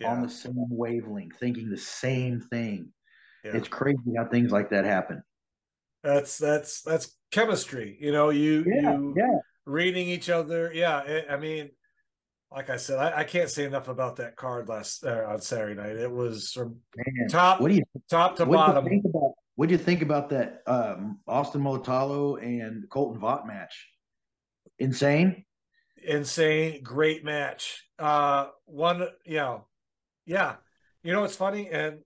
yeah. 0.00 0.10
on 0.10 0.22
the 0.22 0.28
same 0.28 0.54
wavelength, 0.56 1.36
thinking 1.36 1.70
the 1.70 1.76
same 1.76 2.40
thing. 2.40 2.92
Yeah. 3.44 3.52
It's 3.54 3.68
crazy 3.68 4.14
how 4.16 4.24
things 4.24 4.50
like 4.50 4.70
that 4.70 4.84
happen. 4.84 5.22
That's 6.02 6.38
that's 6.38 6.82
that's 6.82 7.16
chemistry. 7.30 7.96
You 8.00 8.10
know, 8.10 8.30
you 8.30 8.64
yeah, 8.66 8.92
you 8.92 9.14
yeah 9.16 9.38
reading 9.66 10.08
each 10.08 10.30
other. 10.30 10.72
Yeah, 10.72 11.02
it, 11.02 11.26
I 11.30 11.36
mean, 11.36 11.70
like 12.50 12.70
I 12.70 12.76
said, 12.76 12.98
I, 12.98 13.20
I, 13.20 13.24
can't 13.24 13.48
say 13.48 13.64
enough 13.64 13.88
about 13.88 14.16
that 14.16 14.36
card 14.36 14.68
last 14.68 15.04
uh, 15.04 15.24
on 15.28 15.40
Saturday 15.40 15.80
night. 15.80 15.96
It 15.96 16.10
was 16.10 16.52
from 16.52 16.80
Man, 16.96 17.28
top, 17.28 17.60
what 17.60 17.68
do 17.68 17.76
you 17.76 17.82
top 18.08 18.36
to 18.36 18.46
bottom. 18.46 18.84
Do 18.84 19.00
about, 19.08 19.32
what 19.54 19.68
do 19.68 19.72
you 19.72 19.78
think 19.78 20.02
about 20.02 20.30
that 20.30 20.62
um, 20.66 21.20
Austin 21.28 21.62
Mulitalo 21.62 22.42
and 22.42 22.88
Colton 22.90 23.20
Vaught 23.20 23.46
match? 23.46 23.88
Insane, 24.78 25.44
insane, 26.02 26.82
great 26.82 27.24
match. 27.24 27.84
Uh, 27.98 28.46
one, 28.64 29.06
you 29.24 29.36
know, 29.36 29.66
yeah, 30.26 30.56
you 31.04 31.12
know 31.12 31.24
it's 31.24 31.36
funny, 31.36 31.68
and 31.68 32.00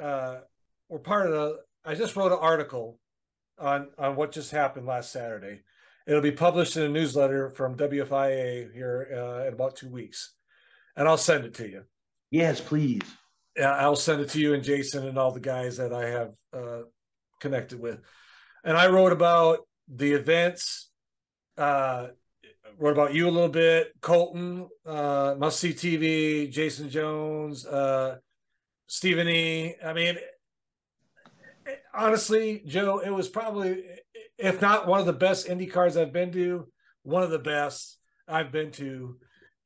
uh, 0.00 0.38
we're 0.88 0.98
part 0.98 1.26
of 1.26 1.32
the. 1.32 1.58
I 1.84 1.94
just 1.94 2.16
wrote 2.16 2.32
an 2.32 2.38
article 2.40 2.98
on 3.58 3.88
on 3.98 4.16
what 4.16 4.32
just 4.32 4.50
happened 4.50 4.86
last 4.86 5.12
Saturday 5.12 5.60
It'll 6.08 6.22
be 6.22 6.32
published 6.32 6.78
in 6.78 6.84
a 6.84 6.88
newsletter 6.88 7.50
from 7.50 7.76
WFIA 7.76 8.72
here 8.72 9.08
uh, 9.14 9.46
in 9.46 9.52
about 9.52 9.76
two 9.76 9.90
weeks, 9.90 10.32
and 10.96 11.06
I'll 11.06 11.18
send 11.18 11.44
it 11.44 11.52
to 11.54 11.68
you. 11.68 11.82
Yes, 12.30 12.62
please. 12.62 13.02
Yeah, 13.54 13.74
I'll 13.74 13.94
send 13.94 14.22
it 14.22 14.30
to 14.30 14.40
you 14.40 14.54
and 14.54 14.64
Jason 14.64 15.06
and 15.06 15.18
all 15.18 15.32
the 15.32 15.40
guys 15.40 15.76
that 15.76 15.92
I 15.92 16.08
have 16.08 16.30
uh, 16.54 16.80
connected 17.40 17.78
with. 17.78 18.00
And 18.64 18.74
I 18.74 18.86
wrote 18.88 19.12
about 19.12 19.58
the 19.86 20.12
events. 20.12 20.90
Uh, 21.58 22.08
wrote 22.78 22.92
about 22.92 23.12
you 23.12 23.28
a 23.28 23.30
little 23.30 23.48
bit, 23.50 23.92
Colton, 24.00 24.66
uh, 24.86 25.34
Must 25.38 25.60
See 25.60 25.74
TV, 25.74 26.50
Jason 26.50 26.88
Jones, 26.88 27.66
uh, 27.66 28.16
Stephen 28.86 29.28
E. 29.28 29.74
I 29.84 29.92
mean, 29.92 30.16
honestly, 31.92 32.62
Joe, 32.66 33.00
it 33.00 33.10
was 33.10 33.28
probably 33.28 33.84
if 34.38 34.60
not 34.60 34.86
one 34.86 35.00
of 35.00 35.06
the 35.06 35.12
best 35.12 35.48
Indy 35.48 35.66
cars 35.66 35.96
I've 35.96 36.12
been 36.12 36.32
to, 36.32 36.68
one 37.02 37.22
of 37.22 37.30
the 37.30 37.38
best 37.38 37.98
I've 38.26 38.52
been 38.52 38.70
to 38.72 39.16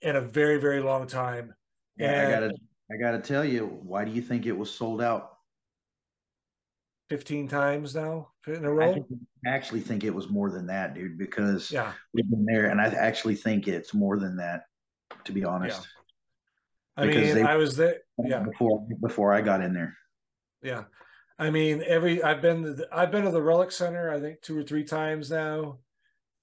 in 0.00 0.16
a 0.16 0.20
very, 0.20 0.58
very 0.58 0.80
long 0.80 1.06
time. 1.06 1.54
Yeah, 1.96 2.12
and 2.12 2.26
I 2.26 2.40
gotta 2.40 2.54
I 2.90 2.96
gotta 2.96 3.18
tell 3.18 3.44
you, 3.44 3.66
why 3.82 4.04
do 4.04 4.10
you 4.10 4.22
think 4.22 4.46
it 4.46 4.56
was 4.56 4.70
sold 4.70 5.02
out? 5.02 5.28
15 7.10 7.46
times 7.46 7.94
now 7.94 8.28
in 8.46 8.64
a 8.64 8.72
row? 8.72 8.94
I 9.46 9.50
actually 9.50 9.80
think 9.80 10.02
it 10.02 10.14
was 10.14 10.30
more 10.30 10.50
than 10.50 10.66
that, 10.68 10.94
dude, 10.94 11.18
because 11.18 11.70
yeah. 11.70 11.92
we've 12.14 12.28
been 12.30 12.46
there 12.46 12.66
and 12.66 12.80
I 12.80 12.86
actually 12.86 13.34
think 13.34 13.68
it's 13.68 13.92
more 13.92 14.18
than 14.18 14.36
that, 14.36 14.62
to 15.24 15.32
be 15.32 15.44
honest. 15.44 15.82
Yeah. 16.96 17.04
I 17.04 17.06
because 17.06 17.34
mean, 17.34 17.34
they, 17.34 17.42
I 17.42 17.56
was 17.56 17.76
there 17.76 17.98
yeah. 18.24 18.40
before 18.40 18.86
before 19.02 19.32
I 19.32 19.42
got 19.42 19.62
in 19.62 19.74
there. 19.74 19.96
Yeah. 20.62 20.84
I 21.38 21.50
mean, 21.50 21.82
every 21.86 22.22
I've 22.22 22.42
been 22.42 22.62
to 22.62 22.74
the, 22.74 22.88
I've 22.92 23.10
been 23.10 23.24
to 23.24 23.30
the 23.30 23.42
Relic 23.42 23.72
Center 23.72 24.12
I 24.12 24.20
think 24.20 24.42
two 24.42 24.58
or 24.58 24.62
three 24.62 24.84
times 24.84 25.30
now, 25.30 25.78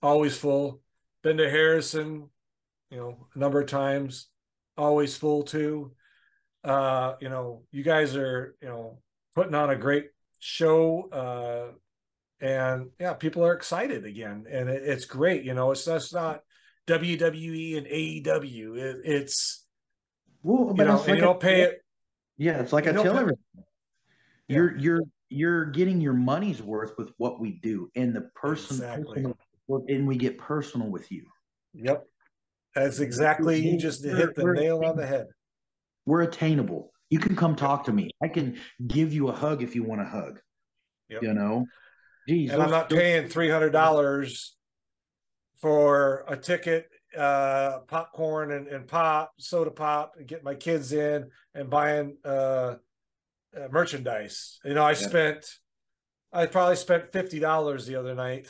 always 0.02 0.38
full. 0.38 0.82
Been 1.22 1.38
to 1.38 1.50
Harrison, 1.50 2.30
you 2.90 2.98
know, 2.98 3.28
a 3.34 3.40
number 3.40 3.62
of 3.62 3.68
times, 3.68 4.28
always 4.78 5.16
full 5.16 5.44
too. 5.44 5.92
Uh, 6.64 7.16
you 7.22 7.30
know, 7.30 7.64
you 7.72 7.84
guys 7.84 8.16
are 8.16 8.56
you 8.62 8.68
know 8.68 9.00
putting 9.36 9.56
on 9.56 9.70
a 9.70 9.76
great 9.76 10.10
show, 10.40 11.10
uh, 11.12 12.46
and 12.46 12.90
yeah, 13.00 13.14
people 13.14 13.46
are 13.46 13.54
excited 13.54 14.06
again, 14.06 14.46
and 14.50 14.70
it, 14.70 14.84
it's 14.84 15.06
great. 15.06 15.44
You 15.44 15.54
know, 15.54 15.72
it's 15.72 15.86
just 15.86 16.14
not 16.14 16.42
WWE 16.88 17.78
and 17.78 17.88
AEW. 17.88 18.78
It, 18.78 18.98
it's 19.06 19.66
well, 20.44 20.74
you 20.78 20.84
know, 20.84 20.98
like 20.98 21.08
you 21.08 21.16
don't 21.18 21.40
pay 21.40 21.62
it. 21.62 21.84
Yeah, 22.38 22.60
it's 22.60 22.74
like 22.74 22.88
I 22.88 22.94
tell 22.94 23.18
everyone 23.18 23.38
you're 24.50 24.78
you're 24.78 25.02
you're 25.30 25.66
getting 25.66 26.02
your 26.02 26.14
money's 26.14 26.62
worth 26.62 26.94
with 26.98 27.12
what 27.18 27.40
we 27.40 27.60
do 27.62 27.90
and 27.96 28.16
the 28.16 28.30
person 28.36 28.78
exactly. 28.78 29.24
personal, 29.24 29.86
and 29.88 30.08
we 30.08 30.18
get 30.18 30.38
personal 30.38 30.90
with 30.90 31.12
you 31.12 31.24
yep 31.74 32.04
That's 32.76 33.00
exactly 33.00 33.60
you 33.60 33.78
just 33.78 34.04
hit 34.04 34.36
the 34.36 34.46
nail 34.54 34.84
on 34.84 34.96
the 34.96 35.06
head. 35.06 35.28
We're 36.06 36.24
attainable. 36.24 36.92
You 37.10 37.20
can 37.20 37.36
come 37.36 37.56
talk 37.56 37.84
to 37.86 37.92
me. 37.92 38.10
I 38.24 38.28
can 38.28 38.58
give 38.88 39.14
you 39.14 39.30
a 39.30 39.32
hug 39.32 39.62
if 39.62 39.76
you 39.76 39.84
want 39.84 40.02
a 40.02 40.06
hug. 40.06 40.40
Yep. 41.10 41.24
You 41.24 41.34
know, 41.34 41.66
Jeez, 42.30 42.52
and 42.52 42.62
I'm 42.62 42.70
not 42.70 42.90
paying 42.90 43.28
three 43.28 43.50
hundred 43.50 43.72
dollars 43.72 44.56
for 45.60 46.24
a 46.28 46.38
ticket, 46.38 46.88
uh, 47.18 47.80
popcorn 47.88 48.52
and, 48.52 48.68
and 48.68 48.88
pop, 48.88 49.32
soda 49.40 49.72
pop, 49.72 50.14
and 50.18 50.28
get 50.28 50.44
my 50.44 50.56
kids 50.56 50.94
in 50.94 51.30
and 51.56 51.70
buying 51.70 52.18
uh, 52.24 52.76
uh 53.56 53.68
merchandise. 53.72 54.60
You 54.64 54.74
know, 54.74 54.84
I 54.84 54.92
yeah. 54.92 54.96
spent, 54.96 55.46
I 56.32 56.46
probably 56.46 56.76
spent 56.76 57.12
fifty 57.12 57.40
dollars 57.40 57.86
the 57.86 57.96
other 57.96 58.16
night 58.16 58.48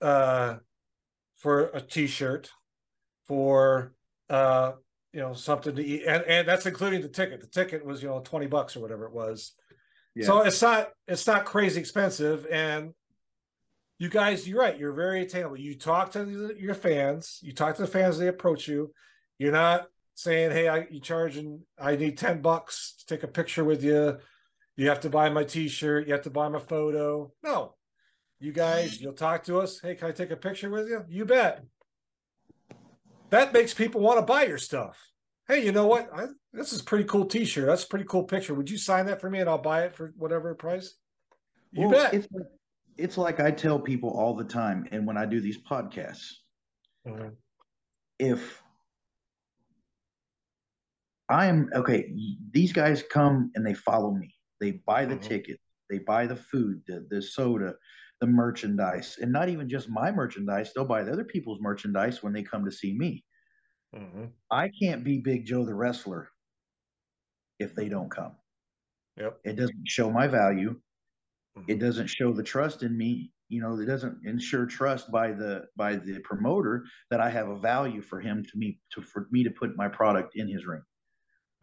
uh, 0.00 0.56
for 1.36 1.70
a 1.74 1.80
T-shirt, 1.80 2.50
for 3.26 3.92
uh, 4.30 4.72
you 5.12 5.20
know 5.20 5.32
something 5.32 5.76
to 5.76 5.84
eat, 5.84 6.04
and 6.06 6.22
and 6.24 6.48
that's 6.48 6.66
including 6.66 7.02
the 7.02 7.08
ticket. 7.08 7.40
The 7.40 7.46
ticket 7.46 7.84
was 7.84 8.02
you 8.02 8.08
know 8.08 8.20
twenty 8.20 8.46
bucks 8.46 8.76
or 8.76 8.80
whatever 8.80 9.06
it 9.06 9.12
was. 9.12 9.52
Yeah. 10.14 10.26
So 10.26 10.42
it's 10.42 10.62
not 10.62 10.90
it's 11.08 11.26
not 11.26 11.44
crazy 11.44 11.80
expensive, 11.80 12.46
and 12.50 12.92
you 13.98 14.08
guys, 14.08 14.46
you're 14.46 14.60
right. 14.60 14.78
You're 14.78 14.92
very 14.92 15.22
attainable. 15.22 15.56
You 15.56 15.76
talk 15.76 16.12
to 16.12 16.54
your 16.58 16.74
fans. 16.74 17.38
You 17.42 17.52
talk 17.52 17.76
to 17.76 17.82
the 17.82 17.88
fans. 17.88 18.18
They 18.18 18.28
approach 18.28 18.68
you. 18.68 18.92
You're 19.38 19.52
not 19.52 19.86
saying, 20.14 20.52
"Hey, 20.52 20.68
I 20.68 20.86
you 20.90 21.00
charging? 21.00 21.62
I 21.78 21.96
need 21.96 22.18
ten 22.18 22.40
bucks 22.40 22.94
to 22.98 23.06
take 23.06 23.22
a 23.22 23.28
picture 23.28 23.64
with 23.64 23.82
you. 23.82 24.18
You 24.76 24.88
have 24.88 25.00
to 25.00 25.10
buy 25.10 25.28
my 25.30 25.44
T-shirt. 25.44 26.06
You 26.06 26.12
have 26.14 26.22
to 26.22 26.30
buy 26.30 26.48
my 26.48 26.58
photo." 26.58 27.32
No, 27.42 27.74
you 28.40 28.52
guys, 28.52 29.00
you'll 29.00 29.12
talk 29.12 29.44
to 29.44 29.60
us. 29.60 29.80
Hey, 29.80 29.94
can 29.94 30.08
I 30.08 30.12
take 30.12 30.30
a 30.30 30.36
picture 30.36 30.70
with 30.70 30.88
you? 30.88 31.04
You 31.08 31.24
bet. 31.24 31.64
That 33.30 33.52
makes 33.52 33.74
people 33.74 34.00
want 34.00 34.18
to 34.18 34.24
buy 34.24 34.44
your 34.44 34.58
stuff. 34.58 34.98
Hey, 35.48 35.64
you 35.64 35.72
know 35.72 35.86
what? 35.86 36.08
I, 36.14 36.26
this 36.52 36.72
is 36.72 36.80
pretty 36.80 37.04
cool 37.04 37.26
T-shirt. 37.26 37.66
That's 37.66 37.84
a 37.84 37.88
pretty 37.88 38.06
cool 38.06 38.24
picture. 38.24 38.54
Would 38.54 38.70
you 38.70 38.78
sign 38.78 39.06
that 39.06 39.20
for 39.20 39.28
me 39.28 39.40
and 39.40 39.48
I'll 39.48 39.58
buy 39.58 39.84
it 39.84 39.94
for 39.94 40.14
whatever 40.16 40.54
price? 40.54 40.94
You 41.72 41.88
well, 41.88 41.90
bet. 41.90 42.14
It's 42.14 42.28
like, 42.32 42.46
it's 42.96 43.18
like 43.18 43.40
I 43.40 43.50
tell 43.50 43.78
people 43.78 44.10
all 44.10 44.34
the 44.34 44.44
time, 44.44 44.86
and 44.92 45.06
when 45.06 45.16
I 45.16 45.26
do 45.26 45.40
these 45.40 45.58
podcasts, 45.58 46.34
mm-hmm. 47.06 47.30
if 48.18 48.62
I 51.28 51.46
am 51.46 51.70
okay, 51.74 52.12
these 52.50 52.72
guys 52.72 53.02
come 53.10 53.50
and 53.54 53.66
they 53.66 53.74
follow 53.74 54.12
me. 54.12 54.34
They 54.60 54.82
buy 54.86 55.04
the 55.04 55.14
mm-hmm. 55.14 55.28
ticket, 55.28 55.60
they 55.90 55.98
buy 55.98 56.26
the 56.26 56.36
food, 56.36 56.82
the, 56.86 57.06
the 57.10 57.22
soda, 57.22 57.74
the 58.20 58.26
merchandise, 58.26 59.16
and 59.20 59.32
not 59.32 59.48
even 59.48 59.68
just 59.68 59.88
my 59.88 60.10
merchandise. 60.10 60.72
They'll 60.72 60.84
buy 60.84 61.02
the 61.02 61.12
other 61.12 61.24
people's 61.24 61.60
merchandise 61.60 62.22
when 62.22 62.32
they 62.32 62.42
come 62.42 62.64
to 62.64 62.72
see 62.72 62.92
me. 62.96 63.24
Mm-hmm. 63.94 64.24
I 64.50 64.70
can't 64.80 65.04
be 65.04 65.18
Big 65.18 65.46
Joe 65.46 65.64
the 65.64 65.74
wrestler 65.74 66.28
if 67.58 67.74
they 67.74 67.88
don't 67.88 68.10
come. 68.10 68.32
Yep. 69.18 69.38
It 69.44 69.56
doesn't 69.56 69.86
show 69.86 70.10
my 70.10 70.26
value. 70.26 70.76
Mm-hmm. 71.56 71.70
It 71.70 71.78
doesn't 71.78 72.08
show 72.08 72.32
the 72.32 72.42
trust 72.42 72.82
in 72.82 72.96
me. 72.96 73.30
You 73.48 73.60
know, 73.62 73.78
it 73.78 73.86
doesn't 73.86 74.18
ensure 74.24 74.66
trust 74.66 75.12
by 75.12 75.30
the 75.32 75.66
by 75.76 75.96
the 75.96 76.18
promoter 76.20 76.84
that 77.10 77.20
I 77.20 77.30
have 77.30 77.48
a 77.48 77.58
value 77.58 78.00
for 78.00 78.20
him 78.20 78.42
to 78.42 78.58
me 78.58 78.80
to 78.92 79.02
for 79.02 79.28
me 79.30 79.44
to 79.44 79.50
put 79.50 79.76
my 79.76 79.86
product 79.86 80.34
in 80.34 80.48
his 80.48 80.66
ring. 80.66 80.82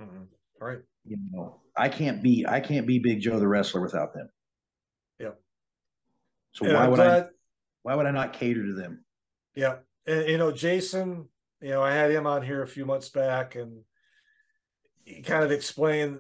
Mm-hmm. 0.02 0.24
Right. 0.60 0.80
You 1.06 1.18
know, 1.32 1.62
I 1.76 1.90
can't 1.90 2.22
be 2.22 2.46
I 2.48 2.60
can't 2.60 2.86
be 2.86 3.00
Big 3.00 3.22
Joe 3.22 3.40
the 3.40 3.48
wrestler 3.48 3.82
without 3.82 4.14
them. 4.14 4.30
Yeah. 5.20 5.32
So 6.54 6.74
why 6.74 6.88
would 6.88 6.98
glad, 6.98 7.24
I 7.24 7.28
why 7.84 7.96
would 7.96 8.06
I 8.06 8.12
not 8.12 8.34
cater 8.34 8.66
to 8.66 8.74
them? 8.74 9.06
Yeah. 9.56 9.78
And 10.06 10.28
you 10.28 10.38
know, 10.38 10.52
Jason, 10.52 11.28
you 11.62 11.70
know, 11.70 11.82
I 11.82 11.94
had 11.94 12.12
him 12.12 12.28
on 12.28 12.44
here 12.44 12.62
a 12.62 12.68
few 12.68 12.86
months 12.86 13.10
back 13.10 13.56
and 13.56 13.82
he 15.04 15.22
kind 15.22 15.44
of 15.44 15.52
explained 15.52 16.20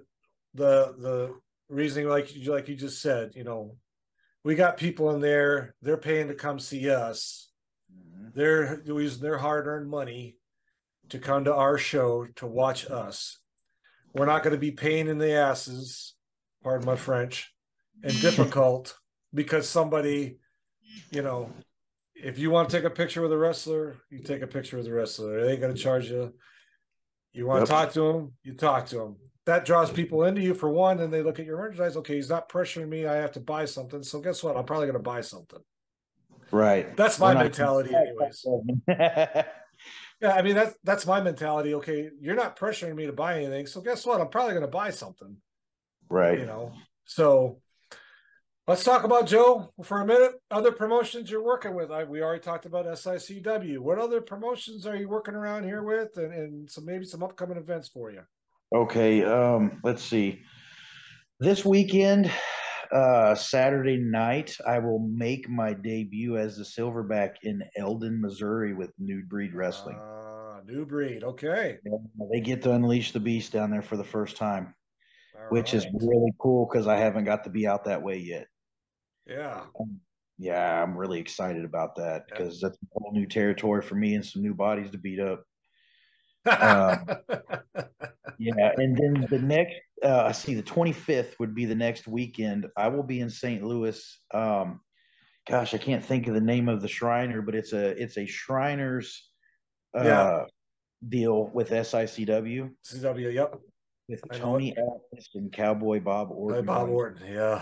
the 0.54 0.96
the 0.98 1.36
reasoning 1.70 2.10
like 2.10 2.36
you 2.36 2.52
like 2.52 2.68
you 2.68 2.76
just 2.76 3.02
said, 3.02 3.34
you 3.36 3.44
know, 3.44 3.76
we 4.44 4.56
got 4.56 4.78
people 4.78 5.12
in 5.12 5.22
there, 5.22 5.76
they're 5.82 5.98
paying 5.98 6.28
to 6.30 6.34
come 6.34 6.60
see 6.60 6.90
us. 6.90 7.52
Mm-hmm. 7.94 8.30
They're 8.34 8.82
using 8.86 9.22
their 9.22 9.38
hard-earned 9.38 9.90
money 9.90 10.38
to 11.10 11.20
come 11.20 11.44
to 11.46 11.54
our 11.54 11.78
show 11.78 12.26
to 12.38 12.48
watch 12.48 12.90
us. 12.90 13.38
We're 14.14 14.26
not 14.26 14.44
going 14.44 14.54
to 14.54 14.60
be 14.60 14.72
paying 14.72 15.08
in 15.08 15.18
the 15.18 15.34
asses, 15.34 16.16
pardon 16.64 16.86
my 16.86 16.96
French, 16.96 17.54
and 18.04 18.14
difficult 18.22 18.98
because 19.34 19.68
somebody, 19.68 20.38
you 21.12 21.22
know, 21.22 21.52
if 22.16 22.38
you 22.38 22.52
want 22.52 22.70
to 22.70 22.76
take 22.76 22.86
a 22.86 22.90
picture 22.90 23.22
with 23.22 23.32
a 23.32 23.38
wrestler, 23.38 23.98
you 24.10 24.20
take 24.20 24.42
a 24.42 24.48
picture 24.48 24.78
with 24.78 24.88
a 24.88 24.94
wrestler. 24.94 25.42
They 25.42 25.54
ain't 25.54 25.62
going 25.62 25.74
to 25.74 25.82
charge 25.82 26.10
you. 26.10 26.34
You 27.34 27.48
want 27.48 27.62
yep. 27.62 27.68
to 27.68 27.74
talk 27.74 27.94
to 27.94 28.10
him, 28.10 28.34
you 28.44 28.54
talk 28.54 28.88
to 28.88 29.02
him. 29.02 29.16
That 29.46 29.66
draws 29.66 29.90
people 29.90 30.26
into 30.26 30.42
you 30.42 30.54
for 30.54 30.70
one, 30.70 31.00
and 31.00 31.12
they 31.12 31.24
look 31.24 31.40
at 31.40 31.46
your 31.46 31.58
merchandise. 31.58 31.98
Okay, 31.98 32.16
he's 32.16 32.30
not 32.30 32.50
pressuring 32.50 32.90
me. 32.90 33.08
I 33.08 33.16
have 33.16 33.32
to 33.34 33.40
buy 33.40 33.66
something. 33.66 34.04
So 34.04 34.20
guess 34.20 34.44
what? 34.44 34.56
I'm 34.56 34.66
probably 34.66 34.86
going 34.86 35.00
to 35.00 35.04
buy 35.04 35.22
something. 35.22 35.60
Right. 36.52 36.96
That's 36.98 37.18
my 37.20 37.34
mentality, 37.34 37.96
anyways. 37.96 38.46
yeah, 40.22 40.34
I 40.34 40.42
mean 40.42 40.56
that's 40.56 40.78
that's 40.84 41.06
my 41.06 41.22
mentality. 41.22 41.74
Okay, 41.76 42.10
you're 42.20 42.36
not 42.36 42.58
pressuring 42.58 42.96
me 42.96 43.06
to 43.06 43.14
buy 43.14 43.38
anything, 43.38 43.68
so 43.68 43.82
guess 43.82 44.06
what? 44.06 44.22
I'm 44.22 44.30
probably 44.30 44.54
going 44.54 44.62
to 44.62 44.68
buy 44.72 44.92
something. 44.92 45.38
Right. 46.10 46.40
You 46.40 46.46
know. 46.46 46.74
So 47.06 47.62
Let's 48.68 48.84
talk 48.84 49.04
about 49.04 49.26
Joe 49.26 49.74
for 49.84 50.02
a 50.02 50.06
minute. 50.06 50.34
Other 50.52 50.72
promotions 50.72 51.32
you're 51.32 51.44
working 51.44 51.74
with. 51.74 51.92
I, 51.92 52.04
we 52.04 52.22
already 52.22 52.42
talked 52.42 52.68
about 52.68 52.86
SICW. 52.86 53.80
What 53.80 53.98
other 53.98 54.22
promotions 54.22 54.86
are 54.86 54.96
you 54.96 55.10
working 55.10 55.34
around 55.34 55.64
here 55.64 55.84
with, 55.84 56.16
and, 56.18 56.32
and 56.32 56.70
some 56.70 56.86
maybe 56.86 57.04
some 57.04 57.24
upcoming 57.24 57.58
events 57.58 57.90
for 57.90 58.12
you? 58.12 58.22
Okay, 58.74 59.26
um, 59.26 59.82
let's 59.84 60.04
see. 60.04 60.44
This 61.40 61.66
weekend, 61.66 62.32
uh, 62.92 63.36
Saturday 63.36 63.98
night, 63.98 64.58
I 64.66 64.80
will 64.80 65.00
make 65.00 65.50
my 65.50 65.74
debut 65.74 66.38
as 66.38 66.58
the 66.58 66.64
Silverback 66.64 67.36
in 67.44 67.64
Eldon, 67.78 68.22
Missouri, 68.22 68.74
with 68.74 68.92
New 69.00 69.24
Breed 69.24 69.54
Wrestling. 69.54 69.98
Uh, 69.98 70.60
new 70.66 70.86
Breed, 70.86 71.24
okay. 71.24 71.78
Yeah, 71.86 71.98
they 72.32 72.42
get 72.42 72.62
to 72.64 72.74
unleash 72.74 73.12
the 73.12 73.20
beast 73.20 73.52
down 73.52 73.72
there 73.72 73.82
for 73.82 73.98
the 73.98 74.04
first 74.04 74.38
time, 74.38 74.74
All 75.36 75.50
which 75.50 75.74
right. 75.74 75.86
is 75.86 75.88
really 75.94 76.34
cool 76.40 76.68
because 76.72 76.88
I 76.88 76.98
haven't 76.98 77.26
got 77.26 77.44
to 77.46 77.50
be 77.50 77.68
out 77.68 77.86
that 77.86 78.02
way 78.02 78.18
yet. 78.18 78.48
Yeah. 79.26 79.62
Um, 79.80 80.00
yeah, 80.38 80.82
I'm 80.82 80.98
really 80.98 81.20
excited 81.20 81.64
about 81.64 81.96
that 81.98 82.26
because 82.28 82.62
yeah. 82.62 82.70
that's 82.70 82.78
a 82.82 82.86
whole 82.94 83.12
new 83.14 83.28
territory 83.28 83.82
for 83.82 83.96
me 83.96 84.16
and 84.16 84.26
some 84.26 84.42
new 84.42 84.56
bodies 84.56 84.90
to 84.92 84.98
beat 84.98 85.20
up. 85.20 85.44
um, 86.50 87.06
yeah, 88.40 88.72
and 88.78 88.98
then 88.98 89.28
the 89.30 89.40
next, 89.40 89.76
uh, 90.04 90.24
I 90.24 90.32
see 90.32 90.54
the 90.54 90.64
25th 90.64 91.40
would 91.40 91.54
be 91.54 91.66
the 91.66 91.76
next 91.76 92.08
weekend. 92.08 92.68
I 92.78 92.88
will 92.88 93.04
be 93.04 93.20
in 93.20 93.30
St. 93.30 93.64
Louis. 93.64 94.20
Um, 94.34 94.82
gosh, 95.50 95.74
I 95.74 95.78
can't 95.78 96.04
think 96.04 96.28
of 96.28 96.34
the 96.34 96.42
name 96.42 96.70
of 96.70 96.82
the 96.82 96.88
Shriner, 96.88 97.42
but 97.42 97.56
it's 97.56 97.74
a 97.74 97.90
it's 98.02 98.18
a 98.18 98.26
Shriners 98.26 99.30
uh, 99.98 100.04
yeah. 100.04 100.44
deal 101.08 101.50
with 101.54 101.70
SICW. 101.70 102.72
CW, 102.86 103.34
yep. 103.34 103.56
With 104.10 104.24
Tony 104.34 104.72
Atlas 104.72 105.30
and 105.36 105.54
Cowboy 105.54 106.02
Bob 106.02 106.32
Orton. 106.32 106.66
Bob 106.66 106.90
Orton, 106.90 107.22
yeah 107.32 107.62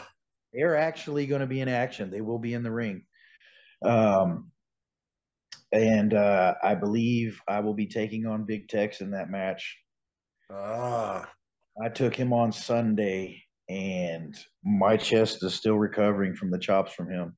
they're 0.53 0.75
actually 0.75 1.27
going 1.27 1.41
to 1.41 1.47
be 1.47 1.61
in 1.61 1.69
action. 1.69 2.09
They 2.09 2.21
will 2.21 2.39
be 2.39 2.53
in 2.53 2.63
the 2.63 2.71
ring. 2.71 3.03
Um, 3.83 4.51
and 5.71 6.13
uh, 6.13 6.55
I 6.63 6.75
believe 6.75 7.41
I 7.47 7.59
will 7.59 7.75
be 7.75 7.85
taking 7.85 8.25
on 8.25 8.45
Big 8.45 8.67
Tex 8.67 9.01
in 9.01 9.11
that 9.11 9.29
match. 9.29 9.77
Ah. 10.51 11.29
I 11.81 11.89
took 11.89 12.15
him 12.15 12.33
on 12.33 12.51
Sunday, 12.51 13.43
and 13.69 14.35
my 14.63 14.97
chest 14.97 15.43
is 15.43 15.53
still 15.53 15.77
recovering 15.77 16.35
from 16.35 16.51
the 16.51 16.59
chops 16.59 16.93
from 16.93 17.09
him. 17.09 17.37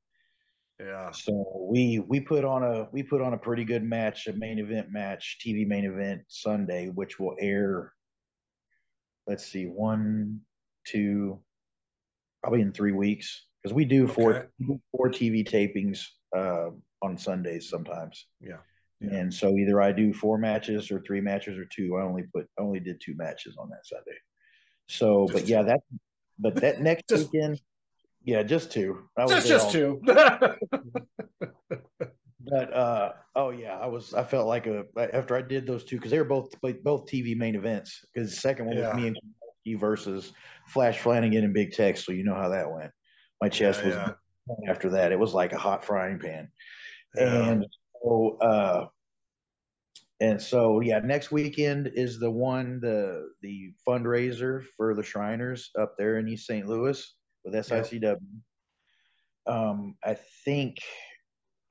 Yeah. 0.79 1.11
So 1.11 1.67
we 1.69 1.99
we 2.07 2.19
put 2.19 2.43
on 2.43 2.63
a 2.63 2.87
we 2.91 3.03
put 3.03 3.21
on 3.21 3.33
a 3.33 3.37
pretty 3.37 3.63
good 3.63 3.83
match, 3.83 4.27
a 4.27 4.33
main 4.33 4.57
event 4.57 4.91
match, 4.91 5.37
TV 5.45 5.67
main 5.67 5.85
event 5.85 6.23
Sunday, 6.27 6.87
which 6.89 7.19
will 7.19 7.35
air. 7.39 7.93
Let's 9.27 9.45
see, 9.45 9.65
one, 9.65 10.41
two, 10.87 11.39
probably 12.41 12.61
in 12.61 12.71
three 12.71 12.91
weeks 12.91 13.45
because 13.61 13.73
we 13.75 13.85
do 13.85 14.07
four 14.07 14.49
okay. 14.61 14.79
four 14.91 15.09
TV 15.09 15.47
tapings 15.47 16.03
uh, 16.35 16.71
on 17.03 17.17
Sundays 17.17 17.69
sometimes. 17.69 18.25
Yeah. 18.39 18.57
Yeah. 19.01 19.17
And 19.17 19.33
so 19.33 19.55
either 19.57 19.81
I 19.81 19.91
do 19.91 20.13
four 20.13 20.37
matches 20.37 20.91
or 20.91 21.01
three 21.01 21.21
matches 21.21 21.57
or 21.57 21.65
two. 21.65 21.97
I 21.97 22.03
only 22.03 22.23
put 22.33 22.47
only 22.59 22.79
did 22.79 23.01
two 23.01 23.15
matches 23.15 23.57
on 23.57 23.69
that 23.69 23.85
Sunday. 23.85 24.17
So, 24.87 25.27
just 25.27 25.39
but 25.39 25.47
yeah, 25.49 25.63
that 25.63 25.81
but 26.37 26.55
that 26.55 26.81
next 26.81 27.09
just, 27.09 27.31
weekend, 27.31 27.59
yeah, 28.23 28.43
just 28.43 28.71
two. 28.71 29.03
I 29.17 29.23
was 29.25 29.45
just 29.45 29.47
just 29.47 29.71
two. 29.71 30.01
but 32.43 32.73
uh 32.73 33.13
oh 33.35 33.49
yeah, 33.49 33.77
I 33.77 33.87
was 33.87 34.13
I 34.13 34.23
felt 34.23 34.47
like 34.47 34.67
a 34.67 34.85
after 35.13 35.35
I 35.35 35.41
did 35.41 35.65
those 35.65 35.83
two 35.83 35.95
because 35.95 36.11
they 36.11 36.19
were 36.19 36.25
both 36.25 36.53
both 36.61 37.07
TV 37.07 37.35
main 37.35 37.55
events 37.55 38.05
because 38.13 38.29
the 38.29 38.35
second 38.35 38.67
one 38.67 38.77
yeah. 38.77 38.93
was 38.93 39.01
me 39.01 39.07
and 39.07 39.17
versus 39.79 40.33
Flash 40.67 40.99
Flanagan 40.99 41.43
and 41.43 41.53
Big 41.53 41.71
Tex. 41.71 42.05
So 42.05 42.11
you 42.11 42.23
know 42.23 42.35
how 42.35 42.49
that 42.49 42.71
went. 42.71 42.91
My 43.41 43.49
chest 43.49 43.81
yeah, 43.83 44.13
was 44.47 44.57
after 44.67 44.89
that. 44.91 45.11
It 45.11 45.19
was 45.19 45.33
like 45.33 45.53
a 45.53 45.57
hot 45.57 45.85
frying 45.85 46.19
pan. 46.19 46.51
And 47.15 47.65
so 48.03 48.37
uh, 48.41 48.85
and 50.21 50.41
so 50.41 50.81
yeah, 50.81 50.99
next 50.99 51.31
weekend 51.31 51.91
is 51.95 52.19
the 52.19 52.29
one 52.29 52.79
the 52.79 53.29
the 53.41 53.73
fundraiser 53.87 54.63
for 54.77 54.93
the 54.93 55.03
Shriners 55.03 55.71
up 55.79 55.95
there 55.97 56.19
in 56.19 56.27
East 56.27 56.45
St. 56.45 56.67
Louis 56.67 57.15
with 57.43 57.55
SICW. 57.55 58.01
Yep. 58.01 58.19
Um, 59.47 59.95
I 60.03 60.15
think 60.45 60.77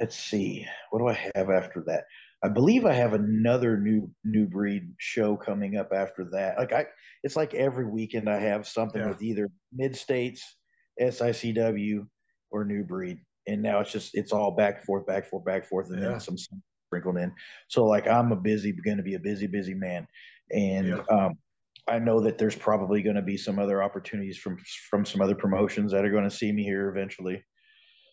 let's 0.01 0.16
see, 0.16 0.66
what 0.91 0.99
do 0.99 1.09
I 1.09 1.31
have 1.37 1.51
after 1.51 1.85
that? 1.87 2.05
I 2.43 2.49
believe 2.49 2.87
I 2.87 2.95
have 2.95 3.12
another 3.12 3.78
new 3.78 4.11
new 4.24 4.47
breed 4.47 4.95
show 4.99 5.37
coming 5.37 5.76
up 5.76 5.93
after 5.95 6.24
that. 6.33 6.59
Like 6.59 6.72
I, 6.72 6.87
it's 7.22 7.37
like 7.37 7.55
every 7.55 7.87
weekend 7.87 8.28
I 8.28 8.41
have 8.41 8.66
something 8.66 9.03
yeah. 9.03 9.09
with 9.09 9.22
either 9.22 9.49
mid 9.72 9.95
states, 9.95 10.43
SICW, 11.01 12.07
or 12.51 12.64
new 12.64 12.83
breed, 12.83 13.18
and 13.47 13.62
now 13.62 13.80
it's 13.80 13.93
just 13.93 14.14
it's 14.14 14.32
all 14.32 14.51
back 14.51 14.76
and 14.76 14.84
forth, 14.84 15.07
back 15.07 15.24
and 15.24 15.26
forth, 15.26 15.45
back 15.45 15.62
and 15.62 15.66
forth, 15.66 15.91
and 15.91 16.03
yeah. 16.03 16.11
then 16.11 16.20
some 16.20 16.36
sprinkled 16.86 17.16
in. 17.16 17.32
So 17.68 17.84
like 17.84 18.07
I'm 18.07 18.32
a 18.32 18.36
busy, 18.36 18.72
going 18.72 18.97
to 18.97 19.03
be 19.03 19.14
a 19.14 19.20
busy, 19.20 19.47
busy 19.47 19.74
man, 19.74 20.07
and 20.51 20.88
yeah. 20.88 21.03
um, 21.11 21.38
I 21.88 21.99
know 21.99 22.20
that 22.20 22.38
there's 22.38 22.57
probably 22.57 23.03
going 23.03 23.16
to 23.16 23.22
be 23.22 23.36
some 23.36 23.59
other 23.59 23.82
opportunities 23.82 24.38
from 24.38 24.59
from 24.91 25.05
some 25.05 25.20
other 25.20 25.34
promotions 25.34 25.93
that 25.93 26.05
are 26.05 26.11
going 26.11 26.28
to 26.28 26.34
see 26.34 26.53
me 26.53 26.62
here 26.62 26.88
eventually. 26.88 27.45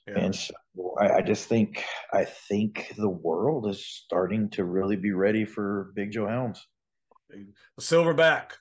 Yeah. 0.07 0.19
And 0.19 0.35
so 0.35 0.53
I, 1.01 1.15
I, 1.15 1.21
just 1.21 1.49
think 1.49 1.83
I 2.13 2.23
think 2.23 2.93
the 2.97 3.09
world 3.09 3.67
is 3.67 3.85
starting 3.85 4.49
to 4.51 4.63
really 4.63 4.95
be 4.95 5.11
ready 5.11 5.43
for 5.43 5.91
Big 5.95 6.11
Joe 6.11 6.27
Helms. 6.27 6.65
Silverback. 7.79 8.51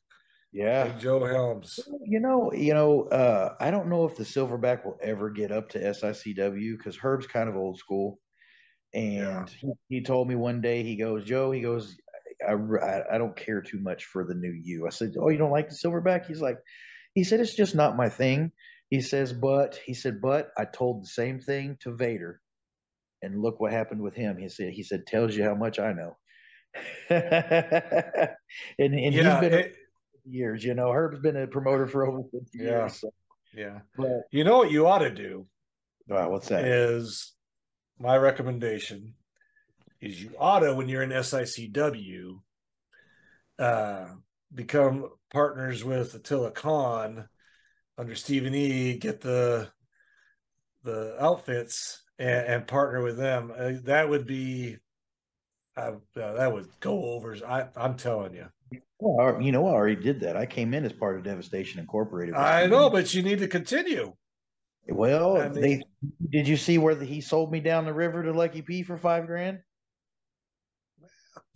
Yeah. 0.57 0.85
Big 0.85 1.01
Joe 1.01 1.23
Helms. 1.23 1.79
You 2.03 2.19
know, 2.19 2.51
you 2.51 2.73
know, 2.73 3.03
uh, 3.09 3.55
I 3.61 3.71
don't 3.71 3.89
know 3.89 4.07
if 4.07 4.17
the 4.17 4.25
silverback 4.25 4.87
will 4.87 4.99
ever 5.03 5.29
get 5.29 5.53
up 5.53 5.69
to 5.71 5.79
SICW 5.79 6.79
because 6.79 6.97
Herb's 6.97 7.27
kind 7.27 7.51
of 7.51 7.57
old 7.57 7.79
school. 7.79 8.19
And 8.95 9.17
yeah. 9.17 9.45
he, 9.61 9.73
he, 9.89 10.03
told 10.03 10.29
me 10.29 10.35
one 10.35 10.63
day, 10.63 10.83
he 10.83 10.97
goes, 10.97 11.25
Joe, 11.25 11.53
he 11.53 11.61
goes, 11.61 11.95
I, 12.43 12.55
I, 12.55 13.17
I 13.17 13.19
don't 13.19 13.37
care 13.37 13.61
too 13.61 13.79
much 13.81 14.07
for 14.07 14.25
the 14.25 14.35
new 14.35 14.51
you. 14.51 14.87
I 14.87 14.91
said, 14.91 15.13
Oh, 15.21 15.29
you 15.29 15.37
don't 15.37 15.51
like 15.51 15.69
the 15.69 15.75
silverback? 15.75 16.25
He's 16.25 16.41
like, 16.41 16.57
he 17.13 17.23
said, 17.23 17.41
it's 17.41 17.55
just 17.55 17.75
not 17.75 17.99
my 17.99 18.09
thing. 18.09 18.51
He 18.89 19.03
says, 19.03 19.35
but 19.35 19.79
he 19.85 19.93
said, 19.93 20.23
but 20.23 20.53
I 20.57 20.65
told 20.65 21.03
the 21.03 21.09
same 21.09 21.39
thing 21.39 21.77
to 21.81 21.95
Vader, 21.95 22.41
and 23.21 23.43
look 23.43 23.61
what 23.61 23.73
happened 23.73 24.01
with 24.01 24.15
him. 24.15 24.39
He 24.39 24.49
said, 24.49 24.73
he 24.73 24.85
said, 24.85 25.07
tells 25.07 25.37
you 25.37 25.45
how 25.45 25.55
much 25.55 25.79
I 25.79 25.93
know. 25.93 26.17
and 27.11 28.35
and 28.79 29.15
yeah, 29.15 29.41
he's 29.41 29.51
been 29.51 29.59
it, 29.59 29.77
years. 30.27 30.65
You 30.65 30.75
know, 30.75 30.91
Herb's 30.91 31.21
been 31.21 31.37
a 31.37 31.47
promoter 31.47 31.87
for 31.87 32.07
over 32.07 32.23
fifty 32.31 32.59
yeah, 32.59 32.65
years. 32.65 33.01
So. 33.01 33.11
Yeah, 33.55 33.81
but 33.97 34.23
you 34.31 34.45
know 34.45 34.59
what 34.59 34.71
you 34.71 34.87
ought 34.87 34.99
to 34.99 35.11
do? 35.11 35.47
Wow, 36.09 36.31
what's 36.31 36.49
that? 36.49 36.65
Is 36.65 37.33
my 37.99 38.17
recommendation 38.17 39.15
is 40.01 40.23
you 40.23 40.33
ought 40.39 40.61
to 40.61 40.75
when 40.75 40.89
you're 40.89 41.03
in 41.03 41.11
SICW, 41.11 42.41
uh, 43.59 44.07
become 44.55 45.09
partners 45.33 45.85
with 45.85 46.15
Attila 46.15 46.51
Khan 46.51 47.29
under 47.99 48.15
Stephen 48.15 48.55
E. 48.55 48.99
Get 48.99 49.21
the 49.21 49.71
the 50.85 51.17
outfits 51.23 52.03
and, 52.19 52.47
and 52.47 52.67
partner 52.67 53.03
with 53.03 53.17
them. 53.17 53.53
Uh, 53.57 53.73
that 53.85 54.09
would 54.09 54.27
be 54.27 54.77
uh, 55.77 55.93
that 56.15 56.53
would 56.53 56.69
go 56.81 57.05
over. 57.07 57.37
I, 57.47 57.67
I'm 57.77 57.97
telling 57.97 58.35
you. 58.35 58.47
Well, 58.99 59.41
you 59.41 59.53
know, 59.53 59.67
I 59.67 59.71
already 59.71 60.03
did 60.03 60.21
that. 60.21 60.37
I 60.37 60.47
came 60.47 60.75
in 60.75 60.85
as 60.85 60.93
part 60.93 61.17
of 61.17 61.25
Devastation 61.25 61.81
Incorporated. 61.81 62.35
I 62.35 62.67
know, 62.67 62.91
but 62.91 63.13
you 63.13 63.23
need 63.23 63.41
to 63.41 63.49
continue. 63.49 64.15
Well, 64.89 65.37
I 65.37 65.49
mean, 65.49 65.61
they 65.61 65.83
did 66.31 66.49
you 66.49 66.57
see 66.57 66.79
where 66.79 66.95
the, 66.95 67.05
he 67.05 67.21
sold 67.21 67.51
me 67.51 67.61
down 67.61 67.85
the 67.85 67.93
river 67.93 68.23
to 68.23 68.33
Lucky 68.33 68.63
P 68.63 68.83
for 68.83 68.97
five 68.97 69.27
grand? 69.27 69.59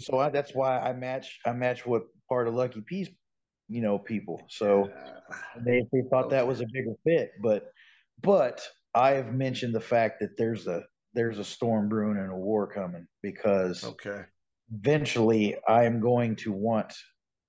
So 0.01 0.19
I, 0.19 0.31
that's 0.31 0.53
why 0.53 0.79
I 0.81 0.93
match 0.93 1.39
I 1.47 1.53
match 1.53 1.87
what 1.87 2.03
part 2.29 2.49
of 2.49 2.55
Lucky 2.55 2.83
P's 2.83 3.09
you 3.71 3.81
know, 3.81 3.99
people. 3.99 4.43
So 4.49 4.91
they, 5.65 5.87
they 5.93 6.03
thought 6.11 6.31
that 6.31 6.47
was 6.47 6.61
a 6.61 6.67
bigger 6.73 6.93
fit. 7.07 7.31
But 7.41 7.71
but 8.21 8.61
I 8.95 9.13
have 9.13 9.33
mentioned 9.33 9.75
the 9.75 9.81
fact 9.81 10.21
that 10.21 10.37
there's 10.37 10.67
a 10.67 10.83
there's 11.15 11.39
a 11.39 11.45
storm 11.45 11.89
brewing 11.89 12.19
and 12.19 12.33
a 12.33 12.37
war 12.37 12.67
coming 12.67 13.07
because 13.23 13.85
okay 13.85 14.23
eventually 14.73 15.57
I 15.69 15.85
am 15.85 16.01
going 16.01 16.37
to 16.37 16.53
want 16.53 16.93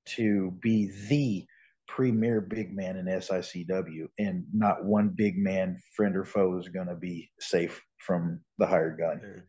to 0.05 0.51
be 0.61 0.91
the 1.07 1.45
premier 1.87 2.41
big 2.41 2.73
man 2.73 2.97
in 2.97 3.05
SICW 3.05 4.07
and 4.17 4.45
not 4.53 4.85
one 4.85 5.09
big 5.09 5.37
man 5.37 5.81
friend 5.95 6.15
or 6.15 6.23
foe 6.23 6.57
is 6.57 6.69
going 6.69 6.87
to 6.87 6.95
be 6.95 7.29
safe 7.39 7.81
from 7.97 8.39
the 8.57 8.65
hired 8.65 8.97
gun. 8.97 9.43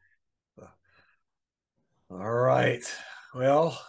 All 2.11 2.31
right. 2.31 2.85
Well, 3.35 3.81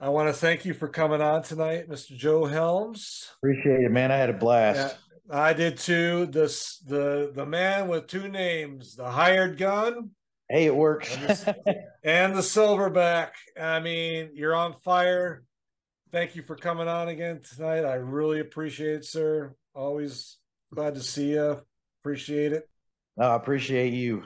I 0.00 0.08
want 0.08 0.28
to 0.28 0.32
thank 0.32 0.64
you 0.64 0.72
for 0.72 0.88
coming 0.88 1.20
on 1.20 1.42
tonight, 1.42 1.88
Mr. 1.88 2.16
Joe 2.16 2.46
Helms. 2.46 3.30
Appreciate 3.42 3.84
it, 3.84 3.90
man. 3.90 4.10
I 4.10 4.16
had 4.16 4.30
a 4.30 4.32
blast. 4.32 4.96
Yeah, 5.28 5.38
I 5.38 5.52
did 5.52 5.76
too. 5.76 6.26
This 6.26 6.78
the 6.78 7.30
the 7.34 7.44
man 7.44 7.88
with 7.88 8.06
two 8.06 8.26
names, 8.28 8.96
the 8.96 9.10
hired 9.10 9.58
gun. 9.58 10.10
Hey, 10.52 10.66
it 10.66 10.76
works. 10.76 11.16
and, 11.16 11.28
the, 11.28 11.82
and 12.04 12.34
the 12.34 12.42
silverback. 12.42 13.30
I 13.58 13.80
mean, 13.80 14.32
you're 14.34 14.54
on 14.54 14.74
fire. 14.84 15.44
Thank 16.10 16.36
you 16.36 16.42
for 16.42 16.56
coming 16.56 16.88
on 16.88 17.08
again 17.08 17.40
tonight. 17.40 17.86
I 17.86 17.94
really 17.94 18.40
appreciate 18.40 18.96
it, 18.96 19.04
sir. 19.06 19.54
Always 19.74 20.36
glad 20.74 20.96
to 20.96 21.02
see 21.02 21.30
you. 21.30 21.58
Appreciate 22.02 22.52
it. 22.52 22.68
I 23.18 23.34
appreciate 23.34 23.94
you. 23.94 24.24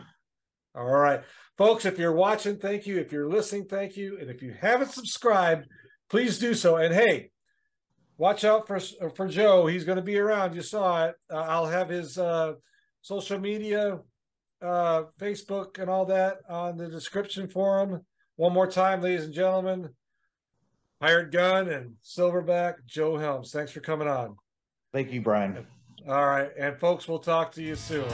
All 0.75 0.85
right. 0.85 1.21
Folks, 1.59 1.85
if 1.85 1.97
you're 1.97 2.11
watching, 2.11 2.57
thank 2.57 2.89
you. 2.89 2.99
If 2.99 3.13
you're 3.13 3.31
listening, 3.31 3.67
thank 3.67 3.97
you. 3.97 4.19
And 4.21 4.29
if 4.29 4.43
you 4.43 4.53
haven't 4.53 4.91
subscribed, 4.91 5.69
please 6.11 6.41
do 6.41 6.55
so. 6.55 6.77
And 6.77 6.93
hey, 6.93 7.31
watch 8.19 8.45
out 8.45 8.67
for 8.67 8.81
for 9.15 9.29
Joe. 9.29 9.69
He's 9.69 9.85
going 9.85 9.95
to 9.95 10.03
be 10.03 10.19
around. 10.19 10.57
You 10.57 10.63
saw 10.63 11.05
it. 11.07 11.15
Uh, 11.33 11.37
I'll 11.37 11.67
have 11.67 11.89
his 11.89 12.19
uh, 12.19 12.55
social 13.01 13.39
media, 13.39 14.01
uh, 14.63 15.05
Facebook, 15.21 15.79
and 15.79 15.91
all 15.91 16.07
that 16.07 16.39
on 16.49 16.77
the 16.77 16.89
description 16.89 17.49
for 17.49 17.81
him. 17.81 18.01
One 18.37 18.53
more 18.53 18.67
time, 18.67 19.03
ladies 19.03 19.25
and 19.25 19.35
gentlemen. 19.35 19.91
Hired 21.01 21.31
Gun 21.31 21.69
and 21.69 21.95
Silverback, 22.03 22.87
Joe 22.87 23.19
Helms. 23.19 23.51
Thanks 23.51 23.73
for 23.73 23.81
coming 23.81 24.09
on. 24.09 24.37
Thank 24.93 25.13
you, 25.13 25.21
Brian. 25.21 25.67
All 26.09 26.27
right. 26.27 26.51
And 26.59 26.79
folks, 26.79 27.07
we'll 27.07 27.19
talk 27.19 27.53
to 27.53 27.63
you 27.63 27.77
soon. 27.77 28.07